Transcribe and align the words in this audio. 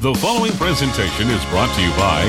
The 0.00 0.14
following 0.14 0.52
presentation 0.52 1.28
is 1.28 1.44
brought 1.46 1.74
to 1.74 1.82
you 1.82 1.90
by 1.96 2.22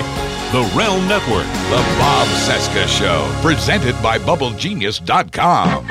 the 0.52 0.76
Realm 0.76 1.08
Network. 1.08 1.46
The 1.70 1.78
Bob 2.00 2.28
Cesca 2.30 2.88
Show, 2.88 3.32
presented 3.44 3.94
by 4.02 4.18
BubbleGenius.com. 4.18 5.86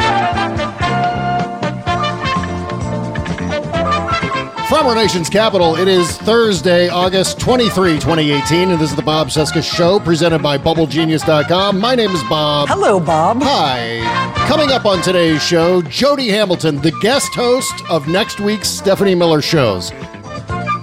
From 4.66 4.86
our 4.88 4.96
nation's 4.96 5.30
capital, 5.30 5.76
it 5.76 5.86
is 5.86 6.18
Thursday, 6.18 6.88
August 6.88 7.38
23, 7.38 7.92
2018, 8.00 8.70
and 8.72 8.80
this 8.80 8.90
is 8.90 8.96
the 8.96 9.02
Bob 9.02 9.28
Cesca 9.28 9.62
Show, 9.62 10.00
presented 10.00 10.42
by 10.42 10.58
BubbleGenius.com. 10.58 11.78
My 11.78 11.94
name 11.94 12.10
is 12.10 12.24
Bob. 12.24 12.68
Hello, 12.68 12.98
Bob. 12.98 13.40
Hi. 13.42 14.00
Coming 14.48 14.72
up 14.72 14.84
on 14.84 15.00
today's 15.00 15.40
show, 15.44 15.80
Jody 15.82 16.28
Hamilton, 16.28 16.78
the 16.82 16.92
guest 17.00 17.32
host 17.34 17.84
of 17.88 18.08
next 18.08 18.40
week's 18.40 18.68
Stephanie 18.68 19.14
Miller 19.14 19.40
shows. 19.40 19.92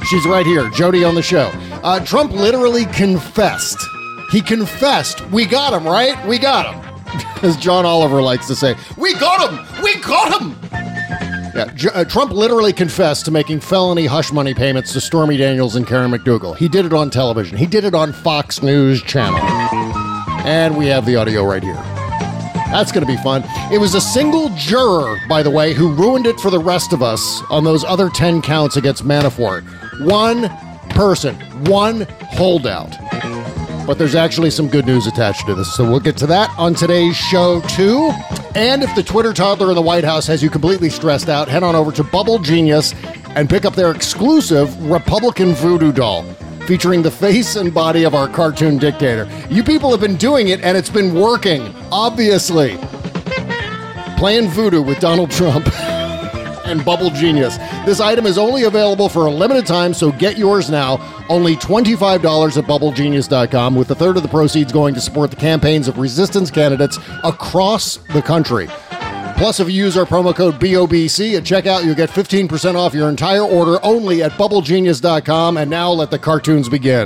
She's 0.07 0.25
right 0.25 0.45
here, 0.45 0.69
Jody 0.69 1.03
on 1.03 1.15
the 1.15 1.21
show. 1.23 1.51
Uh, 1.83 1.99
Trump 2.05 2.31
literally 2.31 2.85
confessed. 2.85 3.79
He 4.31 4.41
confessed. 4.41 5.25
We 5.31 5.45
got 5.45 5.73
him, 5.73 5.85
right? 5.87 6.23
We 6.27 6.37
got 6.37 6.73
him. 6.73 6.81
As 7.43 7.57
John 7.57 7.85
Oliver 7.85 8.21
likes 8.21 8.47
to 8.47 8.55
say, 8.55 8.75
we 8.97 9.13
got 9.15 9.49
him! 9.49 9.83
We 9.83 9.95
got 10.01 10.41
him! 10.41 10.55
Yeah, 11.55 11.71
J- 11.73 11.89
uh, 11.89 12.03
Trump 12.03 12.31
literally 12.31 12.73
confessed 12.73 13.25
to 13.25 13.31
making 13.31 13.61
felony 13.61 14.05
hush 14.05 14.31
money 14.31 14.53
payments 14.53 14.93
to 14.93 15.01
Stormy 15.01 15.37
Daniels 15.37 15.75
and 15.75 15.87
Karen 15.87 16.11
McDougal. 16.11 16.57
He 16.57 16.67
did 16.67 16.85
it 16.85 16.93
on 16.93 17.09
television. 17.09 17.57
He 17.57 17.65
did 17.65 17.83
it 17.85 17.95
on 17.95 18.11
Fox 18.11 18.61
News 18.61 19.01
Channel. 19.01 19.39
And 20.45 20.77
we 20.77 20.87
have 20.87 21.05
the 21.05 21.15
audio 21.15 21.43
right 21.45 21.63
here. 21.63 21.81
That's 22.71 22.91
going 22.91 23.05
to 23.05 23.11
be 23.11 23.17
fun. 23.23 23.43
It 23.71 23.79
was 23.79 23.95
a 23.95 24.01
single 24.01 24.49
juror, 24.49 25.17
by 25.29 25.41
the 25.43 25.49
way, 25.49 25.73
who 25.73 25.93
ruined 25.93 26.27
it 26.27 26.39
for 26.41 26.51
the 26.51 26.59
rest 26.59 26.91
of 26.91 27.01
us 27.01 27.41
on 27.49 27.63
those 27.63 27.83
other 27.85 28.09
10 28.09 28.41
counts 28.41 28.75
against 28.75 29.05
Manafort. 29.05 29.63
One 29.99 30.49
person, 30.89 31.35
one 31.65 32.01
holdout. 32.21 32.95
But 33.87 33.97
there's 33.97 34.15
actually 34.15 34.49
some 34.49 34.67
good 34.67 34.85
news 34.85 35.07
attached 35.07 35.45
to 35.45 35.55
this, 35.55 35.73
so 35.73 35.89
we'll 35.89 35.99
get 35.99 36.17
to 36.17 36.27
that 36.27 36.49
on 36.57 36.73
today's 36.73 37.15
show, 37.15 37.61
too. 37.61 38.11
And 38.55 38.83
if 38.83 38.93
the 38.95 39.03
Twitter 39.03 39.31
toddler 39.31 39.69
in 39.69 39.75
the 39.75 39.81
White 39.81 40.03
House 40.03 40.27
has 40.27 40.41
you 40.41 40.49
completely 40.49 40.89
stressed 40.89 41.29
out, 41.29 41.47
head 41.47 41.63
on 41.63 41.75
over 41.75 41.91
to 41.93 42.03
Bubble 42.03 42.39
Genius 42.39 42.93
and 43.35 43.49
pick 43.49 43.63
up 43.63 43.75
their 43.75 43.91
exclusive 43.91 44.81
Republican 44.89 45.53
voodoo 45.53 45.91
doll 45.91 46.23
featuring 46.65 47.01
the 47.01 47.11
face 47.11 47.55
and 47.55 47.73
body 47.73 48.03
of 48.03 48.15
our 48.15 48.27
cartoon 48.27 48.77
dictator. 48.77 49.29
You 49.49 49.63
people 49.63 49.91
have 49.91 50.01
been 50.01 50.17
doing 50.17 50.49
it, 50.49 50.61
and 50.61 50.75
it's 50.75 50.89
been 50.89 51.13
working, 51.13 51.73
obviously. 51.91 52.77
Playing 54.17 54.49
voodoo 54.49 54.81
with 54.81 54.99
Donald 54.99 55.31
Trump. 55.31 55.67
and 56.65 56.83
Bubble 56.83 57.09
Genius. 57.09 57.57
This 57.85 57.99
item 57.99 58.25
is 58.25 58.37
only 58.37 58.63
available 58.63 59.09
for 59.09 59.25
a 59.25 59.31
limited 59.31 59.65
time, 59.65 59.93
so 59.93 60.11
get 60.11 60.37
yours 60.37 60.69
now. 60.69 60.99
Only 61.29 61.55
$25 61.55 62.57
at 62.57 62.65
bubblegenius.com, 62.65 63.75
with 63.75 63.91
a 63.91 63.95
third 63.95 64.17
of 64.17 64.23
the 64.23 64.29
proceeds 64.29 64.71
going 64.71 64.93
to 64.95 65.01
support 65.01 65.29
the 65.29 65.35
campaigns 65.37 65.87
of 65.87 65.97
resistance 65.97 66.51
candidates 66.51 66.99
across 67.23 67.97
the 68.13 68.21
country. 68.21 68.67
Plus, 69.37 69.59
if 69.59 69.69
you 69.69 69.73
use 69.73 69.97
our 69.97 70.05
promo 70.05 70.33
code 70.33 70.55
BOBC 70.55 71.35
at 71.35 71.43
checkout, 71.43 71.83
you'll 71.83 71.93
get 71.93 72.09
15% 72.09 72.75
off 72.75 72.93
your 72.93 73.09
entire 73.09 73.43
order 73.43 73.79
only 73.83 74.23
at 74.23 74.31
bubblegenius.com. 74.33 75.57
And 75.57 75.69
now 75.69 75.91
let 75.91 76.09
the 76.09 76.19
cartoons 76.19 76.69
begin. 76.69 77.05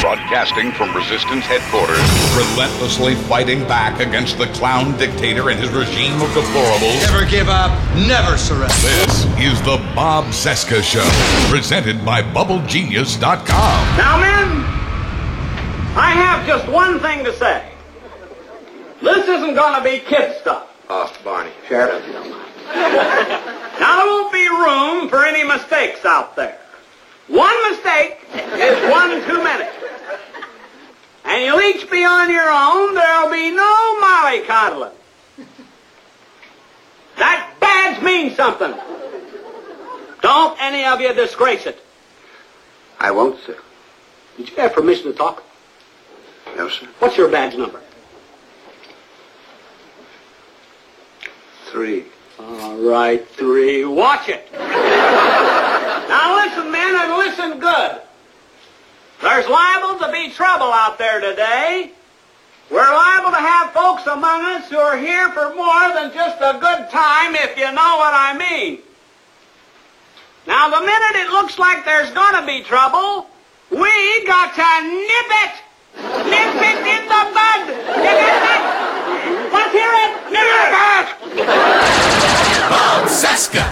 Broadcasting 0.00 0.72
from 0.72 0.96
Resistance 0.96 1.44
headquarters, 1.44 2.00
relentlessly 2.34 3.16
fighting 3.28 3.60
back 3.68 4.00
against 4.00 4.38
the 4.38 4.46
clown 4.46 4.96
dictator 4.96 5.50
and 5.50 5.60
his 5.60 5.68
regime 5.70 6.14
of 6.22 6.28
deplorables. 6.30 7.02
Never 7.12 7.26
give 7.26 7.50
up, 7.50 7.70
never 7.94 8.38
surrender. 8.38 8.72
This 8.80 9.26
is 9.38 9.60
the 9.60 9.76
Bob 9.94 10.24
Cesca 10.32 10.82
Show, 10.82 11.06
presented 11.50 12.02
by 12.02 12.22
BubbleGenius.com. 12.22 13.46
Now, 13.98 14.18
men, 14.18 14.64
I 15.94 16.12
have 16.12 16.46
just 16.46 16.66
one 16.68 16.98
thing 17.00 17.22
to 17.24 17.36
say. 17.36 17.70
This 19.02 19.28
isn't 19.28 19.54
going 19.54 19.74
to 19.76 19.84
be 19.84 19.98
kid 19.98 20.40
stuff. 20.40 20.66
Oh, 20.88 21.12
Barney. 21.22 21.50
Sheriff. 21.68 22.02
sure. 22.06 22.12
don't 22.14 22.30
mind. 22.30 22.50
Now, 23.78 23.96
there 23.98 24.06
won't 24.06 24.32
be 24.32 24.48
room 24.48 25.08
for 25.10 25.26
any 25.26 25.44
mistakes 25.44 26.06
out 26.06 26.36
there. 26.36 26.58
One 27.30 27.70
mistake 27.70 28.18
is 28.34 28.90
one 28.90 29.24
too 29.24 29.42
many. 29.44 29.68
And 31.24 31.44
you'll 31.44 31.60
each 31.60 31.88
be 31.88 32.04
on 32.04 32.28
your 32.28 32.50
own. 32.50 32.94
There'll 32.94 33.30
be 33.30 33.52
no 33.54 34.00
mollycoddling. 34.02 34.92
That 37.18 37.54
badge 37.60 38.02
means 38.02 38.36
something. 38.36 38.74
Don't 40.22 40.60
any 40.60 40.84
of 40.84 41.00
you 41.00 41.14
disgrace 41.14 41.66
it. 41.66 41.80
I 42.98 43.12
won't, 43.12 43.38
sir. 43.46 43.56
Did 44.36 44.50
you 44.50 44.56
have 44.56 44.72
permission 44.72 45.04
to 45.04 45.12
talk? 45.12 45.44
No, 46.56 46.68
sir. 46.68 46.88
What's 46.98 47.16
your 47.16 47.28
badge 47.30 47.56
number? 47.56 47.80
Three. 51.66 52.06
All 52.40 52.76
right, 52.78 53.26
three. 53.28 53.84
Watch 53.84 54.28
it. 54.28 54.48
now 56.10 56.34
listen, 56.42 56.72
men, 56.72 56.94
and 56.96 57.12
listen 57.14 57.60
good. 57.60 58.00
There's 59.22 59.48
liable 59.48 60.00
to 60.00 60.10
be 60.10 60.30
trouble 60.30 60.72
out 60.72 60.98
there 60.98 61.20
today. 61.20 61.92
We're 62.68 62.82
liable 62.82 63.30
to 63.30 63.36
have 63.36 63.70
folks 63.72 64.06
among 64.06 64.42
us 64.42 64.68
who 64.68 64.78
are 64.78 64.96
here 64.96 65.30
for 65.30 65.54
more 65.54 65.94
than 65.94 66.12
just 66.12 66.38
a 66.40 66.58
good 66.58 66.90
time, 66.90 67.36
if 67.36 67.56
you 67.56 67.70
know 67.70 67.94
what 68.02 68.14
I 68.14 68.36
mean. 68.36 68.80
Now, 70.46 70.70
the 70.70 70.80
minute 70.80 71.14
it 71.14 71.30
looks 71.30 71.58
like 71.58 71.84
there's 71.84 72.10
going 72.10 72.34
to 72.34 72.46
be 72.46 72.64
trouble, 72.64 73.28
we 73.70 74.26
got 74.26 74.54
to 74.54 74.82
nip 74.82 75.30
it. 75.46 75.54
Nip 76.26 76.54
it 76.58 76.78
in 76.90 77.04
the 77.06 77.22
bud. 77.34 77.66
Nip 78.02 78.18
it. 78.18 78.62
Let's 79.52 79.72
hear 79.72 79.92
it. 79.94 80.10
Nip 80.32 80.46
it. 81.86 81.89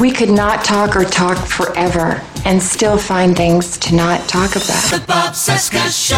We 0.01 0.11
could 0.11 0.31
not 0.31 0.65
talk 0.65 0.97
or 0.97 1.05
talk 1.05 1.39
forever 1.39 2.23
and 2.45 2.63
still 2.63 2.99
find 2.99 3.37
things 3.37 3.79
to 3.79 3.95
not 3.95 4.29
talk 4.29 4.57
about. 4.57 4.91
The 4.91 5.05
Bob 5.07 5.35
Cesca 5.35 5.91
Show. 5.91 6.17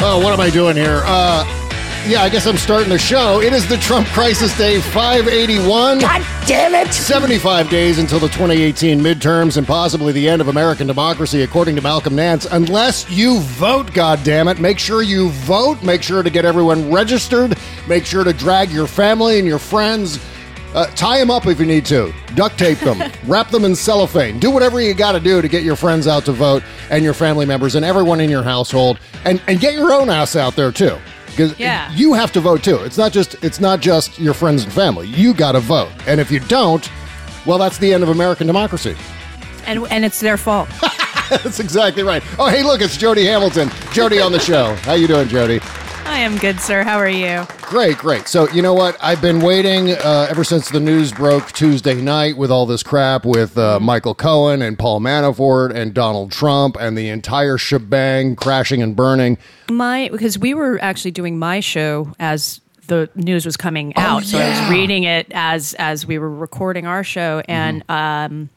Oh, 0.00 0.20
what 0.22 0.32
am 0.32 0.40
I 0.40 0.48
doing 0.48 0.76
here? 0.76 1.02
Uh, 1.04 1.57
yeah, 2.08 2.22
I 2.22 2.30
guess 2.30 2.46
I'm 2.46 2.56
starting 2.56 2.88
the 2.88 2.98
show. 2.98 3.42
It 3.42 3.52
is 3.52 3.68
the 3.68 3.76
Trump 3.76 4.06
Crisis 4.08 4.56
Day 4.56 4.80
581. 4.80 5.98
God 5.98 6.26
damn 6.46 6.74
it! 6.74 6.90
75 6.94 7.68
days 7.68 7.98
until 7.98 8.18
the 8.18 8.28
2018 8.28 8.98
midterms 8.98 9.58
and 9.58 9.66
possibly 9.66 10.14
the 10.14 10.26
end 10.26 10.40
of 10.40 10.48
American 10.48 10.86
democracy, 10.86 11.42
according 11.42 11.76
to 11.76 11.82
Malcolm 11.82 12.16
Nance. 12.16 12.46
Unless 12.46 13.10
you 13.10 13.40
vote, 13.40 13.92
God 13.92 14.24
damn 14.24 14.48
it! 14.48 14.58
Make 14.58 14.78
sure 14.78 15.02
you 15.02 15.28
vote. 15.28 15.82
Make 15.82 16.02
sure 16.02 16.22
to 16.22 16.30
get 16.30 16.46
everyone 16.46 16.90
registered. 16.90 17.58
Make 17.86 18.06
sure 18.06 18.24
to 18.24 18.32
drag 18.32 18.70
your 18.70 18.86
family 18.86 19.38
and 19.38 19.46
your 19.46 19.58
friends. 19.58 20.18
Uh, 20.74 20.86
tie 20.94 21.18
them 21.18 21.30
up 21.30 21.46
if 21.46 21.60
you 21.60 21.66
need 21.66 21.84
to. 21.86 22.12
Duct 22.34 22.58
tape 22.58 22.78
them. 22.78 23.02
wrap 23.26 23.50
them 23.50 23.66
in 23.66 23.74
cellophane. 23.74 24.38
Do 24.38 24.50
whatever 24.50 24.80
you 24.80 24.94
got 24.94 25.12
to 25.12 25.20
do 25.20 25.42
to 25.42 25.48
get 25.48 25.62
your 25.62 25.76
friends 25.76 26.06
out 26.06 26.24
to 26.24 26.32
vote 26.32 26.62
and 26.90 27.04
your 27.04 27.14
family 27.14 27.44
members 27.44 27.74
and 27.74 27.84
everyone 27.84 28.20
in 28.20 28.30
your 28.30 28.42
household. 28.42 28.98
And, 29.24 29.42
and 29.46 29.60
get 29.60 29.74
your 29.74 29.92
own 29.92 30.08
ass 30.08 30.36
out 30.36 30.56
there 30.56 30.72
too. 30.72 30.98
Because 31.38 31.56
Yeah. 31.56 31.88
you 31.92 32.14
have 32.14 32.32
to 32.32 32.40
vote 32.40 32.64
too. 32.64 32.78
It's 32.82 32.98
not 32.98 33.12
just 33.12 33.36
it's 33.44 33.60
not 33.60 33.78
just 33.80 34.18
your 34.18 34.34
friends 34.34 34.64
and 34.64 34.72
family. 34.72 35.06
You 35.06 35.32
got 35.32 35.52
to 35.52 35.60
vote. 35.60 35.90
And 36.08 36.18
if 36.20 36.32
you 36.32 36.40
don't, 36.40 36.90
well, 37.46 37.58
that's 37.58 37.78
the 37.78 37.94
end 37.94 38.02
of 38.02 38.08
American 38.08 38.48
democracy. 38.48 38.96
and 39.64 39.86
and 39.90 40.04
it's 40.04 40.18
their 40.20 40.36
fault. 40.36 40.68
That's 41.30 41.60
exactly 41.60 42.02
right. 42.02 42.22
Oh, 42.38 42.48
hey, 42.48 42.62
look, 42.62 42.80
it's 42.80 42.96
Jody 42.96 43.26
Hamilton. 43.26 43.70
Jody 43.92 44.18
on 44.18 44.32
the 44.32 44.38
show. 44.38 44.74
How 44.76 44.94
you 44.94 45.06
doing, 45.06 45.28
Jody? 45.28 45.60
I 46.08 46.20
am 46.20 46.38
good, 46.38 46.58
sir. 46.58 46.84
How 46.84 46.96
are 46.96 47.08
you? 47.08 47.46
Great, 47.62 47.98
great. 47.98 48.28
So 48.28 48.48
you 48.48 48.62
know 48.62 48.72
what? 48.72 48.96
I've 48.98 49.20
been 49.20 49.40
waiting 49.40 49.90
uh, 49.90 50.26
ever 50.30 50.42
since 50.42 50.70
the 50.70 50.80
news 50.80 51.12
broke 51.12 51.52
Tuesday 51.52 52.00
night 52.00 52.38
with 52.38 52.50
all 52.50 52.64
this 52.64 52.82
crap 52.82 53.26
with 53.26 53.58
uh, 53.58 53.78
Michael 53.78 54.14
Cohen 54.14 54.62
and 54.62 54.78
Paul 54.78 55.00
Manafort 55.00 55.72
and 55.74 55.92
Donald 55.92 56.32
Trump 56.32 56.76
and 56.80 56.96
the 56.96 57.10
entire 57.10 57.58
shebang 57.58 58.36
crashing 58.36 58.82
and 58.82 58.96
burning. 58.96 59.36
My 59.70 60.08
because 60.10 60.38
we 60.38 60.54
were 60.54 60.78
actually 60.82 61.10
doing 61.10 61.38
my 61.38 61.60
show 61.60 62.10
as 62.18 62.62
the 62.86 63.10
news 63.14 63.44
was 63.44 63.58
coming 63.58 63.94
out, 63.96 64.24
so 64.24 64.38
I 64.38 64.48
was 64.48 64.70
reading 64.70 65.04
it 65.04 65.30
as 65.34 65.74
as 65.74 66.06
we 66.06 66.18
were 66.18 66.34
recording 66.34 66.86
our 66.86 67.04
show, 67.04 67.42
and 67.46 67.84
um, 67.90 68.48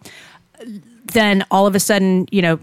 then 1.11 1.45
all 1.51 1.67
of 1.67 1.75
a 1.75 1.79
sudden, 1.79 2.27
you 2.31 2.41
know. 2.41 2.59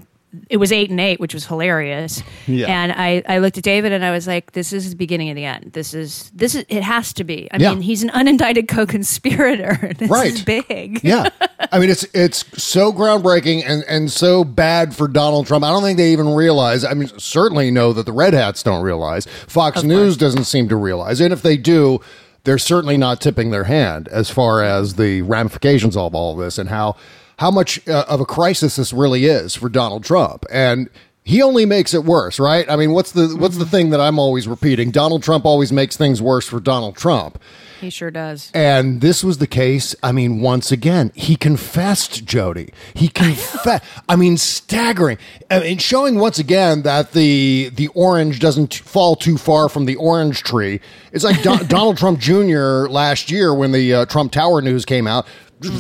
It 0.51 0.59
was 0.59 0.73
eight 0.73 0.91
and 0.91 1.01
eight, 1.01 1.19
which 1.21 1.33
was 1.33 1.47
hilarious. 1.47 2.23
Yeah. 2.47 2.67
And 2.67 2.93
I, 2.93 3.23
I 3.27 3.39
looked 3.39 3.57
at 3.57 3.65
David 3.65 3.93
and 3.93 4.05
I 4.05 4.11
was 4.11 4.27
like, 4.27 4.53
"This 4.53 4.73
is 4.75 4.91
the 4.91 4.97
beginning 4.97 5.31
of 5.31 5.37
the 5.37 5.45
end. 5.47 5.73
This 5.73 5.95
is 5.95 6.31
this 6.35 6.55
is 6.55 6.65
it 6.69 6.83
has 6.83 7.13
to 7.15 7.25
be. 7.25 7.49
I 7.51 7.57
Yeah. 7.57 7.71
mean, 7.73 7.81
he's 7.83 8.03
an 8.03 8.11
unindicted 8.11 8.69
co-conspirator. 8.69 9.93
This 9.99 10.11
Right. 10.11 10.33
is 10.33 10.43
big. 10.43 11.01
yeah. 11.03 11.29
I 11.73 11.79
mean, 11.79 11.91
it's 11.91 12.05
it's 12.15 12.45
so 12.63 12.93
groundbreaking 12.93 13.63
and, 13.67 13.85
and 13.89 14.11
so 14.13 14.45
bad 14.45 14.95
for 14.95 15.09
Donald 15.09 15.47
Trump. 15.47 15.65
I 15.65 15.71
don't 15.71 15.83
think 15.83 15.97
they 15.97 16.13
even 16.13 16.29
realize. 16.35 16.85
I 16.85 16.95
mean, 16.95 17.09
certainly 17.19 17.71
know 17.71 17.93
that 17.95 18.07
the 18.07 18.13
Red 18.13 18.35
Hats 18.35 18.63
don't 18.63 18.83
realize. 18.83 19.27
Fox 19.47 19.83
News 19.83 20.17
doesn't 20.17 20.45
seem 20.45 20.69
to 20.69 20.77
realize. 20.77 21.21
And 21.21 21.33
if 21.33 21.43
they 21.43 21.57
do, 21.57 22.01
they're 22.45 22.59
certainly 22.59 22.97
not 22.97 23.21
tipping 23.21 23.51
their 23.51 23.65
hand 23.65 24.09
as 24.09 24.31
far 24.31 24.63
as 24.63 24.95
the 24.95 25.23
ramifications 25.23 25.97
of 25.97 26.15
all 26.15 26.33
of 26.33 26.39
this 26.39 26.59
and 26.59 26.69
how 26.69 26.97
how 27.39 27.51
much 27.51 27.87
uh, 27.89 28.05
of 28.09 28.21
a 28.21 28.27
crisis 28.27 28.77
this 28.77 28.93
really 28.93 29.25
is 29.25 29.55
for 29.55 29.69
Donald 29.69 30.05
Trump. 30.05 30.45
And 30.53 30.91
he 31.25 31.43
only 31.43 31.67
makes 31.67 31.93
it 31.93 32.05
worse, 32.05 32.39
right? 32.39 32.69
I 32.71 32.77
mean, 32.77 32.93
what's 32.93 33.13
the 33.13 33.37
what's 33.39 33.59
the 33.59 33.67
thing 33.67 33.91
that 33.91 34.01
I'm 34.01 34.19
always 34.19 34.49
repeating? 34.49 34.91
Donald 34.91 35.23
Trump 35.23 35.45
always 35.45 35.71
makes 35.71 35.97
things 35.97 36.23
worse 36.23 36.49
for 36.49 36.59
Donald 36.59 36.97
Trump. 36.97 37.39
He 37.81 37.91
sure 37.91 38.11
does. 38.11 38.51
And 38.55 39.01
this 39.01 39.23
was 39.23 39.39
the 39.39 39.47
case. 39.47 39.95
I 40.03 40.11
mean, 40.11 40.41
once 40.41 40.73
again, 40.73 41.13
he 41.15 41.37
confessed, 41.37 42.25
Jody. 42.25 42.73
He 42.95 43.09
confessed. 43.09 43.85
I 44.09 44.17
mean, 44.17 44.37
staggering. 44.37 45.19
I 45.49 45.61
mean, 45.61 45.79
showing 45.79 46.19
once 46.19 46.39
again 46.39 46.83
that 46.83 47.13
the 47.13 47.71
the 47.75 47.89
orange 47.89 48.41
doesn't 48.41 48.75
fall 48.75 49.15
too 49.15 49.37
far 49.37 49.69
from 49.69 49.85
the 49.85 49.97
orange 49.97 50.43
tree. 50.43 50.81
It's 51.13 51.25
like 51.25 51.43
Don, 51.43 51.67
Donald 51.69 51.99
Trump 51.99 52.19
Jr. 52.19 52.89
last 52.89 53.31
year 53.31 53.55
when 53.55 53.73
the 53.73 53.95
uh, 53.95 54.07
Trump 54.07 54.33
Tower 54.33 54.61
news 54.61 54.85
came 54.85 55.07
out. 55.07 55.27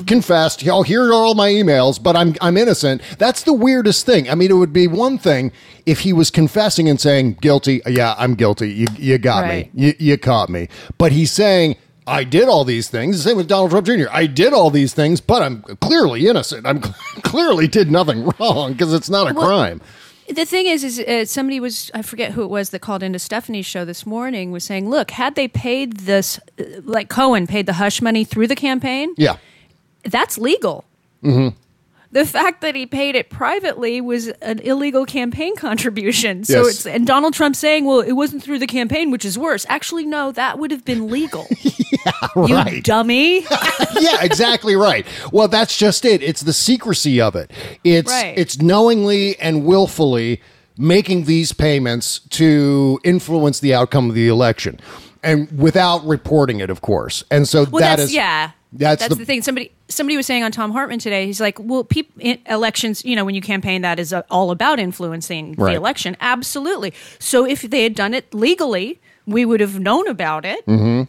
Confessed, 0.06 0.66
oh, 0.66 0.82
here 0.82 1.04
are 1.08 1.12
all 1.12 1.34
my 1.34 1.48
emails, 1.50 2.02
but 2.02 2.16
I'm 2.16 2.34
I'm 2.40 2.56
innocent. 2.56 3.00
That's 3.18 3.44
the 3.44 3.52
weirdest 3.52 4.04
thing. 4.04 4.28
I 4.28 4.34
mean, 4.34 4.50
it 4.50 4.54
would 4.54 4.72
be 4.72 4.88
one 4.88 5.18
thing 5.18 5.52
if 5.86 6.00
he 6.00 6.12
was 6.12 6.30
confessing 6.30 6.88
and 6.88 7.00
saying 7.00 7.34
guilty. 7.40 7.80
Yeah, 7.86 8.14
I'm 8.18 8.34
guilty. 8.34 8.72
You 8.72 8.86
you 8.96 9.18
got 9.18 9.44
Right. 9.44 9.72
me. 9.74 9.86
You, 9.86 9.94
you 9.98 10.18
caught 10.18 10.48
me. 10.48 10.68
But 10.98 11.12
he's 11.12 11.30
saying, 11.30 11.76
I 12.08 12.24
did 12.24 12.48
all 12.48 12.64
these 12.64 12.88
things. 12.88 13.18
The 13.18 13.22
same 13.30 13.36
with 13.36 13.46
Donald 13.48 13.70
Trump 13.70 13.86
Jr. 13.86 14.06
I 14.10 14.26
did 14.26 14.52
all 14.52 14.70
these 14.70 14.94
things, 14.94 15.20
but 15.20 15.42
I'm 15.42 15.62
clearly 15.80 16.26
innocent. 16.26 16.66
I'm 16.66 16.80
clearly 17.22 17.68
did 17.68 17.90
nothing 17.90 18.30
wrong 18.40 18.72
because 18.72 18.92
it's 18.92 19.10
not 19.10 19.30
a 19.30 19.34
crime. 19.34 19.80
The 20.28 20.44
thing 20.44 20.66
is, 20.66 20.84
is 20.84 20.98
uh, 21.00 21.24
somebody 21.24 21.60
was 21.60 21.90
I 21.94 22.02
forget 22.02 22.32
who 22.32 22.42
it 22.42 22.50
was 22.50 22.70
that 22.70 22.80
called 22.80 23.02
into 23.04 23.18
Stephanie's 23.20 23.64
show 23.66 23.84
this 23.84 24.04
morning 24.04 24.50
was 24.50 24.64
saying, 24.64 24.90
look, 24.90 25.12
had 25.12 25.36
they 25.36 25.46
paid 25.48 25.98
this, 25.98 26.38
uh, 26.58 26.64
like 26.82 27.08
Cohen 27.08 27.46
paid 27.46 27.64
the 27.66 27.74
hush 27.74 28.02
money 28.02 28.24
through 28.24 28.48
the 28.48 28.56
campaign, 28.56 29.14
Yeah. 29.16 29.36
That's 30.04 30.38
legal. 30.38 30.84
Mm-hmm. 31.22 31.56
The 32.10 32.24
fact 32.24 32.62
that 32.62 32.74
he 32.74 32.86
paid 32.86 33.16
it 33.16 33.28
privately 33.28 34.00
was 34.00 34.28
an 34.28 34.60
illegal 34.60 35.04
campaign 35.04 35.54
contribution. 35.56 36.42
So 36.44 36.64
Yes. 36.64 36.68
it's 36.76 36.86
and 36.86 37.06
Donald 37.06 37.34
Trump 37.34 37.54
saying, 37.54 37.84
"Well, 37.84 38.00
it 38.00 38.12
wasn't 38.12 38.42
through 38.42 38.60
the 38.60 38.66
campaign, 38.66 39.10
which 39.10 39.26
is 39.26 39.38
worse." 39.38 39.66
Actually, 39.68 40.06
no, 40.06 40.32
that 40.32 40.58
would 40.58 40.70
have 40.70 40.84
been 40.84 41.08
legal. 41.08 41.46
You 42.36 42.54
right. 42.54 42.82
dummy. 42.84 43.40
yeah, 44.00 44.22
exactly 44.22 44.76
right. 44.76 45.06
Well, 45.32 45.48
that's 45.48 45.76
just 45.76 46.04
it. 46.04 46.22
It's 46.22 46.42
the 46.42 46.52
secrecy 46.52 47.20
of 47.20 47.34
it. 47.36 47.50
It's 47.84 48.10
Right. 48.10 48.34
it's 48.38 48.60
knowingly 48.62 49.38
and 49.40 49.64
willfully 49.64 50.40
making 50.76 51.24
these 51.24 51.52
payments 51.52 52.20
to 52.30 52.98
influence 53.04 53.60
the 53.60 53.74
outcome 53.74 54.08
of 54.08 54.14
the 54.14 54.28
election, 54.28 54.78
and 55.22 55.50
without 55.58 56.04
reporting 56.06 56.60
it, 56.60 56.70
of 56.70 56.80
course. 56.80 57.24
And 57.30 57.46
so 57.48 57.64
Well, 57.64 57.80
that 57.80 57.96
that's 57.96 58.02
is- 58.10 58.14
yeah. 58.14 58.50
That's, 58.70 59.00
That's 59.00 59.14
the, 59.14 59.20
the, 59.20 59.24
thing. 59.24 59.40
Somebody 59.40 59.72
somebody 59.88 60.18
was 60.18 60.26
saying 60.26 60.42
on 60.44 60.52
Thom 60.52 60.72
Hartmann 60.72 60.98
today. 60.98 61.24
He's 61.24 61.40
like, 61.40 61.56
"Well, 61.58 61.84
peop, 61.84 62.12
elections. 62.46 63.02
You 63.02 63.16
know, 63.16 63.24
when 63.24 63.34
you 63.34 63.40
campaign, 63.40 63.80
that 63.80 63.98
is 63.98 64.12
uh, 64.12 64.24
all 64.30 64.50
about 64.50 64.78
influencing 64.78 65.54
Right. 65.56 65.70
the 65.72 65.76
election. 65.78 66.18
Absolutely. 66.20 66.92
So 67.18 67.46
if 67.46 67.62
they 67.62 67.82
had 67.82 67.94
done 67.94 68.12
it 68.12 68.34
legally, 68.34 69.00
we 69.26 69.46
would 69.46 69.60
have 69.60 69.80
known 69.80 70.06
about 70.06 70.44
it, 70.44 70.62
yeah. 70.66 71.06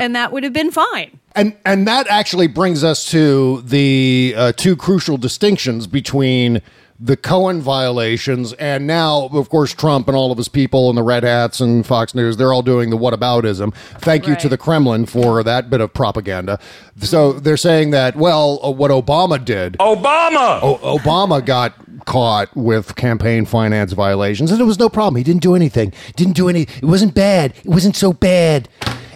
and 0.00 0.16
that 0.16 0.32
would 0.32 0.42
have 0.42 0.54
been 0.54 0.70
fine. 0.70 1.20
And 1.36 1.54
and 1.66 1.86
that 1.86 2.06
actually 2.08 2.46
brings 2.46 2.82
us 2.82 3.04
to 3.10 3.60
the 3.60 4.32
uh, 4.34 4.52
two 4.56 4.74
crucial 4.74 5.18
distinctions 5.18 5.86
between 5.86 6.62
the 7.04 7.16
Cohen 7.16 7.60
violations 7.60 8.52
and 8.54 8.86
now, 8.86 9.28
of 9.32 9.48
course, 9.48 9.74
Trump 9.74 10.06
and 10.06 10.16
all 10.16 10.30
of 10.30 10.38
his 10.38 10.46
people 10.46 10.88
and 10.88 10.96
the 10.96 11.02
Red 11.02 11.24
Hats 11.24 11.60
and 11.60 11.84
Fox 11.84 12.14
News. 12.14 12.36
They're 12.36 12.52
all 12.52 12.62
doing 12.62 12.90
the 12.90 12.96
whataboutism. 12.96 13.74
Thank 13.98 14.28
you 14.28 14.36
to 14.36 14.48
the 14.48 14.56
Kremlin 14.56 15.06
for 15.06 15.42
that 15.42 15.68
bit 15.68 15.80
of 15.80 15.92
propaganda. 15.92 16.60
So 16.98 17.32
they're 17.32 17.56
saying 17.56 17.90
that 17.90 18.14
well, 18.14 18.60
uh, 18.62 18.70
what 18.70 18.92
Obama 18.92 19.44
did. 19.44 19.72
Obama! 19.78 20.60
O- 20.62 20.96
Obama 20.98 21.44
got 21.44 21.74
caught 22.04 22.54
with 22.56 22.94
campaign 22.94 23.46
finance 23.46 23.92
violations, 23.92 24.52
and 24.52 24.60
it 24.60 24.64
was 24.64 24.78
no 24.78 24.88
problem. 24.88 25.16
He 25.16 25.24
didn't 25.24 25.42
do 25.42 25.54
anything. 25.56 25.92
Didn't 26.14 26.34
do 26.34 26.48
any. 26.48 26.62
It 26.62 26.84
wasn't 26.84 27.14
bad. 27.14 27.52
It 27.56 27.66
wasn't 27.66 27.96
so 27.96 28.12
bad. 28.12 28.68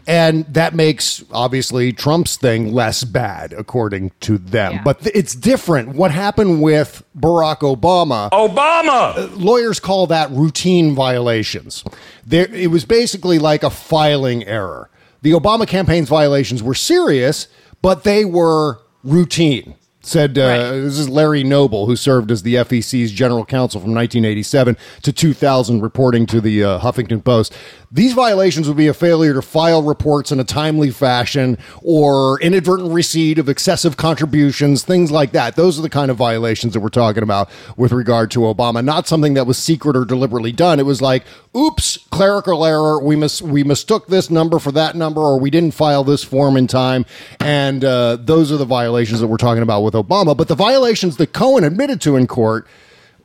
And 0.06 0.46
that 0.54 0.74
makes 0.74 1.24
obviously 1.32 1.92
Trump's 1.92 2.36
thing 2.36 2.72
less 2.72 3.02
bad, 3.02 3.52
according 3.52 4.12
to 4.20 4.38
them. 4.38 4.74
Yeah. 4.74 4.82
But 4.84 5.00
th- 5.00 5.16
it's 5.16 5.34
different. 5.34 5.96
What 5.96 6.12
happened 6.12 6.62
with 6.62 7.02
Barack 7.18 7.58
Obama? 7.58 8.30
Obama! 8.30 9.16
Uh, 9.16 9.28
lawyers 9.36 9.80
call 9.80 10.06
that 10.08 10.30
routine 10.30 10.94
violations. 10.94 11.82
There, 12.24 12.46
it 12.54 12.70
was 12.70 12.84
basically 12.84 13.40
like 13.40 13.64
a 13.64 13.70
filing 13.70 14.44
error. 14.44 14.90
The 15.22 15.32
Obama 15.32 15.66
campaign's 15.66 16.08
violations 16.08 16.62
were 16.62 16.74
serious, 16.74 17.48
but 17.82 18.04
they 18.04 18.24
were 18.24 18.80
routine. 19.02 19.74
Said 20.06 20.38
uh, 20.38 20.42
Right. 20.42 20.70
this 20.82 21.00
is 21.00 21.08
Larry 21.08 21.42
Noble, 21.42 21.86
who 21.86 21.96
served 21.96 22.30
as 22.30 22.44
the 22.44 22.54
FEC's 22.54 23.10
general 23.10 23.44
counsel 23.44 23.80
from 23.80 23.92
1987 23.92 24.76
to 25.02 25.12
2000, 25.12 25.80
reporting 25.80 26.26
to 26.26 26.40
the 26.40 26.62
uh, 26.62 26.78
Huffington 26.78 27.24
Post. 27.24 27.52
These 27.90 28.12
violations 28.14 28.68
would 28.68 28.76
be 28.76 28.86
a 28.88 28.94
failure 28.94 29.34
to 29.34 29.42
file 29.42 29.82
reports 29.82 30.30
in 30.30 30.38
a 30.38 30.44
timely 30.44 30.90
fashion 30.90 31.56
or 31.82 32.38
inadvertent 32.40 32.92
receipt 32.92 33.38
of 33.38 33.48
excessive 33.48 33.96
contributions, 33.96 34.84
things 34.84 35.10
like 35.10 35.32
that. 35.32 35.56
Those 35.56 35.78
are 35.78 35.82
the 35.82 35.90
kind 35.90 36.10
of 36.10 36.16
violations 36.16 36.74
that 36.74 36.80
we're 36.80 36.88
talking 36.88 37.22
about 37.22 37.48
with 37.76 37.90
regard 37.92 38.30
to 38.32 38.40
Obama. 38.40 38.84
Not 38.84 39.08
something 39.08 39.34
that 39.34 39.46
was 39.46 39.56
secret 39.58 39.96
or 39.96 40.04
deliberately 40.04 40.52
done. 40.52 40.78
It 40.78 40.86
was 40.86 41.00
like, 41.02 41.24
oops, 41.56 41.96
clerical 42.10 42.64
error. 42.64 43.00
We 43.02 43.16
mis- 43.16 43.42
we 43.42 43.64
mistook 43.64 44.06
this 44.08 44.30
number 44.30 44.58
for 44.60 44.72
that 44.72 44.94
number, 44.94 45.20
or 45.20 45.38
we 45.40 45.50
didn't 45.50 45.74
file 45.74 46.04
this 46.04 46.22
form 46.22 46.56
in 46.56 46.66
time. 46.68 47.06
And 47.40 47.84
uh, 47.84 48.16
those 48.20 48.52
are 48.52 48.56
the 48.56 48.64
violations 48.66 49.20
that 49.20 49.28
we're 49.28 49.36
talking 49.36 49.62
about 49.62 49.82
with 49.82 49.95
Obama. 50.02 50.36
But 50.36 50.48
the 50.48 50.54
violations 50.54 51.16
that 51.16 51.32
Cohen 51.32 51.64
admitted 51.64 52.00
to 52.02 52.16
in 52.16 52.26
court 52.26 52.66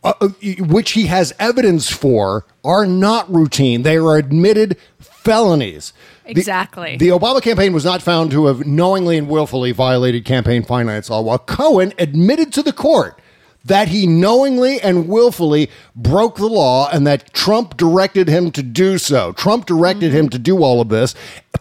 uh, 0.04 0.14
uh, 0.20 0.30
which 0.58 0.94
he 0.94 1.06
has 1.06 1.32
evidence 1.38 1.92
for, 1.92 2.44
are 2.64 2.88
not 2.88 3.32
routine. 3.32 3.84
They 3.84 3.98
are 3.98 4.18
admitted 4.18 4.76
felonies. 5.00 5.94
Exactly. 6.26 6.98
The, 6.98 7.10
Obama 7.10 7.40
campaign 7.40 7.72
was 7.72 7.86
not 7.86 8.02
found 8.02 8.32
to 8.32 8.48
have 8.48 8.66
knowingly 8.66 9.20
and 9.20 9.30
willfully 9.30 9.72
violated 9.74 10.26
campaign 10.26 10.64
finance 10.64 11.12
law, 11.12 11.22
while 11.22 11.38
Cohen 11.38 11.94
admitted 12.00 12.52
to 12.54 12.64
the 12.64 12.74
court 12.74 13.22
that 13.64 13.90
he 13.90 14.08
knowingly 14.08 14.82
and 14.82 15.08
willfully 15.08 15.70
broke 15.96 16.38
the 16.38 16.48
law 16.48 16.90
and 16.92 17.06
that 17.06 17.32
Trump 17.34 17.78
directed 17.78 18.28
him 18.28 18.50
to 18.52 18.64
do 18.64 18.98
so. 18.98 19.34
Trump 19.34 19.68
directed 19.68 20.12
him 20.12 20.30
to 20.30 20.40
do 20.40 20.64
all 20.64 20.82
of 20.82 20.90
this. 20.90 21.14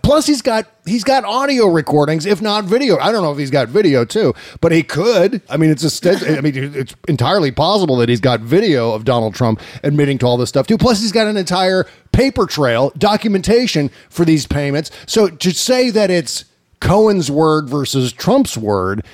Plus 0.02 0.26
he's 0.26 0.42
got 0.42 0.66
he's 0.86 1.04
got 1.04 1.24
audio 1.24 1.66
recordings 1.66 2.26
if 2.26 2.40
not 2.42 2.64
video. 2.64 2.98
I 2.98 3.12
don't 3.12 3.22
know 3.22 3.32
if 3.32 3.38
he's 3.38 3.50
got 3.50 3.68
video 3.68 4.04
too, 4.04 4.34
but 4.60 4.72
he 4.72 4.82
could. 4.82 5.42
I 5.48 5.56
mean 5.56 5.70
it's 5.70 5.84
a 5.84 5.90
st- 5.90 6.22
I 6.22 6.40
mean 6.40 6.56
it's 6.74 6.94
entirely 7.08 7.50
possible 7.50 7.96
that 7.96 8.08
he's 8.08 8.20
got 8.20 8.40
video 8.40 8.92
of 8.92 9.04
Donald 9.04 9.34
Trump 9.34 9.60
admitting 9.82 10.18
to 10.18 10.26
all 10.26 10.36
this 10.36 10.48
stuff 10.48 10.66
too. 10.66 10.78
Plus 10.78 11.00
he's 11.00 11.12
got 11.12 11.26
an 11.26 11.36
entire 11.36 11.86
paper 12.12 12.46
trail 12.46 12.92
documentation 12.98 13.90
for 14.08 14.24
these 14.24 14.46
payments. 14.46 14.90
So 15.06 15.28
to 15.28 15.50
say 15.52 15.90
that 15.90 16.10
it's 16.10 16.44
Cohen's 16.80 17.30
word 17.30 17.68
versus 17.68 18.12
Trump's 18.12 18.56
word 18.56 19.04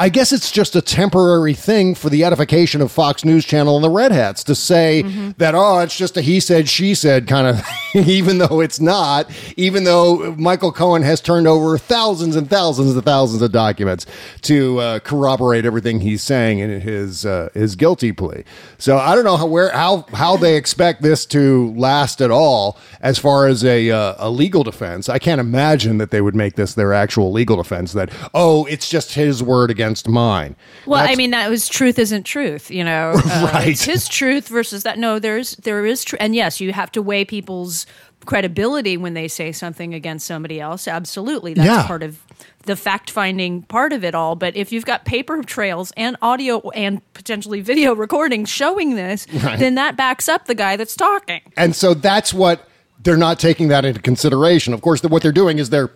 I 0.00 0.10
guess 0.10 0.30
it's 0.30 0.52
just 0.52 0.76
a 0.76 0.80
temporary 0.80 1.54
thing 1.54 1.96
for 1.96 2.08
the 2.08 2.22
edification 2.22 2.80
of 2.80 2.92
Fox 2.92 3.24
News 3.24 3.44
Channel 3.44 3.74
and 3.74 3.82
the 3.82 3.90
Red 3.90 4.12
Hats 4.12 4.44
to 4.44 4.54
say 4.54 5.02
that, 5.38 5.56
oh, 5.56 5.80
it's 5.80 5.98
just 5.98 6.16
a 6.16 6.20
he 6.20 6.38
said, 6.38 6.68
she 6.68 6.94
said 6.94 7.26
kind 7.26 7.48
of 7.48 7.66
thing, 7.66 8.04
even 8.06 8.38
though 8.38 8.60
it's 8.60 8.78
not, 8.78 9.28
even 9.56 9.82
though 9.82 10.36
Michael 10.36 10.70
Cohen 10.70 11.02
has 11.02 11.20
turned 11.20 11.48
over 11.48 11.76
thousands 11.78 12.36
and 12.36 12.48
thousands 12.48 12.94
and 12.94 13.04
thousands 13.04 13.42
of 13.42 13.50
documents 13.50 14.06
to 14.42 14.78
uh, 14.78 14.98
corroborate 15.00 15.64
everything 15.64 15.98
he's 15.98 16.22
saying 16.22 16.60
in 16.60 16.80
his 16.80 17.26
uh, 17.26 17.48
his 17.52 17.74
guilty 17.74 18.12
plea. 18.12 18.44
So 18.78 18.98
I 18.98 19.16
don't 19.16 19.24
know 19.24 19.36
how 19.36 19.46
where 19.46 19.70
how 19.70 20.02
how 20.12 20.36
they 20.36 20.56
expect 20.56 21.02
this 21.02 21.26
to 21.26 21.74
last 21.74 22.20
at 22.20 22.30
all 22.30 22.78
as 23.00 23.18
far 23.18 23.48
as 23.48 23.64
a 23.64 23.90
uh, 23.90 24.14
a 24.18 24.30
legal 24.30 24.62
defense. 24.62 25.08
I 25.08 25.18
can't 25.18 25.40
imagine 25.40 25.98
that 25.98 26.12
they 26.12 26.20
would 26.20 26.36
make 26.36 26.54
this 26.54 26.74
their 26.74 26.92
actual 26.92 27.32
legal 27.32 27.56
defense 27.56 27.94
that 27.94 28.12
oh, 28.32 28.64
it's 28.66 28.88
just 28.88 29.14
his 29.14 29.42
word 29.42 29.72
against 29.72 29.87
mine. 30.06 30.56
Well, 30.86 31.04
I 31.06 31.14
mean, 31.14 31.30
that 31.30 31.48
was 31.50 31.68
truth 31.68 31.98
isn't 31.98 32.24
truth, 32.24 32.70
you 32.70 32.84
know. 32.84 33.14
Uh, 33.24 33.50
Right. 33.52 33.68
It's 33.68 33.84
his 33.84 34.08
truth 34.08 34.48
versus 34.48 34.82
that. 34.82 34.98
No, 34.98 35.18
there's 35.18 35.56
there 35.56 35.84
is 35.86 36.02
truth, 36.04 36.20
and 36.20 36.34
yes, 36.34 36.60
you 36.60 36.72
have 36.72 36.90
to 36.92 37.02
weigh 37.02 37.24
people's 37.24 37.86
credibility 38.26 38.96
when 38.96 39.14
they 39.14 39.28
say 39.28 39.52
something 39.52 39.94
against 39.94 40.26
somebody 40.26 40.60
else. 40.60 40.86
Absolutely, 40.88 41.54
that's 41.54 41.66
Yeah. 41.66 41.86
part 41.86 42.02
of 42.02 42.18
the 42.64 42.76
fact 42.76 43.10
finding 43.10 43.62
part 43.62 43.92
of 43.92 44.04
it 44.04 44.14
all. 44.14 44.34
But 44.34 44.56
if 44.56 44.72
you've 44.72 44.84
got 44.84 45.04
paper 45.04 45.42
trails 45.42 45.92
and 45.96 46.16
audio 46.20 46.68
and 46.70 47.00
potentially 47.14 47.60
video 47.60 47.94
recordings 47.94 48.50
showing 48.50 48.96
this, 48.96 49.26
Right. 49.42 49.58
then 49.58 49.76
that 49.76 49.96
backs 49.96 50.28
up 50.28 50.46
the 50.46 50.54
guy 50.54 50.76
that's 50.76 50.96
talking. 50.96 51.40
And 51.56 51.74
so 51.74 51.94
that's 51.94 52.34
what 52.34 52.68
they're 53.02 53.16
not 53.16 53.38
taking 53.38 53.68
that 53.68 53.84
into 53.84 54.00
consideration. 54.00 54.74
Of 54.74 54.82
course, 54.82 55.02
what 55.02 55.22
they're 55.22 55.32
doing 55.32 55.58
is 55.58 55.70
they're 55.70 55.90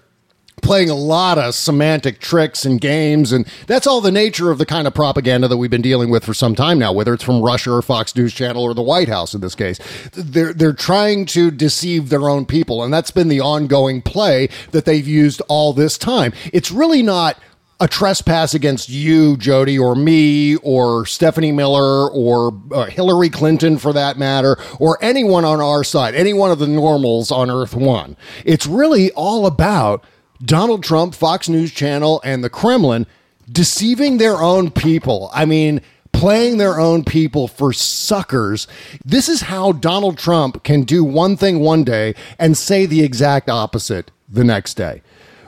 playing 0.60 0.90
a 0.90 0.94
lot 0.94 1.38
of 1.38 1.54
semantic 1.54 2.20
tricks 2.20 2.64
and 2.64 2.80
games 2.80 3.32
and 3.32 3.46
that's 3.66 3.86
all 3.86 4.00
the 4.00 4.12
nature 4.12 4.50
of 4.50 4.58
the 4.58 4.66
kind 4.66 4.86
of 4.86 4.94
propaganda 4.94 5.48
that 5.48 5.56
we've 5.56 5.70
been 5.70 5.82
dealing 5.82 6.10
with 6.10 6.24
for 6.24 6.34
some 6.34 6.54
time 6.54 6.78
now 6.78 6.92
whether 6.92 7.14
it's 7.14 7.24
from 7.24 7.42
Russia 7.42 7.72
or 7.72 7.82
Fox 7.82 8.14
News 8.14 8.32
channel 8.32 8.62
or 8.62 8.74
the 8.74 8.82
White 8.82 9.08
House 9.08 9.34
in 9.34 9.40
this 9.40 9.54
case 9.54 9.78
they're 10.12 10.52
they're 10.52 10.72
trying 10.72 11.26
to 11.26 11.50
deceive 11.50 12.10
their 12.10 12.28
own 12.28 12.46
people 12.46 12.82
and 12.82 12.92
that's 12.92 13.10
been 13.10 13.28
the 13.28 13.40
ongoing 13.40 14.02
play 14.02 14.48
that 14.70 14.84
they've 14.84 15.06
used 15.06 15.42
all 15.48 15.72
this 15.72 15.98
time 15.98 16.32
it's 16.52 16.70
really 16.70 17.02
not 17.02 17.38
a 17.80 17.88
trespass 17.88 18.54
against 18.54 18.88
you, 18.88 19.36
Jody, 19.38 19.76
or 19.76 19.96
me, 19.96 20.54
or 20.58 21.04
Stephanie 21.04 21.50
Miller, 21.50 22.08
or 22.10 22.56
uh, 22.70 22.84
Hillary 22.84 23.28
Clinton 23.28 23.76
for 23.76 23.92
that 23.92 24.16
matter, 24.16 24.56
or 24.78 24.98
anyone 25.02 25.44
on 25.44 25.60
our 25.60 25.82
side, 25.82 26.14
any 26.14 26.32
one 26.32 26.52
of 26.52 26.60
the 26.60 26.68
normals 26.68 27.32
on 27.32 27.50
Earth 27.50 27.74
One. 27.74 28.16
It's 28.44 28.68
really 28.68 29.10
all 29.12 29.46
about 29.46 30.04
Donald 30.44 30.82
Trump, 30.82 31.14
Fox 31.14 31.48
News 31.48 31.72
Channel, 31.72 32.20
and 32.24 32.42
the 32.42 32.50
Kremlin 32.50 33.06
deceiving 33.50 34.18
their 34.18 34.36
own 34.36 34.70
people. 34.70 35.30
I 35.32 35.44
mean, 35.44 35.80
playing 36.12 36.58
their 36.58 36.78
own 36.78 37.04
people 37.04 37.48
for 37.48 37.72
suckers. 37.72 38.68
This 39.04 39.28
is 39.28 39.42
how 39.42 39.72
Donald 39.72 40.18
Trump 40.18 40.62
can 40.62 40.82
do 40.82 41.02
one 41.04 41.36
thing 41.36 41.60
one 41.60 41.84
day 41.84 42.14
and 42.38 42.56
say 42.56 42.86
the 42.86 43.02
exact 43.02 43.48
opposite 43.48 44.10
the 44.28 44.44
next 44.44 44.74
day. 44.74 45.02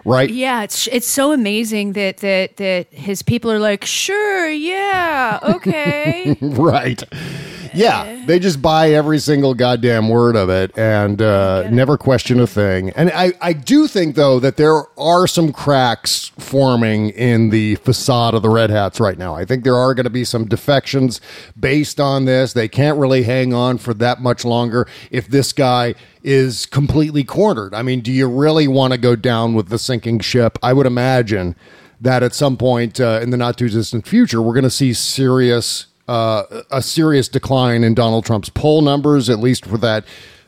Right? 0.06 0.28
Yeah, 0.28 0.64
it's 0.64 0.86
it's 0.88 1.06
so 1.06 1.32
amazing 1.32 1.94
that 1.94 2.18
that 2.18 2.58
that 2.58 2.92
his 2.92 3.22
people 3.22 3.50
are 3.50 3.58
like, 3.58 3.86
sure, 3.86 4.50
yeah, 4.50 5.38
okay. 5.42 6.36
right. 6.42 7.02
Yeah, 7.74 8.24
they 8.26 8.38
just 8.38 8.62
buy 8.62 8.90
every 8.90 9.18
single 9.18 9.54
goddamn 9.54 10.08
word 10.08 10.36
of 10.36 10.48
it 10.48 10.76
and 10.78 11.20
uh, 11.20 11.68
never 11.70 11.96
question 11.96 12.40
a 12.40 12.46
thing. 12.46 12.90
And 12.90 13.10
I, 13.14 13.32
I 13.40 13.52
do 13.52 13.86
think, 13.86 14.14
though, 14.14 14.40
that 14.40 14.56
there 14.56 14.82
are 14.98 15.26
some 15.26 15.52
cracks 15.52 16.32
forming 16.38 17.10
in 17.10 17.50
the 17.50 17.76
facade 17.76 18.34
of 18.34 18.42
the 18.42 18.48
Red 18.48 18.70
Hats 18.70 19.00
right 19.00 19.18
now. 19.18 19.34
I 19.34 19.44
think 19.44 19.64
there 19.64 19.76
are 19.76 19.94
going 19.94 20.04
to 20.04 20.10
be 20.10 20.24
some 20.24 20.46
defections 20.46 21.20
based 21.58 22.00
on 22.00 22.24
this. 22.24 22.52
They 22.52 22.68
can't 22.68 22.98
really 22.98 23.24
hang 23.24 23.52
on 23.52 23.78
for 23.78 23.94
that 23.94 24.20
much 24.20 24.44
longer 24.44 24.86
if 25.10 25.28
this 25.28 25.52
guy 25.52 25.94
is 26.22 26.66
completely 26.66 27.24
cornered. 27.24 27.74
I 27.74 27.82
mean, 27.82 28.00
do 28.00 28.12
you 28.12 28.28
really 28.28 28.68
want 28.68 28.92
to 28.92 28.98
go 28.98 29.16
down 29.16 29.54
with 29.54 29.68
the 29.68 29.78
sinking 29.78 30.20
ship? 30.20 30.58
I 30.62 30.72
would 30.72 30.86
imagine 30.86 31.56
that 32.00 32.22
at 32.22 32.34
some 32.34 32.56
point 32.56 33.00
uh, 33.00 33.20
in 33.22 33.30
the 33.30 33.36
not 33.36 33.58
too 33.58 33.68
distant 33.68 34.06
future, 34.06 34.40
we're 34.42 34.54
going 34.54 34.64
to 34.64 34.70
see 34.70 34.92
serious 34.92 35.86
uh, 36.08 36.62
a 36.70 36.82
serious 36.82 37.28
decline 37.28 37.84
in 37.84 37.94
Donald 37.94 38.24
Trump's 38.24 38.50
poll 38.50 38.82
numbers, 38.82 39.30
at 39.30 39.38
least 39.38 39.64
for 39.66 39.78
that 39.78 40.04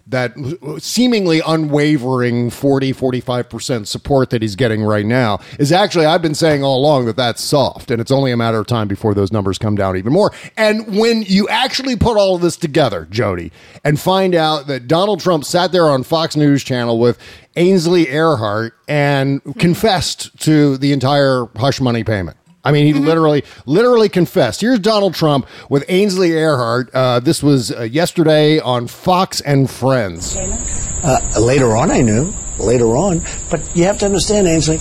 that 0.08 0.34
seemingly 0.80 1.42
unwavering 1.44 2.50
40 2.50 2.92
45% 2.92 3.86
support 3.86 4.30
that 4.30 4.40
he's 4.40 4.54
getting 4.54 4.84
right 4.84 5.04
now 5.04 5.40
is 5.58 5.72
actually 5.72 6.06
I've 6.06 6.22
been 6.22 6.34
saying 6.34 6.62
all 6.62 6.78
along 6.78 7.06
that 7.06 7.16
that's 7.16 7.42
soft 7.42 7.90
and 7.90 8.00
it's 8.00 8.12
only 8.12 8.30
a 8.30 8.36
matter 8.36 8.58
of 8.58 8.66
time 8.66 8.86
before 8.86 9.14
those 9.14 9.32
numbers 9.32 9.58
come 9.58 9.74
down 9.74 9.96
even 9.96 10.12
more. 10.12 10.32
And 10.56 10.96
when 10.96 11.22
you 11.22 11.48
actually 11.48 11.96
put 11.96 12.16
all 12.16 12.36
of 12.36 12.42
this 12.42 12.56
together, 12.56 13.06
Jody, 13.10 13.50
and 13.84 13.98
find 13.98 14.34
out 14.34 14.68
that 14.68 14.86
Donald 14.86 15.20
Trump 15.20 15.44
sat 15.44 15.72
there 15.72 15.86
on 15.86 16.04
Fox 16.04 16.36
News 16.36 16.62
channel 16.62 16.98
with 17.00 17.18
Ainsley 17.56 18.06
Earhardt 18.06 18.72
and 18.86 19.42
confessed 19.58 20.38
to 20.42 20.76
the 20.76 20.92
entire 20.92 21.46
hush 21.56 21.80
money 21.80 22.04
payment. 22.04 22.36
I 22.66 22.72
mean, 22.72 22.86
he 22.86 22.94
literally, 22.94 23.44
literally 23.64 24.08
confessed. 24.08 24.60
Here's 24.60 24.80
Donald 24.80 25.14
Trump 25.14 25.46
with 25.70 25.84
Ainsley 25.88 26.30
Earhardt. 26.30 26.90
Uh, 26.92 27.20
this 27.20 27.40
was 27.40 27.70
uh, 27.70 27.82
yesterday 27.82 28.58
on 28.58 28.88
Fox 28.88 29.40
and 29.40 29.70
Friends. 29.70 30.36
Uh, 30.36 31.20
later 31.40 31.76
on, 31.76 31.92
I 31.92 32.00
knew. 32.00 32.32
Later 32.58 32.96
on, 32.96 33.20
but 33.50 33.76
you 33.76 33.84
have 33.84 33.98
to 33.98 34.06
understand, 34.06 34.48
Ainsley, 34.48 34.78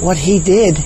what 0.00 0.16
he 0.18 0.40
did, 0.40 0.76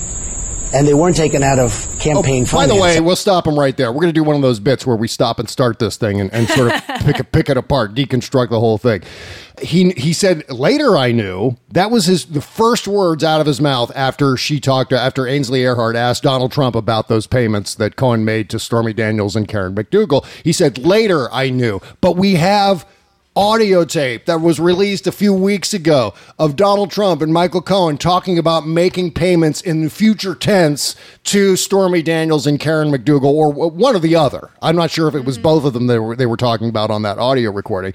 and 0.72 0.86
they 0.86 0.94
weren't 0.94 1.16
taken 1.16 1.42
out 1.42 1.58
of 1.58 1.72
campaign 1.98 2.46
Oh, 2.50 2.56
By 2.56 2.66
the 2.66 2.74
way, 2.74 3.00
we'll 3.00 3.16
stop 3.16 3.46
him 3.46 3.58
right 3.58 3.76
there. 3.76 3.90
We're 3.90 4.02
going 4.02 4.12
to 4.12 4.18
do 4.20 4.24
one 4.24 4.36
of 4.36 4.42
those 4.42 4.60
bits 4.60 4.86
where 4.86 4.96
we 4.96 5.08
stop 5.08 5.38
and 5.38 5.48
start 5.48 5.78
this 5.78 5.96
thing 5.96 6.20
and, 6.20 6.32
and 6.32 6.48
sort 6.48 6.72
of 6.72 6.86
pick 7.00 7.18
it, 7.20 7.32
pick 7.32 7.48
it 7.48 7.56
apart, 7.56 7.94
deconstruct 7.94 8.50
the 8.50 8.60
whole 8.60 8.78
thing. 8.78 9.02
He 9.60 9.90
he 9.92 10.12
said 10.12 10.48
later 10.50 10.96
I 10.96 11.10
knew 11.10 11.56
that 11.70 11.90
was 11.90 12.04
his 12.06 12.26
the 12.26 12.40
first 12.40 12.86
words 12.86 13.24
out 13.24 13.40
of 13.40 13.46
his 13.46 13.60
mouth 13.60 13.90
after 13.96 14.36
she 14.36 14.60
talked 14.60 14.92
after 14.92 15.26
Ainsley 15.26 15.62
Earhardt 15.62 15.96
asked 15.96 16.22
Donald 16.22 16.52
Trump 16.52 16.76
about 16.76 17.08
those 17.08 17.26
payments 17.26 17.74
that 17.74 17.96
Cohen 17.96 18.24
made 18.24 18.48
to 18.50 18.60
Stormy 18.60 18.92
Daniels 18.92 19.34
and 19.34 19.48
Karen 19.48 19.74
McDougal. 19.74 20.24
He 20.44 20.52
said 20.52 20.78
later 20.78 21.32
I 21.32 21.50
knew, 21.50 21.80
but 22.00 22.16
we 22.16 22.36
have 22.36 22.86
audio 23.38 23.84
tape 23.84 24.26
that 24.26 24.40
was 24.40 24.58
released 24.58 25.06
a 25.06 25.12
few 25.12 25.32
weeks 25.32 25.72
ago 25.72 26.12
of 26.40 26.56
Donald 26.56 26.90
Trump 26.90 27.22
and 27.22 27.32
Michael 27.32 27.62
Cohen 27.62 27.96
talking 27.96 28.36
about 28.36 28.66
making 28.66 29.12
payments 29.12 29.60
in 29.60 29.84
the 29.84 29.90
future 29.90 30.34
tense 30.34 30.96
to 31.22 31.54
Stormy 31.54 32.02
Daniels 32.02 32.48
and 32.48 32.58
Karen 32.58 32.90
McDougal 32.90 33.32
or 33.32 33.52
one 33.52 33.94
or 33.94 34.00
the 34.00 34.16
other. 34.16 34.50
I'm 34.60 34.74
not 34.74 34.90
sure 34.90 35.06
if 35.06 35.14
it 35.14 35.24
was 35.24 35.36
mm-hmm. 35.36 35.44
both 35.44 35.64
of 35.64 35.72
them 35.72 35.86
they 35.86 36.00
were 36.00 36.16
they 36.16 36.26
were 36.26 36.36
talking 36.36 36.68
about 36.68 36.90
on 36.90 37.02
that 37.02 37.18
audio 37.18 37.52
recording. 37.52 37.92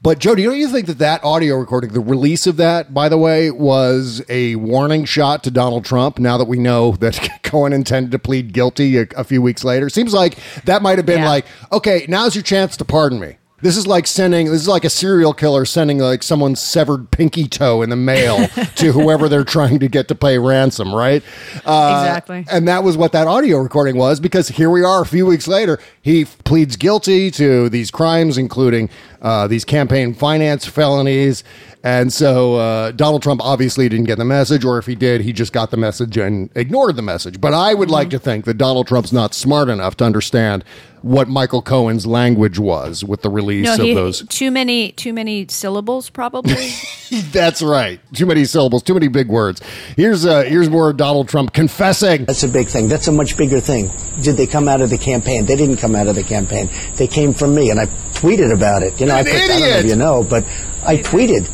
But 0.00 0.18
Jody, 0.18 0.44
don't 0.44 0.56
you 0.56 0.68
think 0.68 0.86
that 0.86 0.96
that 0.98 1.22
audio 1.22 1.56
recording, 1.56 1.92
the 1.92 2.00
release 2.00 2.46
of 2.46 2.56
that, 2.56 2.94
by 2.94 3.10
the 3.10 3.18
way, 3.18 3.50
was 3.50 4.24
a 4.30 4.56
warning 4.56 5.04
shot 5.04 5.44
to 5.44 5.50
Donald 5.50 5.84
Trump? 5.84 6.18
Now 6.18 6.38
that 6.38 6.48
we 6.48 6.58
know 6.58 6.92
that 6.92 7.28
Cohen 7.42 7.74
intended 7.74 8.12
to 8.12 8.18
plead 8.18 8.54
guilty 8.54 8.96
a, 8.96 9.06
a 9.14 9.24
few 9.24 9.42
weeks 9.42 9.62
later, 9.62 9.90
seems 9.90 10.14
like 10.14 10.38
that 10.64 10.80
might 10.80 10.96
have 10.96 11.04
been 11.04 11.20
Yeah. 11.20 11.28
like, 11.28 11.46
okay, 11.70 12.06
now's 12.08 12.34
your 12.34 12.42
chance 12.42 12.78
to 12.78 12.84
pardon 12.86 13.20
me. 13.20 13.36
This 13.62 13.78
is 13.78 13.86
like 13.86 14.06
sending. 14.06 14.46
This 14.46 14.60
is 14.60 14.68
like 14.68 14.84
a 14.84 14.90
serial 14.90 15.32
killer 15.32 15.64
sending 15.64 15.98
like 15.98 16.22
someone's 16.22 16.60
severed 16.60 17.10
pinky 17.10 17.48
toe 17.48 17.80
in 17.80 17.88
the 17.88 17.96
mail 17.96 18.46
to 18.76 18.92
whoever 18.92 19.28
they're 19.30 19.44
trying 19.44 19.78
to 19.78 19.88
get 19.88 20.08
to 20.08 20.14
pay 20.14 20.38
ransom, 20.38 20.94
right? 20.94 21.22
Uh, 21.64 22.02
Exactly. 22.02 22.44
And 22.50 22.68
that 22.68 22.84
was 22.84 22.98
what 22.98 23.12
that 23.12 23.26
audio 23.26 23.56
recording 23.58 23.96
was 23.96 24.20
because 24.20 24.48
here 24.48 24.68
we 24.68 24.84
are 24.84 25.00
a 25.00 25.06
few 25.06 25.24
weeks 25.24 25.48
later. 25.48 25.78
He 26.02 26.26
pleads 26.26 26.76
guilty 26.76 27.30
to 27.32 27.70
these 27.70 27.90
crimes, 27.90 28.36
including 28.36 28.90
uh, 29.22 29.46
these 29.46 29.64
campaign 29.64 30.14
finance 30.14 30.64
felonies. 30.66 31.44
And 31.84 32.12
so 32.12 32.56
uh, 32.56 32.90
Donald 32.92 33.22
Trump 33.22 33.40
obviously 33.44 33.88
didn't 33.88 34.06
get 34.06 34.18
the 34.18 34.24
message, 34.24 34.64
or 34.64 34.76
if 34.78 34.86
he 34.86 34.96
did, 34.96 35.20
he 35.20 35.32
just 35.32 35.52
got 35.52 35.70
the 35.70 35.76
message 35.76 36.16
and 36.16 36.50
ignored 36.56 36.96
the 36.96 37.02
message. 37.02 37.40
But 37.40 37.54
I 37.54 37.74
would 37.74 37.90
like 37.90 38.10
to 38.10 38.18
think 38.18 38.44
that 38.46 38.54
Donald 38.54 38.88
Trump's 38.88 39.12
not 39.12 39.34
smart 39.34 39.68
enough 39.68 39.96
to 39.98 40.04
understand 40.04 40.64
what 41.02 41.28
Michael 41.28 41.62
Cohen's 41.62 42.04
language 42.04 42.58
was 42.58 43.04
with 43.04 43.22
the 43.22 43.30
release 43.30 43.66
No, 43.66 43.74
of 43.74 43.80
he, 43.80 43.94
those. 43.94 44.26
too 44.26 44.50
many 44.50 44.90
too 44.92 45.12
many 45.12 45.46
syllables, 45.48 46.10
probably. 46.10 46.72
That's 47.30 47.62
right. 47.62 48.00
Too 48.12 48.26
many 48.26 48.44
syllables, 48.46 48.82
too 48.82 48.94
many 48.94 49.06
big 49.06 49.28
words. 49.28 49.60
Here's 49.96 50.26
uh, 50.26 50.42
here's 50.42 50.68
more 50.68 50.90
of 50.90 50.96
Donald 50.96 51.28
Trump 51.28 51.52
confessing. 51.52 52.24
That's 52.24 52.42
a 52.42 52.48
big 52.48 52.66
thing. 52.66 52.88
That's 52.88 53.06
a 53.06 53.12
much 53.12 53.36
bigger 53.36 53.60
thing. 53.60 53.90
Did 54.22 54.36
they 54.36 54.48
come 54.48 54.66
out 54.66 54.80
of 54.80 54.90
the 54.90 54.98
campaign? 54.98 55.46
They 55.46 55.54
didn't 55.54 55.76
come 55.76 55.94
out 55.94 56.08
of 56.08 56.16
the 56.16 56.24
campaign. 56.24 56.68
They 56.96 57.06
came 57.06 57.32
from 57.32 57.54
me, 57.54 57.70
and 57.70 57.78
I 57.78 57.86
tweeted 57.86 58.52
about 58.52 58.82
it. 58.82 58.98
You 58.98 59.06
know, 59.06 59.14
I, 59.16 59.20
An 59.20 59.24
put, 59.26 59.34
I 59.34 59.38
don't 59.48 59.48
know 59.60 59.66
idiot. 59.66 59.84
if 59.84 59.90
you 59.90 59.96
know, 59.96 60.24
but 60.24 60.44
I 60.84 60.96
tweeted 60.98 61.48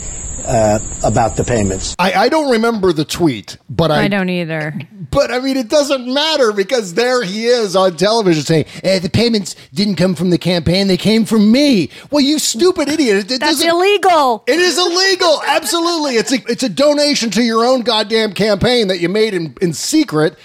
uh, 0.45 0.78
about 1.04 1.37
the 1.37 1.45
payments. 1.45 1.95
I, 2.00 2.12
I 2.14 2.28
don't 2.28 2.50
remember 2.50 2.92
the 2.92 3.04
tweet, 3.04 3.57
but 3.71 3.90
I, 3.92 4.04
I 4.04 4.09
don't 4.09 4.28
either. 4.28 4.75
But 5.11 5.31
I 5.31 5.38
mean, 5.40 5.57
it 5.57 5.69
doesn't 5.69 6.12
matter 6.12 6.52
because 6.52 6.95
there 6.95 7.23
he 7.23 7.47
is 7.47 7.76
on 7.76 7.97
television 7.97 8.42
saying 8.42 8.64
eh, 8.83 8.99
the 8.99 9.11
payments 9.11 9.54
didn't 9.73 9.97
come 9.97 10.14
from 10.16 10.31
the 10.31 10.38
campaign; 10.38 10.88
they 10.88 10.97
came 10.97 11.25
from 11.26 11.52
me. 11.52 11.90
Well, 12.11 12.23
you 12.23 12.38
stupid 12.40 12.88
idiot! 12.88 13.16
It, 13.19 13.31
it 13.33 13.40
That's 13.40 13.59
doesn't- 13.59 13.69
illegal. 13.69 14.42
It 14.49 14.59
is 14.59 14.78
illegal. 14.78 15.42
Absolutely, 15.47 16.16
it's 16.16 16.33
a 16.33 16.38
it's 16.50 16.62
a 16.64 16.69
donation 16.69 17.31
to 17.33 17.42
your 17.42 17.64
own 17.64 17.83
goddamn 17.83 18.33
campaign 18.33 18.88
that 18.88 18.99
you 19.00 19.09
made 19.09 19.35
in 19.35 19.54
in 19.61 19.73
secret, 19.75 20.37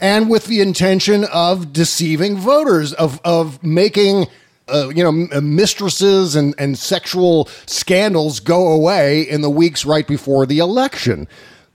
and 0.00 0.30
with 0.30 0.46
the 0.46 0.60
intention 0.62 1.24
of 1.24 1.72
deceiving 1.74 2.36
voters, 2.38 2.92
of 2.94 3.20
of 3.24 3.62
making. 3.62 4.26
Uh, 4.68 4.88
you 4.94 5.02
know, 5.02 5.12
mistresses 5.40 6.36
and, 6.36 6.54
and 6.56 6.78
sexual 6.78 7.46
scandals 7.66 8.38
go 8.38 8.68
away 8.70 9.22
in 9.22 9.40
the 9.40 9.50
weeks 9.50 9.84
right 9.84 10.06
before 10.06 10.46
the 10.46 10.58
election. 10.60 11.26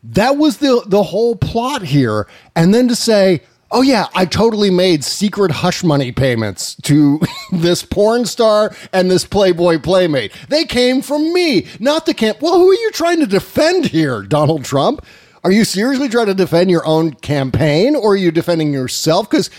That 0.03 0.37
was 0.37 0.57
the 0.57 0.83
the 0.85 1.03
whole 1.03 1.35
plot 1.35 1.81
here. 1.83 2.27
And 2.55 2.73
then 2.73 2.87
to 2.87 2.95
say, 2.95 3.41
oh 3.71 3.81
yeah, 3.81 4.07
I 4.15 4.25
totally 4.25 4.69
made 4.69 5.03
secret 5.03 5.51
hush 5.51 5.83
money 5.83 6.11
payments 6.11 6.75
to 6.83 7.19
this 7.51 7.83
porn 7.83 8.25
star 8.25 8.75
and 8.93 9.11
this 9.11 9.25
Playboy 9.25 9.79
playmate. 9.79 10.31
They 10.49 10.65
came 10.65 11.01
from 11.01 11.33
me, 11.33 11.67
not 11.79 12.05
the 12.05 12.13
camp. 12.13 12.41
Well, 12.41 12.57
who 12.57 12.69
are 12.69 12.75
you 12.75 12.91
trying 12.91 13.19
to 13.19 13.27
defend 13.27 13.87
here, 13.87 14.21
Donald 14.21 14.63
Trump? 14.63 15.05
Are 15.43 15.51
you 15.51 15.63
seriously 15.63 16.09
trying 16.09 16.25
to 16.27 16.33
defend 16.33 16.69
your 16.69 16.85
own 16.85 17.13
campaign 17.13 17.95
or 17.95 18.13
are 18.13 18.17
you 18.17 18.31
defending 18.31 18.73
yourself? 18.73 19.29
Because 19.29 19.49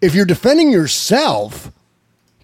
if 0.00 0.14
you're 0.14 0.26
defending 0.26 0.70
yourself, 0.70 1.72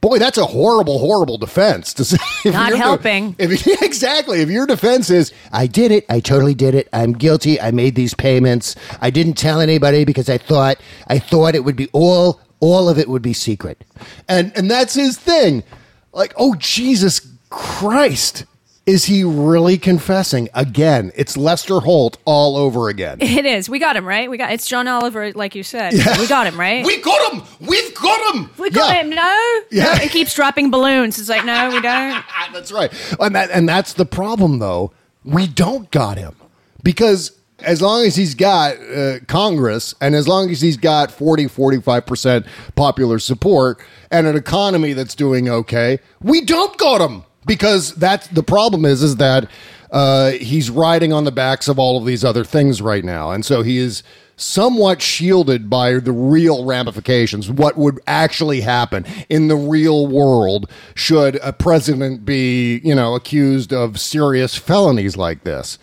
boy, 0.05 0.19
that's 0.19 0.37
a 0.37 0.45
horrible, 0.45 0.99
horrible 0.99 1.39
defense. 1.39 1.95
To 1.95 2.05
say, 2.05 2.19
if 2.45 2.53
Not 2.53 2.75
helping. 2.75 3.35
if 3.39 3.67
exactly, 3.83 4.41
if 4.41 4.51
your 4.51 4.67
defense 4.67 5.09
is, 5.09 5.33
I 5.51 5.67
did 5.67 5.91
it, 5.91 6.05
I 6.11 6.21
totally 6.21 6.55
did 6.55 6.75
it, 6.75 6.89
I'm 6.93 7.15
guilty, 7.15 7.59
I 7.59 7.71
made 7.71 7.95
these 7.95 8.13
payments, 8.13 8.77
I 9.01 9.09
didn't 9.09 9.35
tell 9.35 9.61
anybody 9.61 10.05
because 10.05 10.29
I 10.29 10.37
thought, 10.37 10.77
I 11.09 11.19
thought 11.19 11.55
it 11.55 11.65
would 11.65 11.77
be 11.77 11.89
all, 11.93 12.41
all 12.61 12.91
of 12.91 12.99
it 12.99 13.09
would 13.09 13.23
be 13.23 13.33
secret, 13.33 13.83
and 14.29 14.53
and 14.57 14.71
that's 14.71 14.95
his 14.95 15.19
thing. 15.19 15.65
Like, 16.13 16.35
oh 16.37 16.55
Jesus 16.57 17.27
Christ. 17.51 18.45
Is 18.87 19.07
he 19.07 19.25
really 19.25 19.79
confessing 19.79 20.51
again? 20.53 21.11
It's 21.15 21.39
Lester 21.39 21.81
Holt 21.81 22.19
all 22.27 22.57
over 22.59 22.89
again. 22.89 23.19
It 23.23 23.47
is. 23.47 23.69
We 23.69 23.79
got 23.79 23.97
him 23.97 24.05
right. 24.07 24.31
We 24.31 24.37
got 24.37 24.53
it's 24.53 24.67
John 24.67 24.87
Oliver, 24.87 25.33
like 25.33 25.55
you 25.55 25.63
said. 25.63 25.95
We 25.95 26.27
got 26.29 26.47
him 26.47 26.61
right. 26.61 26.85
We 26.85 27.01
got 27.01 27.33
him. 27.33 27.43
We've 27.61 27.95
got 27.95 28.35
him. 28.35 28.51
We 28.59 28.69
got 28.71 28.95
Yeah. 28.95 29.01
him. 29.03 29.11
No, 29.11 29.61
Yeah. 29.71 29.85
No, 29.85 29.93
it 30.05 30.11
keeps 30.11 30.35
dropping 30.35 30.71
balloons. 30.71 31.19
It's 31.19 31.29
like 31.31 31.45
no, 31.47 31.69
we 31.71 31.81
don't. 31.81 32.23
That's 32.53 32.71
right. 32.71 32.93
And 33.19 33.35
that 33.35 33.51
and 33.51 33.67
that's 33.69 33.95
the 33.95 34.05
problem 34.07 34.59
though. 34.59 34.93
We 35.25 35.47
don't 35.47 35.91
got 35.91 36.19
him. 36.19 36.37
Because 36.83 37.33
as 37.61 37.81
long 37.81 38.05
as 38.05 38.15
he's 38.17 38.35
got 38.35 38.77
uh, 38.95 39.21
Congress 39.27 39.95
and 40.03 40.15
as 40.15 40.29
long 40.29 40.51
as 40.51 40.61
he's 40.61 40.77
got 40.77 41.11
40 41.11 41.47
45% 41.47 42.47
popular 42.75 43.19
support 43.19 43.81
and 44.11 44.27
an 44.27 44.37
economy 44.37 44.93
that's 44.93 45.15
doing 45.15 45.49
okay, 45.49 45.99
we 46.21 46.43
don't 46.45 46.77
got 46.77 47.01
him. 47.01 47.25
Because 47.47 47.95
that's 47.95 48.27
the 48.29 48.43
problem 48.43 48.85
is 48.85 49.03
is 49.03 49.17
that 49.17 49.51
uh, 49.91 50.33
he's 50.33 50.71
riding 50.71 51.13
on 51.13 51.25
the 51.25 51.33
backs 51.33 51.69
of 51.69 51.79
all 51.79 51.97
of 51.97 52.05
these 52.05 52.25
other 52.25 52.45
things 52.45 52.83
right 52.83 53.05
now. 53.05 53.31
And 53.31 53.45
so 53.45 53.63
he 53.63 53.79
is 53.79 54.03
somewhat 54.37 55.01
shielded 55.01 55.71
by 55.71 55.95
the 55.95 56.13
real 56.13 56.65
ramifications, 56.65 57.51
what 57.51 57.77
would 57.77 58.01
actually 58.07 58.61
happen 58.61 59.05
in 59.29 59.49
the 59.49 59.57
real 59.57 60.07
world 60.07 60.69
should 60.95 61.37
a 61.37 61.53
president 61.53 62.25
be, 62.25 62.81
you 62.83 62.95
know, 62.95 63.15
accused 63.15 63.73
of 63.73 64.01
serious 64.01 64.57
felonies 64.57 65.17
like 65.17 65.45
this. 65.45 65.79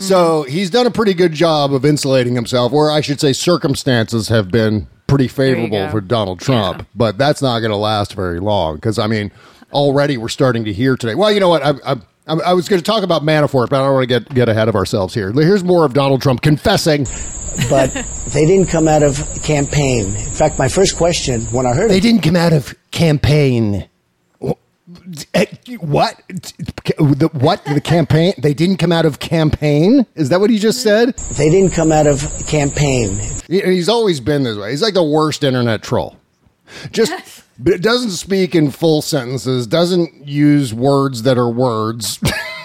So 0.00 0.44
he's 0.44 0.70
done 0.70 0.86
a 0.86 0.92
pretty 0.92 1.12
good 1.12 1.32
job 1.32 1.74
of 1.74 1.84
insulating 1.84 2.36
himself, 2.36 2.72
or 2.72 2.88
I 2.88 3.00
should 3.00 3.18
say, 3.18 3.32
circumstances 3.32 4.28
have 4.28 4.48
been 4.48 4.86
pretty 5.08 5.26
favorable 5.26 5.88
for 5.88 6.00
Donald 6.00 6.38
Trump, 6.38 6.86
but 6.94 7.18
that's 7.18 7.42
not 7.42 7.58
going 7.58 7.72
to 7.72 7.76
last 7.76 8.12
very 8.12 8.38
long 8.38 8.76
because, 8.76 9.00
I 9.00 9.08
mean, 9.08 9.32
already 9.72 10.16
we're 10.16 10.28
starting 10.28 10.64
to 10.64 10.72
hear 10.72 10.96
today. 10.96 11.14
Well, 11.14 11.30
you 11.32 11.40
know 11.40 11.48
what? 11.48 11.62
I, 11.62 11.70
I, 11.84 11.92
I 12.26 12.34
I 12.50 12.52
was 12.52 12.68
going 12.68 12.80
to 12.80 12.84
talk 12.84 13.02
about 13.02 13.22
Manafort, 13.22 13.70
but 13.70 13.80
I 13.80 13.84
don't 13.86 13.94
want 13.94 14.02
to 14.08 14.20
get, 14.20 14.28
get 14.34 14.48
ahead 14.50 14.68
of 14.68 14.74
ourselves 14.74 15.14
here. 15.14 15.32
Here's 15.32 15.64
more 15.64 15.84
of 15.86 15.94
Donald 15.94 16.20
Trump 16.20 16.42
confessing. 16.42 17.06
but 17.70 17.88
they 18.34 18.44
didn't 18.46 18.68
come 18.68 18.86
out 18.86 19.02
of 19.02 19.16
campaign. 19.42 20.06
In 20.14 20.30
fact, 20.30 20.58
my 20.58 20.68
first 20.68 20.96
question 20.96 21.40
when 21.46 21.64
I 21.66 21.72
heard 21.72 21.86
it. 21.86 21.88
They 21.88 21.98
it, 21.98 22.02
didn't 22.02 22.22
come 22.22 22.36
out 22.36 22.52
of 22.52 22.74
campaign. 22.90 23.88
Eh, 25.34 25.44
What? 25.80 26.20
The, 26.28 27.30
what? 27.32 27.64
The 27.64 27.80
campaign? 27.80 28.32
They 28.38 28.54
didn't 28.54 28.76
come 28.78 28.92
out 28.92 29.04
of 29.06 29.18
campaign? 29.20 30.06
Is 30.14 30.28
that 30.30 30.40
what 30.40 30.50
he 30.50 30.58
just 30.58 30.82
said? 30.82 31.14
they 31.36 31.50
didn't 31.50 31.72
come 31.72 31.92
out 31.92 32.06
of 32.06 32.20
campaign. 32.46 33.18
He- 33.48 33.60
He's 33.62 33.88
always 33.88 34.20
been 34.20 34.42
this 34.44 34.56
way. 34.56 34.70
He's 34.70 34.82
like 34.82 34.94
the 34.94 35.02
worst 35.02 35.44
internet 35.44 35.82
troll. 35.82 36.16
Just 36.92 37.12
but 37.58 37.72
it 37.72 37.82
doesn't 37.82 38.10
speak 38.10 38.54
in 38.54 38.70
full 38.70 39.02
sentences, 39.02 39.66
doesn't 39.66 40.26
use 40.26 40.72
words 40.72 41.22
that 41.22 41.36
are 41.38 41.50
words. 41.50 42.20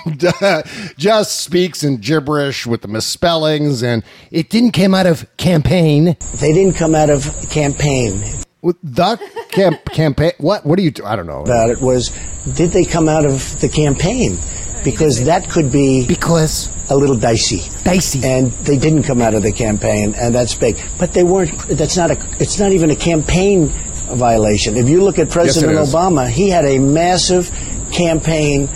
just 0.97 1.39
speaks 1.39 1.83
in 1.83 1.97
gibberish 1.97 2.67
with 2.67 2.81
the 2.81 2.87
misspellings 2.87 3.81
and 3.81 4.03
it 4.31 4.49
didn't 4.49 4.71
come 4.71 4.93
out 4.93 5.05
of 5.05 5.25
campaign. 5.37 6.17
They 6.39 6.53
didn't 6.53 6.75
come 6.75 6.93
out 6.93 7.09
of 7.09 7.25
campaign. 7.49 8.21
With 8.61 8.77
the 8.83 9.17
camp 9.49 9.83
campaign 9.91 10.31
what 10.37 10.65
what 10.65 10.77
do 10.77 10.83
you 10.83 10.91
do? 10.91 11.05
I 11.05 11.15
don't 11.15 11.27
know. 11.27 11.41
About 11.43 11.69
it 11.69 11.81
was, 11.81 12.09
did 12.55 12.71
they 12.71 12.85
come 12.85 13.09
out 13.09 13.25
of 13.25 13.59
the 13.61 13.69
campaign? 13.69 14.37
Because 14.83 15.23
that 15.25 15.49
could 15.49 15.71
be 15.71 16.05
Because 16.05 16.69
a 16.89 16.95
little 16.95 17.17
dicey. 17.17 17.61
dicey. 17.83 18.21
And 18.25 18.51
they 18.51 18.77
didn't 18.77 19.03
come 19.03 19.21
out 19.21 19.33
of 19.33 19.41
the 19.43 19.51
campaign, 19.53 20.13
and 20.15 20.35
that's 20.35 20.55
big. 20.55 20.77
But 20.99 21.13
they 21.13 21.23
weren't. 21.23 21.57
That's 21.69 21.95
not 21.95 22.11
a. 22.11 22.17
It's 22.39 22.59
not 22.59 22.73
even 22.73 22.91
a 22.91 22.95
campaign 22.95 23.71
violation. 24.15 24.77
If 24.77 24.87
you 24.89 25.01
look 25.03 25.19
at 25.19 25.29
President 25.29 25.73
is. 25.79 25.93
Obama, 25.93 26.29
he 26.29 26.49
had 26.49 26.65
a 26.65 26.79
massive 26.79 27.49
campaign 27.91 28.67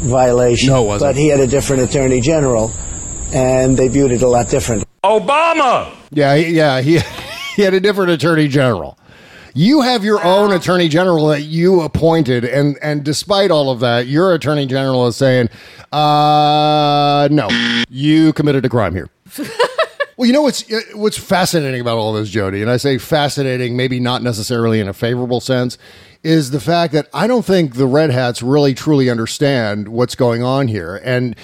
violation. 0.00 0.68
No, 0.70 0.84
it 0.84 0.86
wasn't. 0.86 1.08
But 1.10 1.16
he 1.16 1.28
had 1.28 1.40
a 1.40 1.46
different 1.46 1.82
attorney 1.82 2.20
general, 2.20 2.70
and 3.32 3.76
they 3.76 3.88
viewed 3.88 4.12
it 4.12 4.22
a 4.22 4.28
lot 4.28 4.48
different. 4.48 4.84
Obama! 5.02 5.94
Yeah, 6.10 6.36
he- 6.36 6.54
yeah, 6.56 6.80
he 6.80 7.00
he 7.56 7.62
had 7.62 7.74
a 7.74 7.80
different 7.80 8.10
attorney 8.10 8.48
general. 8.48 8.98
You 9.56 9.82
have 9.82 10.02
your 10.02 10.20
own 10.24 10.50
attorney 10.52 10.88
general 10.88 11.28
that 11.28 11.42
you 11.42 11.82
appointed, 11.82 12.44
and 12.44 12.76
and 12.82 13.04
despite 13.04 13.52
all 13.52 13.70
of 13.70 13.80
that, 13.80 14.08
your 14.08 14.34
attorney 14.34 14.66
general 14.66 15.06
is 15.06 15.14
saying, 15.16 15.48
"Uh, 15.92 17.28
no, 17.30 17.48
you 17.88 18.32
committed 18.32 18.64
a 18.64 18.68
crime 18.68 18.94
here." 18.94 19.08
well, 20.16 20.26
you 20.26 20.32
know 20.32 20.42
what's 20.42 20.70
uh, 20.70 20.80
what's 20.94 21.18
fascinating 21.18 21.80
about 21.80 21.98
all 21.98 22.12
this, 22.12 22.28
Jody, 22.28 22.62
and 22.62 22.70
I 22.70 22.76
say 22.76 22.98
fascinating, 22.98 23.76
maybe 23.76 24.00
not 24.00 24.22
necessarily 24.22 24.80
in 24.80 24.88
a 24.88 24.92
favorable 24.92 25.40
sense, 25.40 25.78
is 26.22 26.50
the 26.50 26.60
fact 26.60 26.92
that 26.92 27.08
I 27.12 27.26
don't 27.26 27.44
think 27.44 27.74
the 27.74 27.86
Red 27.86 28.10
Hats 28.10 28.42
really 28.42 28.74
truly 28.74 29.10
understand 29.10 29.88
what's 29.88 30.14
going 30.14 30.42
on 30.42 30.68
here, 30.68 31.00
and 31.04 31.36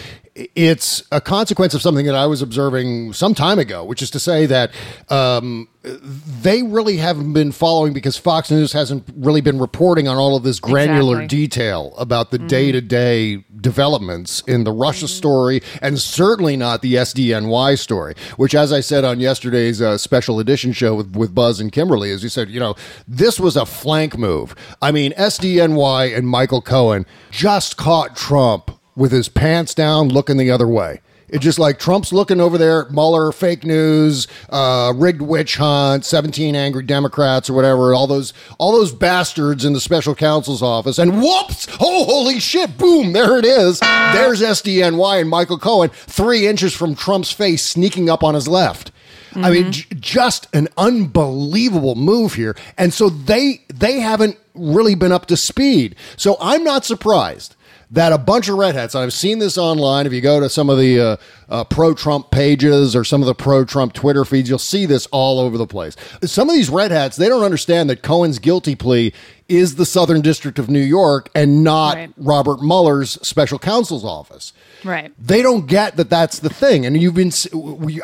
it's 0.55 1.03
a 1.13 1.21
consequence 1.21 1.75
of 1.75 1.83
something 1.83 2.07
that 2.07 2.15
I 2.15 2.27
was 2.27 2.43
observing 2.43 3.13
some 3.13 3.35
time 3.35 3.59
ago, 3.59 3.85
which 3.85 4.03
is 4.03 4.11
to 4.13 4.21
say 4.21 4.47
that 4.47 4.73
um, 5.09 5.69
they 5.83 6.63
really 6.63 6.97
haven't 6.99 7.33
been 7.33 7.53
following 7.53 7.93
because 7.93 8.17
Fox 8.17 8.51
News 8.51 8.73
hasn't 8.73 9.05
really 9.17 9.41
been 9.41 9.59
reporting 9.59 10.09
on 10.09 10.17
all 10.17 10.37
of 10.37 10.43
this 10.43 10.61
granular 10.61 11.23
Exactly. 11.23 11.39
detail 11.39 11.95
about 11.99 12.31
the 12.31 12.39
day 12.39 12.73
to 12.73 12.81
day 12.81 13.45
developments 13.61 14.43
in 14.47 14.65
the 14.65 14.73
Russia 14.73 15.09
story 15.09 15.63
and 15.83 15.99
certainly 15.99 16.57
not 16.57 16.81
the 16.83 16.95
SDNY 16.95 17.79
story, 17.79 18.15
which, 18.37 18.55
as 18.55 18.73
I 18.73 18.81
said 18.81 19.05
on 19.05 19.21
yesterday's 19.21 19.83
uh, 19.83 19.99
special 19.99 20.41
edition 20.41 20.73
show 20.73 20.95
with, 20.95 21.15
with 21.17 21.35
Buzz 21.35 21.61
and 21.61 21.71
Kimberly, 21.71 22.11
as 22.11 22.23
you 22.23 22.29
said, 22.29 22.49
you 22.51 22.61
know, 22.61 22.75
this 23.07 23.39
was 23.39 23.57
a 23.57 23.67
flank 23.67 24.17
move. 24.17 24.55
I 24.81 24.93
mean, 24.93 25.13
SDNY 25.13 26.17
and 26.17 26.29
Michael 26.29 26.63
Cohen 26.63 27.05
just 27.31 27.77
caught 27.77 28.17
Trump 28.17 28.71
with 29.01 29.13
his 29.13 29.31
pants 29.31 29.75
down 29.75 30.11
looking 30.11 30.37
the 30.37 30.51
other 30.51 30.69
way. 30.69 31.01
It's 31.31 31.43
just 31.43 31.59
like 31.59 31.79
Trump's 31.79 32.13
looking 32.13 32.39
over 32.39 32.59
there 32.59 32.83
at 32.83 32.91
Mueller, 32.91 33.33
fake 33.33 33.65
news, 33.65 34.29
uh, 34.51 34.93
rigged 34.95 35.23
witch 35.23 35.57
hunt, 35.57 36.05
seventeen 36.05 36.55
angry 36.55 36.83
Democrats 36.83 37.49
or 37.49 37.55
whatever, 37.55 37.95
all 37.95 38.07
those 38.07 38.35
all 38.59 38.73
those 38.73 38.93
bastards 38.93 39.65
in 39.65 39.73
the 39.73 39.81
special 39.81 40.15
counsel's 40.15 40.61
office, 40.63 40.99
and 40.99 41.23
whoops! 41.23 41.67
Oh, 41.81 42.05
holy 42.05 42.41
shit! 42.41 42.77
Boom! 42.77 43.13
There 43.13 43.39
it 43.39 43.47
is. 43.47 43.81
There's 43.81 44.43
SDNY 44.43 45.21
and 45.21 45.31
Michael 45.31 45.59
Cohen, 45.59 45.89
three 45.91 46.47
inches 46.47 46.75
from 46.75 46.95
Trump's 46.95 47.33
face, 47.33 47.63
sneaking 47.63 48.11
up 48.11 48.23
on 48.23 48.35
his 48.35 48.49
left. 48.49 48.91
I 49.37 49.51
mean, 49.51 49.71
j- 49.73 49.87
just 50.01 50.49
an 50.53 50.69
unbelievable 50.77 51.95
move 51.95 52.35
here, 52.35 52.57
and 52.77 52.93
so 52.93 53.09
they 53.09 53.65
they 53.73 54.01
haven't 54.01 54.37
really 54.55 54.97
been 54.97 55.13
up 55.13 55.27
to 55.27 55.37
speed. 55.37 55.95
So 56.17 56.37
I'm 56.41 56.65
not 56.65 56.85
surprised 56.85 57.55
that 57.93 58.13
a 58.13 58.19
bunch 58.19 58.49
of 58.49 58.57
red 58.57 58.75
hats, 58.75 58.95
I've 58.95 59.13
seen 59.13 59.41
this 59.41 59.59
online. 59.59 60.07
If 60.07 60.13
you 60.13 60.21
go 60.21 60.39
to 60.39 60.49
some 60.49 60.71
of 60.71 60.79
the 60.79 61.01
uh, 61.01 61.17
uh, 61.49 61.65
pro 61.65 61.93
Trump 61.93 62.31
pages 62.31 62.95
or 62.95 63.03
some 63.03 63.21
of 63.21 63.27
the 63.27 63.35
pro 63.35 63.65
Trump 63.65 63.93
Twitter 63.93 64.25
feeds, 64.25 64.49
you'll 64.49 64.59
see 64.59 64.87
this 64.87 65.07
all 65.07 65.41
over 65.41 65.59
the 65.59 65.67
place. 65.67 65.97
Some 66.23 66.49
of 66.49 66.55
these 66.55 66.71
red 66.71 66.93
hats, 66.93 67.17
they 67.17 67.29
don't 67.29 67.43
understand 67.43 67.91
that 67.91 68.03
Cohen's 68.03 68.39
guilty 68.39 68.77
plea 68.77 69.13
is 69.51 69.75
the 69.75 69.85
Southern 69.85 70.21
District 70.21 70.59
of 70.59 70.71
New 70.71 70.81
York 70.81 71.29
and 71.35 71.65
not 71.65 71.97
Right. 71.97 72.13
Robert 72.17 72.63
Mueller's 72.63 73.19
special 73.27 73.59
counsel's 73.59 74.05
office. 74.05 74.53
Right. 74.85 75.13
They 75.19 75.43
don't 75.43 75.67
get 75.67 75.97
that 75.97 76.09
that's 76.09 76.39
the 76.39 76.49
thing. 76.49 76.87
And 76.87 76.97
you've 76.97 77.15
been, 77.15 77.33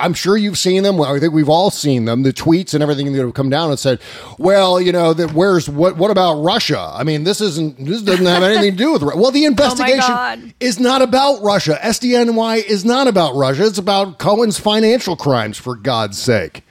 I'm 0.00 0.12
sure 0.12 0.36
you've 0.36 0.58
seen 0.58 0.82
them. 0.82 0.98
Well, 0.98 1.14
I 1.14 1.20
think 1.20 1.32
we've 1.32 1.48
all 1.48 1.70
seen 1.70 2.04
them, 2.04 2.22
the 2.24 2.32
tweets 2.32 2.74
and 2.74 2.82
everything 2.82 3.12
that 3.12 3.22
have 3.22 3.34
come 3.34 3.48
down 3.48 3.70
and 3.70 3.78
said, 3.78 4.00
well, 4.38 4.80
you 4.80 4.92
know, 4.92 5.14
that 5.14 5.32
where's, 5.32 5.68
what, 5.68 5.96
what 5.96 6.10
about 6.10 6.42
Russia? 6.42 6.90
I 6.92 7.04
mean, 7.04 7.24
this 7.24 7.40
isn't, 7.40 7.78
this 7.84 8.02
doesn't 8.02 8.26
have 8.26 8.42
anything 8.42 8.72
to 8.72 8.76
do 8.76 8.92
with, 8.92 9.02
well, 9.02 9.30
the 9.30 9.44
oh 9.44 9.48
investigation 9.48 10.00
God. 10.00 10.54
is 10.60 10.80
not 10.80 11.00
about 11.00 11.42
Russia. 11.42 11.78
SDNY 11.82 12.64
is 12.64 12.84
not 12.84 13.06
about 13.06 13.34
Russia. 13.34 13.66
It's 13.66 13.78
about 13.78 14.18
Cohen's 14.18 14.58
financial 14.58 15.16
crimes, 15.16 15.56
for 15.58 15.76
God's 15.76 16.18
sake. 16.18 16.62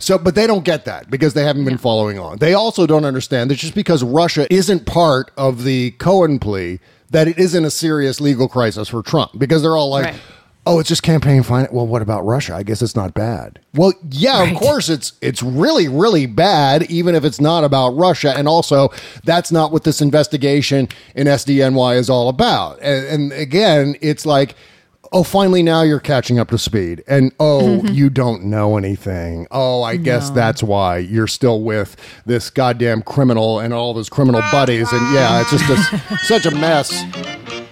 So, 0.00 0.18
but 0.18 0.34
they 0.34 0.46
don't 0.46 0.64
get 0.64 0.84
that 0.86 1.10
because 1.10 1.34
they 1.34 1.44
haven't 1.44 1.64
been 1.64 1.78
following 1.78 2.18
on. 2.18 2.38
They 2.38 2.54
also 2.54 2.86
don't 2.86 3.04
understand 3.04 3.50
that 3.50 3.56
just 3.56 3.74
because 3.74 4.02
Russia 4.02 4.52
isn't 4.52 4.86
part 4.86 5.30
of 5.36 5.64
the 5.64 5.92
Cohen 5.92 6.38
plea, 6.38 6.80
that 7.10 7.28
it 7.28 7.38
isn't 7.38 7.64
a 7.64 7.70
serious 7.70 8.20
legal 8.20 8.48
crisis 8.48 8.88
for 8.88 9.02
Trump 9.02 9.38
because 9.38 9.62
they're 9.62 9.76
all 9.76 9.90
like, 9.90 10.06
Right. 10.06 10.14
"Oh, 10.66 10.78
it's 10.78 10.88
just 10.88 11.02
campaign 11.02 11.42
finance." 11.42 11.72
Well, 11.72 11.86
what 11.86 12.02
about 12.02 12.24
Russia? 12.24 12.54
I 12.54 12.62
guess 12.62 12.80
it's 12.82 12.96
not 12.96 13.14
bad. 13.14 13.58
Well, 13.74 13.92
yeah, 14.10 14.42
of 14.42 14.56
course 14.56 14.88
it's 14.88 15.12
it's 15.20 15.42
really 15.42 15.86
really 15.88 16.26
bad, 16.26 16.84
even 16.90 17.14
if 17.14 17.24
it's 17.24 17.40
not 17.40 17.64
about 17.64 17.90
Russia. 17.96 18.32
And 18.36 18.46
also, 18.48 18.90
that's 19.24 19.52
not 19.52 19.70
what 19.72 19.84
this 19.84 20.00
investigation 20.00 20.88
in 21.14 21.26
SDNY 21.26 21.96
is 21.96 22.08
all 22.08 22.28
about. 22.28 22.80
And, 22.80 23.04
and 23.06 23.32
again, 23.32 23.96
it's 24.00 24.24
like 24.24 24.54
oh, 25.12 25.22
finally 25.22 25.62
now 25.62 25.82
you're 25.82 26.00
catching 26.00 26.38
up 26.38 26.48
to 26.50 26.58
speed. 26.58 27.02
And 27.06 27.32
oh, 27.40 27.80
mm-hmm. 27.82 27.94
you 27.94 28.10
don't 28.10 28.44
know 28.44 28.76
anything. 28.76 29.46
Oh, 29.50 29.82
I 29.82 29.96
guess 29.96 30.28
No. 30.28 30.34
that's 30.36 30.62
why 30.62 30.98
you're 30.98 31.26
still 31.26 31.62
with 31.62 31.96
this 32.26 32.50
goddamn 32.50 33.02
criminal 33.02 33.58
and 33.58 33.74
all 33.74 33.90
of 33.90 33.96
his 33.96 34.08
criminal 34.08 34.40
oh, 34.42 34.50
buddies. 34.52 34.92
And 34.92 35.14
yeah, 35.14 35.40
it's 35.40 35.50
just 35.50 35.92
a, 35.92 36.16
such 36.24 36.46
a 36.46 36.50
mess. 36.50 36.90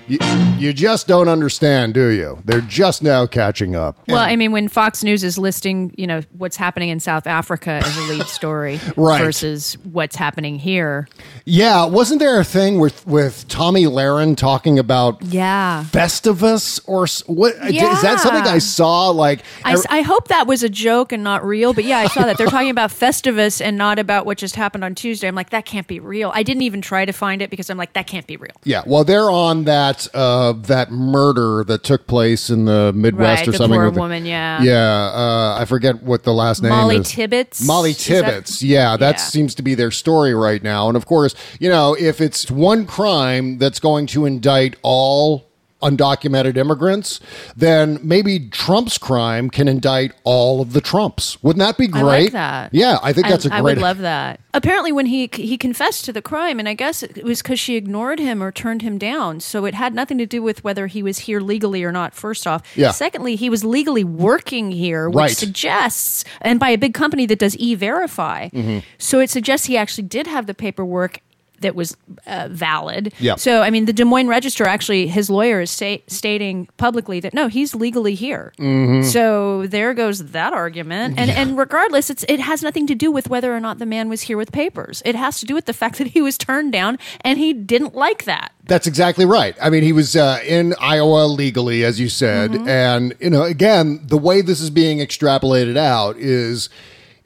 You, 0.09 0.19
you 0.59 0.73
just 0.73 1.07
don't 1.07 1.29
understand, 1.29 1.95
do 1.95 2.09
you? 2.09 2.39
They're 2.45 2.61
just 2.63 3.03
now 3.03 3.27
catching 3.27 3.77
up. 3.77 3.99
Well, 4.09 4.19
I 4.19 4.37
mean, 4.37 4.53
when 4.53 4.69
Fox 4.69 5.05
News 5.05 5.23
is 5.23 5.39
listing, 5.39 5.93
you 5.97 6.07
know, 6.07 6.23
what's 6.37 6.57
happening 6.57 6.89
in 6.89 6.99
South 7.01 7.27
Africa 7.27 7.81
as 7.85 7.97
a 7.97 8.01
lead 8.13 8.27
story 8.27 8.81
Right. 8.97 9.23
versus 9.23 9.75
what's 9.85 10.17
happening 10.17 10.59
here. 10.59 11.09
Yeah, 11.45 11.85
wasn't 11.87 12.21
there 12.21 12.41
a 12.41 12.45
thing 12.45 12.79
with 12.81 13.07
with 13.07 13.47
Tomi 13.49 13.85
Lahren 13.85 14.37
talking 14.37 14.79
about 14.79 15.23
Yeah. 15.23 15.85
Festivus 15.91 16.81
or 16.87 17.07
what? 17.33 17.55
Is 17.67 18.03
that 18.03 18.21
something 18.21 18.43
I 18.45 18.59
saw? 18.59 19.11
Like, 19.11 19.43
I, 19.65 19.77
I 19.91 20.01
hope 20.03 20.29
that 20.29 20.47
was 20.47 20.63
a 20.63 20.69
joke 20.69 21.13
and 21.13 21.23
not 21.23 21.45
real, 21.45 21.75
but 21.75 21.85
yeah, 21.85 21.99
I 21.99 22.07
saw 22.07 22.23
that. 22.23 22.39
They're 22.39 22.47
talking 22.47 22.71
about 22.71 22.91
Festivus 22.91 23.61
and 23.65 23.77
not 23.77 23.99
about 23.99 24.27
what 24.27 24.39
just 24.39 24.57
happened 24.57 24.85
on 24.85 24.95
Tuesday. 24.95 25.29
I'm 25.29 25.35
like, 25.35 25.51
that 25.51 25.65
can't 25.65 25.87
be 25.87 26.01
real. 26.01 26.31
I 26.35 26.43
didn't 26.43 26.63
even 26.63 26.81
try 26.81 27.05
to 27.05 27.13
find 27.13 27.43
it 27.43 27.51
because 27.51 27.69
I'm 27.71 27.77
like, 27.79 27.93
that 27.93 28.07
can't 28.07 28.27
be 28.27 28.37
real. 28.37 28.53
Yeah, 28.65 28.83
well, 28.87 29.05
they're 29.05 29.31
on 29.31 29.65
that 29.65 29.98
uh, 30.15 30.53
that 30.53 30.93
murder 30.93 31.65
that 31.65 31.83
took 31.83 32.07
place 32.07 32.51
in 32.51 32.67
the 32.67 32.93
Midwest 32.95 33.41
Right, 33.41 33.49
or 33.49 33.51
the 33.53 33.57
something. 33.59 33.77
poor 33.79 33.87
with 33.87 33.95
the- 33.95 34.01
woman, 34.01 34.27
yeah. 34.27 34.63
yeah. 34.63 34.75
Uh, 35.15 35.57
I 35.61 35.65
forget 35.65 36.03
what 36.03 36.23
the 36.25 36.33
last 36.35 36.63
name 36.63 36.71
Molly 36.71 36.99
is. 36.99 37.09
Tibbetts? 37.11 37.67
Molly 37.67 37.91
Is 37.91 38.07
that- 38.07 38.63
yeah, 38.63 38.97
that 38.97 39.17
Yeah. 39.17 39.23
seems 39.23 39.55
to 39.57 39.63
be 39.63 39.75
their 39.75 39.91
story 39.91 40.35
right 40.35 40.63
now. 40.63 40.89
And 40.89 40.97
of 40.97 41.07
course, 41.07 41.35
you 41.59 41.69
know, 41.69 41.95
if 41.99 42.21
it's 42.21 42.51
one 42.51 42.87
crime 42.87 43.59
that's 43.59 43.81
going 43.81 44.07
to 44.09 44.25
indict 44.27 44.77
all 44.83 45.48
undocumented 45.83 46.57
immigrants, 46.57 47.21
then 47.57 47.99
maybe 48.03 48.49
Trump's 48.49 48.99
crime 48.99 49.49
can 49.51 49.69
indict 49.69 50.13
all 50.25 50.61
of 50.61 50.73
the 50.73 50.81
Trumps. 50.81 51.43
Wouldn't 51.43 51.61
that 51.65 51.79
be 51.79 51.87
great? 51.87 52.03
I 52.03 52.19
like 52.23 52.33
that. 52.33 52.75
Yeah, 52.75 52.99
I 53.03 53.13
think 53.13 53.29
that's 53.29 53.45
a 53.45 53.49
great. 53.51 53.59
I 53.59 53.63
would 53.63 53.79
love 53.79 53.99
that. 53.99 54.41
Apparently, 54.55 54.91
when 54.93 55.07
he 55.07 55.31
he 55.33 55.57
confessed 55.57 56.05
to 56.07 56.13
the 56.13 56.23
crime, 56.23 56.59
and 56.59 56.69
I 56.69 56.75
guess 56.75 57.03
it 57.03 57.23
was 57.23 57.43
because 57.43 57.61
she 57.61 57.77
ignored 57.77 58.19
him 58.19 58.43
or 58.43 58.51
turned 58.51 58.83
him 58.83 58.99
down. 58.99 59.41
So 59.41 59.65
it 59.67 59.75
had 59.75 59.95
nothing 59.95 60.19
to 60.19 60.27
do 60.27 60.43
with 60.43 60.65
whether 60.65 60.89
he 60.89 61.03
was 61.03 61.21
here 61.21 61.41
legally 61.41 61.85
or 61.85 61.93
not. 61.93 62.15
First 62.15 62.47
off, 62.47 62.63
Yeah. 62.75 62.91
Secondly, 62.91 63.37
he 63.37 63.49
was 63.49 63.65
legally 63.65 64.05
working 64.05 64.73
here, 64.73 65.09
which 65.09 65.17
Right. 65.17 65.37
suggests, 65.37 66.25
and 66.41 66.59
by 66.59 66.71
a 66.71 66.79
big 66.79 66.95
company 66.95 67.27
that 67.27 67.39
does 67.39 67.57
e-verify. 67.57 68.49
Mm-hmm. 68.49 68.79
So 68.99 69.21
it 69.21 69.31
suggests 69.31 69.67
he 69.67 69.77
actually 69.77 70.09
did 70.09 70.27
have 70.27 70.47
the 70.47 70.55
paperwork. 70.55 71.21
That 71.61 71.75
was 71.75 71.97
uh, 72.27 72.49
valid. 72.51 73.13
Yeah. 73.19 73.37
So, 73.37 73.63
I 73.63 73.71
mean, 73.71 73.87
the 73.87 73.93
Des 73.93 74.05
Moines 74.05 74.29
Register 74.29 74.65
actually, 74.65 75.09
his 75.09 75.29
lawyer 75.29 75.61
is 75.61 75.71
sta- 75.71 76.03
stating 76.07 76.69
publicly 76.77 77.21
that 77.21 77.35
no, 77.35 77.49
he's 77.49 77.75
legally 77.75 78.15
here. 78.15 78.53
Mm-hmm. 78.59 79.09
So 79.09 79.67
there 79.67 79.93
goes 79.95 80.27
that 80.27 80.53
argument. 80.53 81.19
And 81.19 81.31
and 81.31 81.59
regardless, 81.59 82.11
it's 82.11 82.25
it 82.29 82.41
has 82.41 82.63
nothing 82.63 82.87
to 82.87 82.95
do 82.95 83.11
with 83.11 83.29
whether 83.29 83.55
or 83.55 83.61
not 83.61 83.79
the 83.79 83.87
man 83.87 84.09
was 84.09 84.23
here 84.23 84.37
with 84.37 84.53
papers. 84.53 85.03
It 85.05 85.15
has 85.15 85.41
to 85.41 85.47
do 85.47 85.55
with 85.55 85.65
the 85.67 85.73
fact 85.73 85.99
that 85.99 86.09
he 86.09 86.21
was 86.23 86.39
turned 86.39 86.73
down 86.73 86.99
and 87.23 87.39
he 87.39 87.53
didn't 87.53 87.95
like 87.95 88.25
that. 88.25 88.53
That's 88.65 88.87
exactly 88.87 89.25
right. 89.25 89.57
I 89.61 89.71
mean, 89.71 89.83
he 89.83 89.93
was 89.93 90.15
uh, 90.15 90.41
in 90.47 90.75
Iowa 90.81 91.27
legally, 91.27 91.85
as 91.85 91.99
you 91.99 92.09
said, 92.09 92.51
Mm-hmm. 92.53 92.69
and 92.69 93.15
you 93.21 93.31
know, 93.31 93.43
again, 93.43 94.01
the 94.07 94.19
way 94.19 94.43
this 94.43 94.61
is 94.61 94.71
being 94.71 94.99
extrapolated 94.99 95.77
out 95.77 96.17
is 96.19 96.69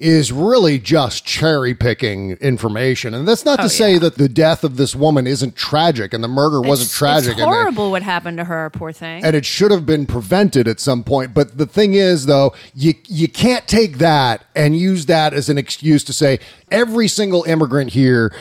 is 0.02 0.32
really 0.32 0.78
just 0.78 1.24
cherry 1.24 1.74
picking 1.74 2.32
information, 2.32 3.14
and 3.14 3.26
that's 3.26 3.44
not 3.44 3.56
to 3.60 3.64
Oh, 3.64 3.68
say 3.68 3.92
yeah. 3.94 3.98
that 4.00 4.16
the 4.18 4.28
death 4.28 4.64
of 4.64 4.76
this 4.76 4.94
woman 4.96 5.26
isn't 5.26 5.54
tragic 5.56 6.12
and 6.12 6.22
the 6.24 6.28
murder 6.28 6.60
wasn't 6.60 6.90
tragic. 6.90 7.32
It's 7.32 7.40
and 7.40 7.50
they- 7.52 7.56
horrible 7.56 7.90
what 7.92 8.02
happened 8.02 8.38
to 8.38 8.44
her, 8.44 8.68
poor 8.70 8.92
thing. 8.92 9.24
and 9.24 9.36
it 9.36 9.44
should 9.46 9.70
have 9.70 9.86
been 9.86 10.06
prevented 10.06 10.66
at 10.66 10.80
some 10.80 11.04
point. 11.04 11.32
But 11.34 11.56
the 11.56 11.66
thing 11.66 11.94
is, 11.94 12.26
though, 12.26 12.52
you 12.74 12.94
you 13.06 13.28
can't 13.28 13.66
take 13.68 13.98
that 13.98 14.44
and 14.56 14.76
use 14.76 15.06
that 15.06 15.32
as 15.34 15.48
an 15.48 15.56
excuse 15.58 16.02
to 16.04 16.12
say 16.12 16.40
every 16.70 17.06
single 17.08 17.44
immigrant 17.44 17.90
here 17.92 18.32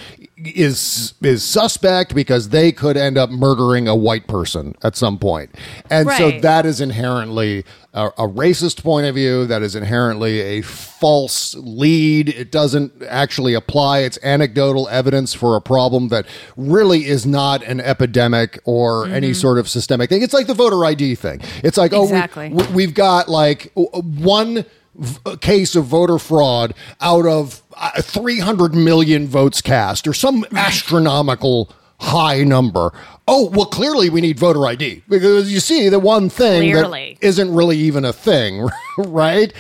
is 0.48 1.14
is 1.22 1.44
suspect 1.44 2.16
because 2.16 2.50
they 2.50 2.72
could 2.72 2.98
end 2.98 3.18
up 3.18 3.30
murdering 3.30 3.88
a 3.88 3.96
white 3.96 4.28
person 4.28 4.76
at 4.84 4.96
some 4.96 5.18
point. 5.18 5.56
And 5.90 6.10
so 6.12 6.32
that 6.40 6.66
is 6.66 6.82
inherently 6.82 7.66
a, 7.94 8.08
a 8.08 8.28
racist 8.28 8.84
point 8.84 9.06
of 9.06 9.16
view. 9.16 9.46
That 9.46 9.62
is 9.62 9.76
inherently 9.76 10.40
a 10.40 10.62
false 10.62 11.56
lead. 11.56 12.30
It 12.30 12.52
doesn't 12.52 13.04
actually 13.04 13.54
apply. 13.54 14.00
It's 14.00 14.18
anecdotal 14.24 14.88
evidence 14.90 15.34
for 15.34 15.56
a 15.56 15.62
problem 15.62 16.10
that 16.10 16.26
really 16.56 17.06
is 17.06 17.26
not 17.26 17.64
an 17.64 17.80
epidemic 17.80 18.60
or 18.66 19.08
any 19.08 19.32
mm-hmm. 19.32 19.34
sort 19.34 19.58
of 19.58 19.68
systemic 19.68 20.10
thing. 20.10 20.22
It's 20.22 20.34
like 20.34 20.48
the 20.48 20.54
voter 20.54 20.84
ID 20.86 21.16
thing. 21.16 21.42
It's 21.64 21.78
like, 21.78 21.94
Exactly. 21.94 22.52
oh, 22.54 22.56
we, 22.56 22.64
we- 22.64 22.74
we've 22.74 22.94
got 22.94 23.30
like 23.30 23.72
one 23.76 24.66
v- 25.02 25.38
case 25.38 25.76
of 25.76 25.86
voter 25.86 26.18
fraud 26.18 26.74
out 27.02 27.26
of 27.26 27.62
uh, 27.76 28.02
300 28.02 28.74
million 28.74 29.28
votes 29.28 29.62
cast 29.62 30.08
or 30.08 30.14
some 30.14 30.46
astronomical 30.56 31.70
high 32.00 32.44
number. 32.44 32.92
Oh, 33.28 33.50
well, 33.50 33.66
clearly 33.66 34.10
we 34.10 34.22
need 34.22 34.40
voter 34.40 34.66
ID 34.66 35.04
because 35.08 35.52
you 35.54 35.60
see 35.60 35.90
the 35.90 36.00
one 36.00 36.30
thing 36.30 36.72
Clearly. 36.72 37.18
that 37.22 37.28
isn't 37.28 37.54
really 37.54 37.78
even 37.78 38.06
a 38.06 38.14
thing, 38.14 38.68
right? 38.98 39.54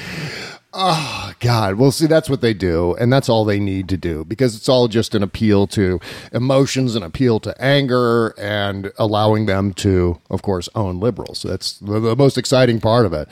Oh 0.74 1.34
God! 1.42 1.76
Well, 1.76 1.92
see, 1.92 2.08
that's 2.08 2.30
what 2.30 2.40
they 2.40 2.54
do, 2.54 2.96
and 2.96 3.12
that's 3.12 3.28
all 3.28 3.44
they 3.44 3.60
need 3.60 3.90
to 3.90 3.98
do 3.98 4.24
because 4.24 4.56
it's 4.56 4.70
all 4.70 4.88
just 4.88 5.14
an 5.14 5.22
appeal 5.22 5.68
to 5.68 6.00
emotions, 6.32 6.96
an 6.96 7.04
appeal 7.04 7.42
to 7.42 7.62
anger, 7.62 8.30
and 8.38 8.94
allowing 8.98 9.48
them 9.48 9.74
to, 9.74 10.22
of 10.30 10.42
course, 10.44 10.70
own 10.74 11.02
liberals. 11.02 11.44
That's 11.44 11.74
the, 11.80 12.00
the 12.00 12.16
most 12.16 12.38
exciting 12.38 12.80
part 12.80 13.06
of 13.06 13.12
it. 13.12 13.28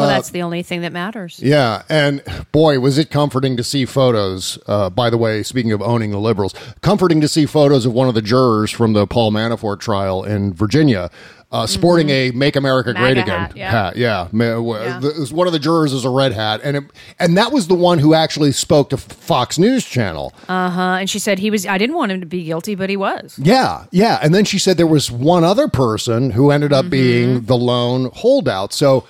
Well, 0.00 0.08
that's 0.08 0.30
the 0.30 0.42
only 0.42 0.62
thing 0.62 0.82
that 0.82 0.92
matters. 0.92 1.40
Yeah, 1.42 1.82
and 1.88 2.22
boy, 2.52 2.80
was 2.80 2.98
it 2.98 3.10
comforting 3.10 3.56
to 3.56 3.64
see 3.64 3.84
photos. 3.84 4.58
Uh, 4.66 4.90
by 4.90 5.10
the 5.10 5.18
way, 5.18 5.42
speaking 5.42 5.72
of 5.72 5.82
owning 5.82 6.10
the 6.10 6.20
liberals, 6.20 6.54
comforting 6.82 7.20
to 7.20 7.28
see 7.28 7.46
photos 7.46 7.86
of 7.86 7.92
one 7.92 8.08
of 8.08 8.14
the 8.14 8.22
jurors 8.22 8.70
from 8.70 8.92
the 8.92 9.06
Paul 9.06 9.32
Manafort 9.32 9.80
trial 9.80 10.22
in 10.24 10.52
Virginia. 10.54 11.10
Uh, 11.52 11.64
sporting 11.64 12.10
a 12.10 12.32
"Make 12.32 12.56
America 12.56 12.92
Great 12.92 13.16
Mm-hmm. 13.16 13.20
Again" 13.20 13.38
hat, 13.40 13.56
yeah. 13.56 13.70
hat. 13.70 13.96
Yeah, 13.96 14.28
Yeah. 14.32 14.98
the- 14.98 15.28
one 15.32 15.46
of 15.46 15.52
the 15.52 15.60
jurors 15.60 15.92
is 15.92 16.04
a 16.04 16.10
red 16.10 16.32
hat, 16.32 16.60
and 16.64 16.76
it, 16.76 16.84
and 17.20 17.36
that 17.38 17.52
was 17.52 17.68
the 17.68 17.74
one 17.74 18.00
who 18.00 18.14
actually 18.14 18.50
spoke 18.50 18.90
to 18.90 18.96
Fox 18.96 19.56
News 19.56 19.84
Channel. 19.84 20.34
Uh 20.48 20.68
huh. 20.70 20.80
And 21.00 21.08
she 21.08 21.20
said 21.20 21.38
he 21.38 21.52
was. 21.52 21.64
I 21.64 21.78
didn't 21.78 21.94
want 21.94 22.10
him 22.10 22.18
to 22.20 22.26
be 22.26 22.42
guilty, 22.42 22.74
but 22.74 22.90
he 22.90 22.96
was. 22.96 23.38
Yeah, 23.40 23.84
yeah. 23.92 24.18
And 24.22 24.34
then 24.34 24.44
she 24.44 24.58
said 24.58 24.76
there 24.76 24.88
was 24.88 25.08
one 25.08 25.44
other 25.44 25.68
person 25.68 26.32
who 26.32 26.50
ended 26.50 26.72
up 26.72 26.90
being 26.90 27.42
the 27.42 27.56
lone 27.56 28.10
holdout. 28.12 28.72
So, 28.72 29.06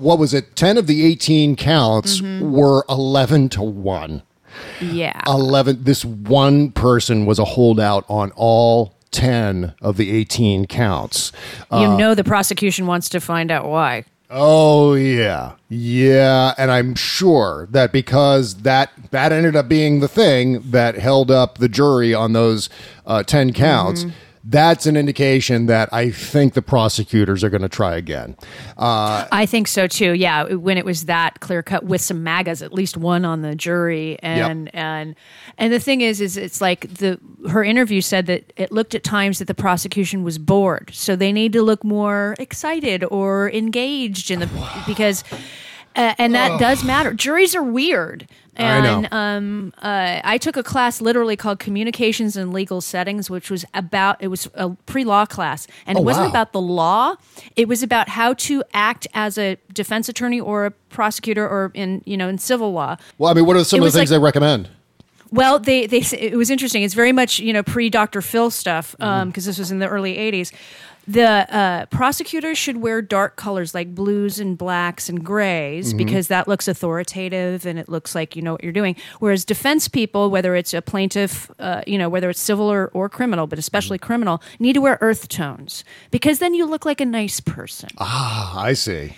what 0.00 0.18
was 0.18 0.34
it? 0.34 0.56
10 0.56 0.78
of 0.78 0.86
the 0.86 1.04
18 1.04 1.56
counts 1.56 2.20
mm-hmm. 2.20 2.50
were 2.50 2.84
11 2.88 3.50
to 3.50 3.62
1. 3.62 4.22
Yeah. 4.80 5.20
11. 5.26 5.84
This 5.84 6.04
one 6.04 6.72
person 6.72 7.26
was 7.26 7.38
a 7.38 7.44
holdout 7.44 8.04
on 8.08 8.32
all 8.32 8.94
10 9.10 9.74
of 9.80 9.96
the 9.96 10.10
18 10.10 10.66
counts. 10.66 11.32
you 11.70 11.78
uh, 11.78 11.96
know 11.96 12.14
the 12.14 12.24
prosecution 12.24 12.86
wants 12.86 13.08
to 13.10 13.20
find 13.20 13.50
out 13.50 13.68
why. 13.68 14.04
Oh 14.32 14.94
yeah, 14.94 15.54
yeah, 15.68 16.54
and 16.56 16.70
I'm 16.70 16.94
sure 16.94 17.66
that 17.72 17.90
because 17.90 18.62
that 18.62 18.92
that 19.10 19.32
ended 19.32 19.56
up 19.56 19.66
being 19.66 19.98
the 19.98 20.06
thing 20.06 20.70
that 20.70 20.94
held 20.94 21.32
up 21.32 21.58
the 21.58 21.68
jury 21.68 22.14
on 22.14 22.32
those 22.32 22.68
uh, 23.06 23.24
ten 23.24 23.52
counts. 23.52 24.04
Mm-hmm. 24.04 24.16
That's 24.42 24.86
an 24.86 24.96
indication 24.96 25.66
that 25.66 25.92
I 25.92 26.10
think 26.10 26.54
the 26.54 26.62
prosecutors 26.62 27.44
are 27.44 27.50
going 27.50 27.60
to 27.60 27.68
try 27.68 27.94
again. 27.96 28.36
Uh, 28.78 29.26
I 29.30 29.44
think 29.44 29.68
so 29.68 29.86
too. 29.86 30.12
Yeah, 30.12 30.54
when 30.54 30.78
it 30.78 30.86
was 30.86 31.04
that 31.04 31.40
clear 31.40 31.62
cut 31.62 31.84
with 31.84 32.00
some 32.00 32.22
magas, 32.22 32.62
at 32.62 32.72
least 32.72 32.96
one 32.96 33.26
on 33.26 33.42
the 33.42 33.54
jury, 33.54 34.18
and 34.22 34.74
and 34.74 35.14
and 35.58 35.72
the 35.72 35.78
thing 35.78 36.00
is, 36.00 36.22
is 36.22 36.38
it's 36.38 36.62
like 36.62 36.88
the 36.94 37.20
her 37.50 37.62
interview 37.62 38.00
said 38.00 38.26
that 38.26 38.50
it 38.56 38.72
looked 38.72 38.94
at 38.94 39.04
times 39.04 39.40
that 39.40 39.44
the 39.44 39.54
prosecution 39.54 40.22
was 40.22 40.38
bored, 40.38 40.90
so 40.94 41.16
they 41.16 41.32
need 41.32 41.52
to 41.52 41.62
look 41.62 41.84
more 41.84 42.34
excited 42.38 43.04
or 43.04 43.50
engaged 43.50 44.30
in 44.30 44.40
the 44.40 44.48
because. 44.86 45.22
Uh, 45.96 46.14
and 46.18 46.34
that 46.34 46.58
does 46.60 46.84
matter. 46.84 47.12
Juries 47.12 47.54
are 47.54 47.62
weird. 47.62 48.28
I 48.56 48.62
And 48.62 49.02
know. 49.02 49.08
um, 49.16 49.72
uh, 49.82 50.20
I 50.22 50.36
took 50.38 50.56
a 50.56 50.62
class 50.62 51.00
literally 51.00 51.36
called 51.36 51.58
Communications 51.58 52.36
in 52.36 52.52
Legal 52.52 52.80
Settings, 52.80 53.30
which 53.30 53.50
was 53.50 53.64
about 53.74 54.16
it 54.22 54.28
was 54.28 54.48
a 54.54 54.70
pre-law 54.86 55.24
class, 55.26 55.66
and 55.86 55.96
Oh, 55.96 56.02
it 56.02 56.04
wasn't 56.04 56.26
wow. 56.26 56.30
about 56.30 56.52
the 56.52 56.60
law. 56.60 57.14
It 57.56 57.68
was 57.68 57.82
about 57.82 58.08
how 58.10 58.34
to 58.34 58.62
act 58.74 59.06
as 59.14 59.38
a 59.38 59.56
defense 59.72 60.08
attorney 60.08 60.40
or 60.40 60.66
a 60.66 60.70
prosecutor, 60.90 61.46
or 61.48 61.70
in 61.74 62.02
you 62.04 62.16
know 62.16 62.28
in 62.28 62.38
civil 62.38 62.72
law. 62.72 62.96
well, 63.18 63.30
I 63.30 63.34
mean, 63.34 63.46
what 63.46 63.56
are 63.56 63.64
some 63.64 63.78
It 63.82 63.86
of 63.86 63.92
the 63.92 63.98
things 63.98 64.10
like- 64.10 64.18
they 64.20 64.22
recommend? 64.24 64.68
Well, 65.32 65.60
they 65.60 65.86
they 65.86 65.98
it 66.18 66.34
was 66.36 66.50
interesting. 66.50 66.82
It's 66.82 66.94
very 66.94 67.12
much 67.12 67.38
you 67.38 67.52
know 67.52 67.62
pre 67.62 67.88
Dr. 67.88 68.20
Phil 68.20 68.50
stuff 68.50 68.92
because 68.98 69.08
Mm-hmm. 69.10 69.30
this 69.48 69.58
was 69.58 69.70
in 69.70 69.78
the 69.78 69.86
early 69.88 70.16
'80s. 70.16 70.52
The 71.12 71.26
uh, 71.54 71.86
prosecutors 71.86 72.56
should 72.58 72.76
wear 72.78 73.02
dark 73.02 73.36
colors 73.36 73.74
like 73.74 73.94
blues 73.94 74.38
and 74.38 74.56
blacks 74.56 75.08
and 75.08 75.24
grays 75.24 75.88
Mm-hmm. 75.88 75.96
because 75.98 76.28
that 76.28 76.46
looks 76.46 76.68
authoritative 76.68 77.66
and 77.66 77.78
it 77.78 77.88
looks 77.88 78.14
like 78.14 78.36
you 78.36 78.42
know 78.42 78.52
what 78.52 78.62
you're 78.62 78.72
doing. 78.72 78.94
Whereas 79.18 79.44
defense 79.44 79.88
people, 79.88 80.30
whether 80.30 80.54
it's 80.54 80.72
a 80.74 80.82
plaintiff, 80.82 81.50
uh, 81.58 81.82
you 81.86 81.98
know, 81.98 82.08
whether 82.08 82.30
it's 82.30 82.40
civil 82.40 82.70
or, 82.70 82.88
or 82.94 83.08
criminal, 83.08 83.46
but 83.46 83.58
especially 83.58 83.98
Mm-hmm. 83.98 84.06
criminal, 84.06 84.42
need 84.58 84.74
to 84.74 84.80
wear 84.80 84.98
earth 85.00 85.28
tones 85.28 85.84
because 86.10 86.38
then 86.38 86.54
you 86.54 86.64
look 86.66 86.84
like 86.84 87.00
a 87.00 87.06
nice 87.06 87.40
person. 87.40 87.88
Ah, 87.98 88.60
I 88.60 88.72
see. 88.74 89.12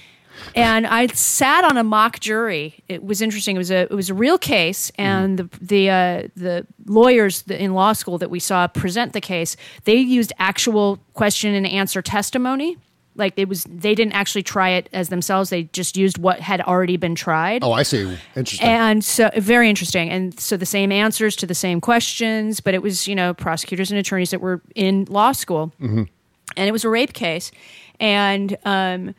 And 0.54 0.86
I 0.86 1.06
sat 1.08 1.64
on 1.64 1.76
a 1.76 1.84
mock 1.84 2.20
jury. 2.20 2.82
It 2.88 3.04
was 3.04 3.20
interesting. 3.22 3.56
It 3.56 3.58
was 3.58 3.70
a 3.70 3.82
it 3.82 3.92
was 3.92 4.10
a 4.10 4.14
real 4.14 4.38
case, 4.38 4.92
and 4.96 5.38
the 5.38 5.48
the 5.60 5.90
uh, 5.90 6.28
the 6.36 6.66
lawyers 6.86 7.42
in 7.48 7.74
law 7.74 7.92
school 7.92 8.18
that 8.18 8.30
we 8.30 8.38
saw 8.38 8.66
present 8.68 9.12
the 9.12 9.20
case, 9.20 9.56
they 9.84 9.96
used 9.96 10.32
actual 10.38 10.98
question 11.14 11.54
and 11.54 11.66
answer 11.66 12.02
testimony. 12.02 12.76
Like 13.14 13.34
it 13.36 13.46
was, 13.46 13.64
they 13.64 13.94
didn't 13.94 14.14
actually 14.14 14.42
try 14.42 14.70
it 14.70 14.88
as 14.94 15.10
themselves. 15.10 15.50
They 15.50 15.64
just 15.64 15.98
used 15.98 16.16
what 16.16 16.40
had 16.40 16.62
already 16.62 16.96
been 16.96 17.14
tried. 17.14 17.62
Oh, 17.62 17.72
I 17.72 17.82
see. 17.82 18.16
Interesting. 18.34 18.66
And 18.66 19.04
so, 19.04 19.28
very 19.36 19.68
interesting. 19.68 20.08
And 20.08 20.38
so, 20.40 20.56
the 20.56 20.64
same 20.64 20.90
answers 20.90 21.36
to 21.36 21.46
the 21.46 21.54
same 21.54 21.78
questions, 21.78 22.60
but 22.60 22.72
it 22.72 22.82
was, 22.82 23.06
you 23.06 23.14
know, 23.14 23.34
prosecutors 23.34 23.90
and 23.90 24.00
attorneys 24.00 24.30
that 24.30 24.40
were 24.40 24.62
in 24.74 25.04
law 25.10 25.32
school. 25.32 25.74
And 25.78 26.08
it 26.56 26.72
was 26.72 26.84
a 26.84 26.88
rape 26.88 27.12
case. 27.12 27.52
And 28.00 28.56
um, 28.64 29.14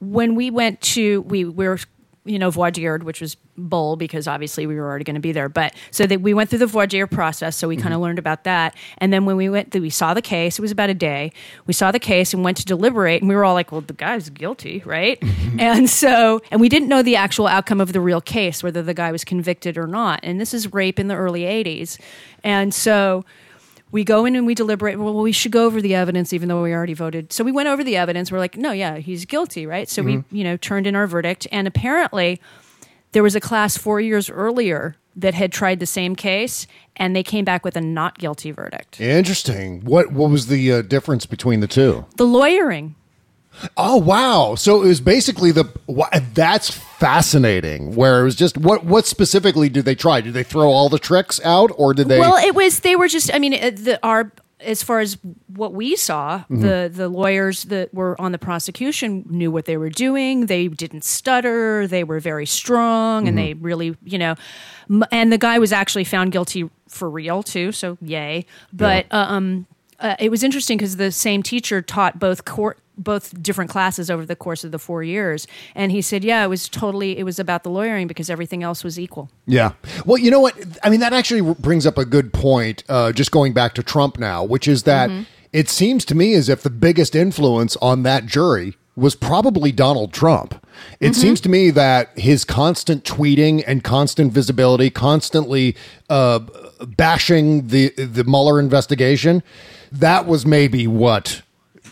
when 0.00 0.34
we 0.34 0.50
went 0.50 0.80
to, 0.80 1.22
we, 1.22 1.44
we 1.44 1.66
were, 1.66 1.78
you 2.24 2.38
know, 2.38 2.50
voir 2.50 2.70
dired, 2.70 3.04
which 3.04 3.20
was 3.20 3.36
bull 3.56 3.96
because 3.96 4.26
obviously 4.28 4.66
we 4.66 4.74
were 4.74 4.84
already 4.84 5.04
going 5.04 5.14
to 5.14 5.20
be 5.20 5.32
there. 5.32 5.48
But 5.48 5.74
so 5.90 6.06
that 6.06 6.20
we 6.20 6.34
went 6.34 6.50
through 6.50 6.58
the 6.58 6.66
voir 6.66 6.86
dire 6.86 7.06
process. 7.06 7.56
So 7.56 7.68
we 7.68 7.76
kind 7.76 7.88
of 7.88 7.92
mm-hmm. 7.92 8.02
learned 8.02 8.18
about 8.18 8.44
that. 8.44 8.74
And 8.98 9.12
then 9.12 9.24
when 9.24 9.36
we 9.36 9.48
went, 9.48 9.74
we 9.74 9.90
saw 9.90 10.14
the 10.14 10.22
case, 10.22 10.58
it 10.58 10.62
was 10.62 10.70
about 10.70 10.90
a 10.90 10.94
day. 10.94 11.32
We 11.66 11.72
saw 11.72 11.90
the 11.92 11.98
case 11.98 12.34
and 12.34 12.44
went 12.44 12.56
to 12.58 12.64
deliberate. 12.64 13.22
And 13.22 13.28
we 13.28 13.34
were 13.34 13.44
all 13.44 13.54
like, 13.54 13.72
well, 13.72 13.80
the 13.80 13.92
guy's 13.92 14.28
guilty, 14.28 14.82
right? 14.84 15.20
Mm-hmm. 15.20 15.60
and 15.60 15.88
so, 15.88 16.42
and 16.50 16.60
we 16.60 16.68
didn't 16.68 16.88
know 16.88 17.02
the 17.02 17.16
actual 17.16 17.46
outcome 17.46 17.80
of 17.80 17.92
the 17.92 18.00
real 18.00 18.20
case, 18.20 18.62
whether 18.62 18.82
the 18.82 18.94
guy 18.94 19.12
was 19.12 19.24
convicted 19.24 19.78
or 19.78 19.86
not. 19.86 20.20
And 20.22 20.40
this 20.40 20.52
is 20.52 20.72
rape 20.72 20.98
in 20.98 21.08
the 21.08 21.16
early 21.16 21.42
80s. 21.42 21.98
And 22.44 22.74
so, 22.74 23.24
we 23.92 24.04
go 24.04 24.24
in 24.24 24.36
and 24.36 24.46
we 24.46 24.54
deliberate. 24.54 24.98
Well, 24.98 25.14
we 25.14 25.32
should 25.32 25.52
go 25.52 25.66
over 25.66 25.80
the 25.80 25.94
evidence, 25.94 26.32
even 26.32 26.48
though 26.48 26.62
we 26.62 26.72
already 26.72 26.94
voted. 26.94 27.32
So 27.32 27.44
we 27.44 27.52
went 27.52 27.68
over 27.68 27.84
the 27.84 27.96
evidence. 27.96 28.32
We're 28.32 28.38
like, 28.38 28.56
no, 28.56 28.72
yeah, 28.72 28.96
he's 28.96 29.24
guilty, 29.24 29.66
right? 29.66 29.88
So 29.88 30.02
we, 30.02 30.24
you 30.30 30.44
know, 30.44 30.56
turned 30.56 30.86
in 30.86 30.96
our 30.96 31.06
verdict. 31.06 31.46
And 31.52 31.68
apparently, 31.68 32.40
there 33.12 33.22
was 33.22 33.34
a 33.34 33.40
class 33.40 33.76
four 33.76 34.00
years 34.00 34.28
earlier 34.28 34.96
that 35.14 35.34
had 35.34 35.50
tried 35.50 35.80
the 35.80 35.86
same 35.86 36.14
case, 36.14 36.66
and 36.96 37.16
they 37.16 37.22
came 37.22 37.44
back 37.44 37.64
with 37.64 37.76
a 37.76 37.80
not 37.80 38.18
guilty 38.18 38.50
verdict. 38.50 39.00
Interesting. 39.00 39.82
What 39.84 40.12
what 40.12 40.30
was 40.30 40.48
the 40.48 40.72
uh, 40.72 40.82
difference 40.82 41.24
between 41.24 41.60
the 41.60 41.66
two? 41.66 42.04
The 42.16 42.26
lawyering. 42.26 42.94
Oh 43.76 43.96
wow! 43.96 44.54
So 44.56 44.82
it 44.82 44.86
was 44.88 45.00
basically 45.00 45.50
the 45.52 45.64
that's 46.34 46.70
fascinating. 46.70 47.94
Where 47.94 48.20
it 48.20 48.24
was 48.24 48.34
just 48.36 48.58
what 48.58 48.84
what 48.84 49.06
specifically 49.06 49.68
did 49.68 49.84
they 49.84 49.94
try? 49.94 50.20
Did 50.20 50.34
they 50.34 50.42
throw 50.42 50.68
all 50.68 50.88
the 50.88 50.98
tricks 50.98 51.40
out, 51.44 51.70
or 51.76 51.94
did 51.94 52.08
they? 52.08 52.18
Well, 52.20 52.36
it 52.36 52.54
was 52.54 52.80
they 52.80 52.96
were 52.96 53.08
just. 53.08 53.32
I 53.34 53.38
mean, 53.38 53.54
uh, 53.54 53.70
the 53.74 53.98
our 54.02 54.32
as 54.60 54.82
far 54.82 55.00
as 55.00 55.18
what 55.54 55.72
we 55.74 55.96
saw, 55.96 56.38
Mm-hmm. 56.50 56.60
the 56.60 56.90
the 56.92 57.08
lawyers 57.08 57.64
that 57.64 57.92
were 57.94 58.20
on 58.20 58.32
the 58.32 58.38
prosecution 58.38 59.24
knew 59.28 59.50
what 59.50 59.64
they 59.66 59.76
were 59.76 59.90
doing. 59.90 60.46
They 60.46 60.68
didn't 60.68 61.04
stutter. 61.04 61.86
They 61.86 62.04
were 62.04 62.20
very 62.20 62.46
strong, 62.46 63.28
and 63.28 63.36
they 63.38 63.54
Mm-hmm. 63.54 63.64
really, 63.64 63.96
you 64.04 64.18
know, 64.18 64.34
m- 64.90 65.04
and 65.12 65.32
the 65.32 65.38
guy 65.38 65.58
was 65.58 65.72
actually 65.72 66.04
found 66.04 66.32
guilty 66.32 66.68
for 66.88 67.08
real 67.10 67.42
too. 67.42 67.72
So 67.72 67.96
yay! 68.00 68.46
But 68.72 69.06
um, 69.10 69.66
uh, 70.00 70.16
it 70.18 70.30
was 70.30 70.42
interesting 70.42 70.78
because 70.78 70.96
the 70.96 71.10
same 71.12 71.42
teacher 71.42 71.80
taught 71.82 72.18
both 72.18 72.44
court 72.44 72.78
both 72.98 73.42
different 73.42 73.70
classes 73.70 74.10
over 74.10 74.24
the 74.24 74.36
course 74.36 74.64
of 74.64 74.72
the 74.72 74.78
four 74.78 75.02
years 75.02 75.46
and 75.74 75.92
he 75.92 76.00
said 76.00 76.24
yeah 76.24 76.44
it 76.44 76.48
was 76.48 76.68
totally 76.68 77.18
it 77.18 77.24
was 77.24 77.38
about 77.38 77.62
the 77.62 77.70
lawyering 77.70 78.06
because 78.06 78.30
everything 78.30 78.62
else 78.62 78.82
was 78.82 78.98
equal 78.98 79.30
Yeah. 79.46 79.72
Well, 80.04 80.18
you 80.18 80.30
know 80.30 80.40
what? 80.40 80.54
I 80.82 80.90
mean, 80.90 81.00
that 81.00 81.12
actually 81.12 81.54
brings 81.54 81.86
up 81.86 81.98
a 81.98 82.04
good 82.04 82.32
point. 82.32 82.82
Uh, 82.88 83.12
just 83.12 83.30
going 83.30 83.52
back 83.52 83.74
to 83.74 83.82
Trump 83.82 84.18
now, 84.18 84.42
which 84.44 84.66
is 84.66 84.82
that 84.82 85.10
it 85.52 85.68
seems 85.68 86.04
to 86.06 86.14
me 86.14 86.34
as 86.34 86.48
if 86.48 86.62
the 86.62 86.70
biggest 86.70 87.14
influence 87.14 87.76
on 87.76 88.02
that 88.02 88.26
jury 88.26 88.76
was 88.96 89.14
probably 89.14 89.72
Donald 89.72 90.12
Trump. 90.12 90.66
It 91.00 91.14
seems 91.14 91.40
to 91.42 91.48
me 91.48 91.70
that 91.70 92.18
his 92.18 92.44
constant 92.44 93.04
tweeting 93.04 93.62
and 93.66 93.84
constant 93.84 94.32
visibility, 94.32 94.90
constantly 94.90 95.76
uh, 96.08 96.40
bashing 96.96 97.68
the 97.68 97.90
the 97.90 98.24
Mueller 98.24 98.58
investigation, 98.58 99.42
that 99.92 100.26
was 100.26 100.44
maybe 100.44 100.86
what 100.86 101.42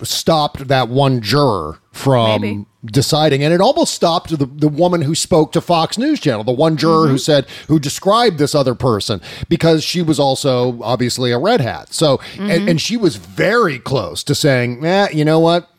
stopped 0.05 0.69
that 0.69 0.89
one 0.89 1.21
juror 1.21 1.79
from 1.93 2.41
Maybe. 2.41 2.67
deciding. 2.85 3.43
And 3.43 3.55
it 3.55 3.61
almost 3.61 3.95
stopped 3.95 4.37
the, 4.37 4.47
the 4.47 4.69
woman 4.69 5.03
who 5.03 5.15
spoke 5.15 5.53
to 5.53 5.61
fox 5.61 5.97
news 5.97 6.21
channel 6.21 6.45
the 6.45 6.53
one 6.53 6.77
juror 6.77 7.09
who 7.09 7.19
said 7.19 7.47
who 7.69 7.79
described 7.79 8.39
this 8.39 8.55
other 8.55 8.75
person 8.75 9.21
because 9.49 9.85
she 9.85 10.03
was 10.03 10.19
also 10.19 10.83
obviously 10.83 11.31
a 11.31 11.39
red 11.39 11.61
hat. 11.61 11.93
So 11.93 12.21
and, 12.39 12.69
and 12.69 12.81
she 12.81 12.97
was 12.97 13.17
very 13.17 13.79
close 13.79 14.25
to 14.25 14.35
saying 14.35 14.85
eh, 14.85 15.09
you 15.13 15.25
know 15.25 15.39
what 15.41 15.71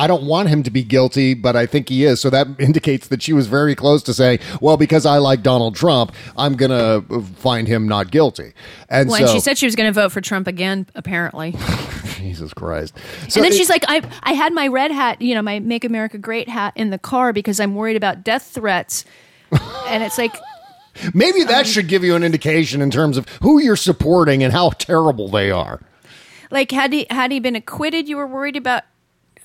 I 0.00 0.06
don't 0.06 0.24
want 0.24 0.48
him 0.48 0.62
to 0.62 0.70
be 0.70 0.82
guilty, 0.82 1.34
but 1.34 1.56
I 1.56 1.66
think 1.66 1.90
he 1.90 2.04
is. 2.04 2.20
So 2.20 2.30
that 2.30 2.46
indicates 2.58 3.08
that 3.08 3.20
she 3.22 3.34
was 3.34 3.46
very 3.48 3.74
close 3.74 4.02
to 4.04 4.14
saying, 4.14 4.38
"Well, 4.62 4.78
because 4.78 5.04
I 5.04 5.18
like 5.18 5.42
Donald 5.42 5.76
Trump, 5.76 6.14
I'm 6.38 6.54
gonna 6.54 7.02
find 7.36 7.68
him 7.68 7.86
not 7.86 8.10
guilty." 8.10 8.54
And 8.88 9.10
well, 9.10 9.18
so, 9.18 9.24
and 9.24 9.32
she 9.32 9.40
said 9.40 9.58
she 9.58 9.66
was 9.66 9.76
going 9.76 9.92
to 9.92 9.92
vote 9.92 10.10
for 10.10 10.22
trump 10.22 10.46
again 10.46 10.86
apparently 10.94 11.54
"Jesus 12.16 12.54
Christ!" 12.54 12.94
So 13.28 13.40
and 13.40 13.44
then 13.44 13.52
it- 13.52 13.56
she's 13.56 13.68
like, 13.68 13.84
I, 13.88 14.00
I 14.22 14.32
had 14.32 14.54
my 14.54 14.68
red 14.68 14.90
hat, 14.90 15.20
you 15.20 15.34
know, 15.34 15.42
my 15.42 15.60
Make 15.60 15.84
America 15.84 16.16
Great 16.16 16.48
hat 16.48 16.72
in 16.76 16.88
the 16.88 16.98
car 16.98 17.34
because 17.34 17.60
I'm 17.60 17.74
worried 17.74 17.96
about 17.96 18.24
death 18.24 18.44
threats. 18.54 19.04
and 19.88 20.02
it's 20.02 20.16
like, 20.16 20.34
Maybe 21.12 21.44
that 21.44 21.60
um, 21.60 21.64
should 21.64 21.88
give 21.88 22.04
you 22.04 22.14
an 22.16 22.24
indication 22.24 22.80
in 22.80 22.90
terms 22.90 23.16
of 23.18 23.28
who 23.42 23.60
you're 23.60 23.76
supporting 23.76 24.42
and 24.42 24.52
how 24.52 24.70
terrible 24.70 25.28
they 25.28 25.50
are. 25.50 25.80
like 26.50 26.70
had 26.70 26.92
he 26.92 27.06
had 27.10 27.30
he 27.32 27.38
been 27.38 27.56
acquitted, 27.56 28.08
you 28.08 28.16
were 28.16 28.26
worried 28.26 28.56
about. 28.56 28.84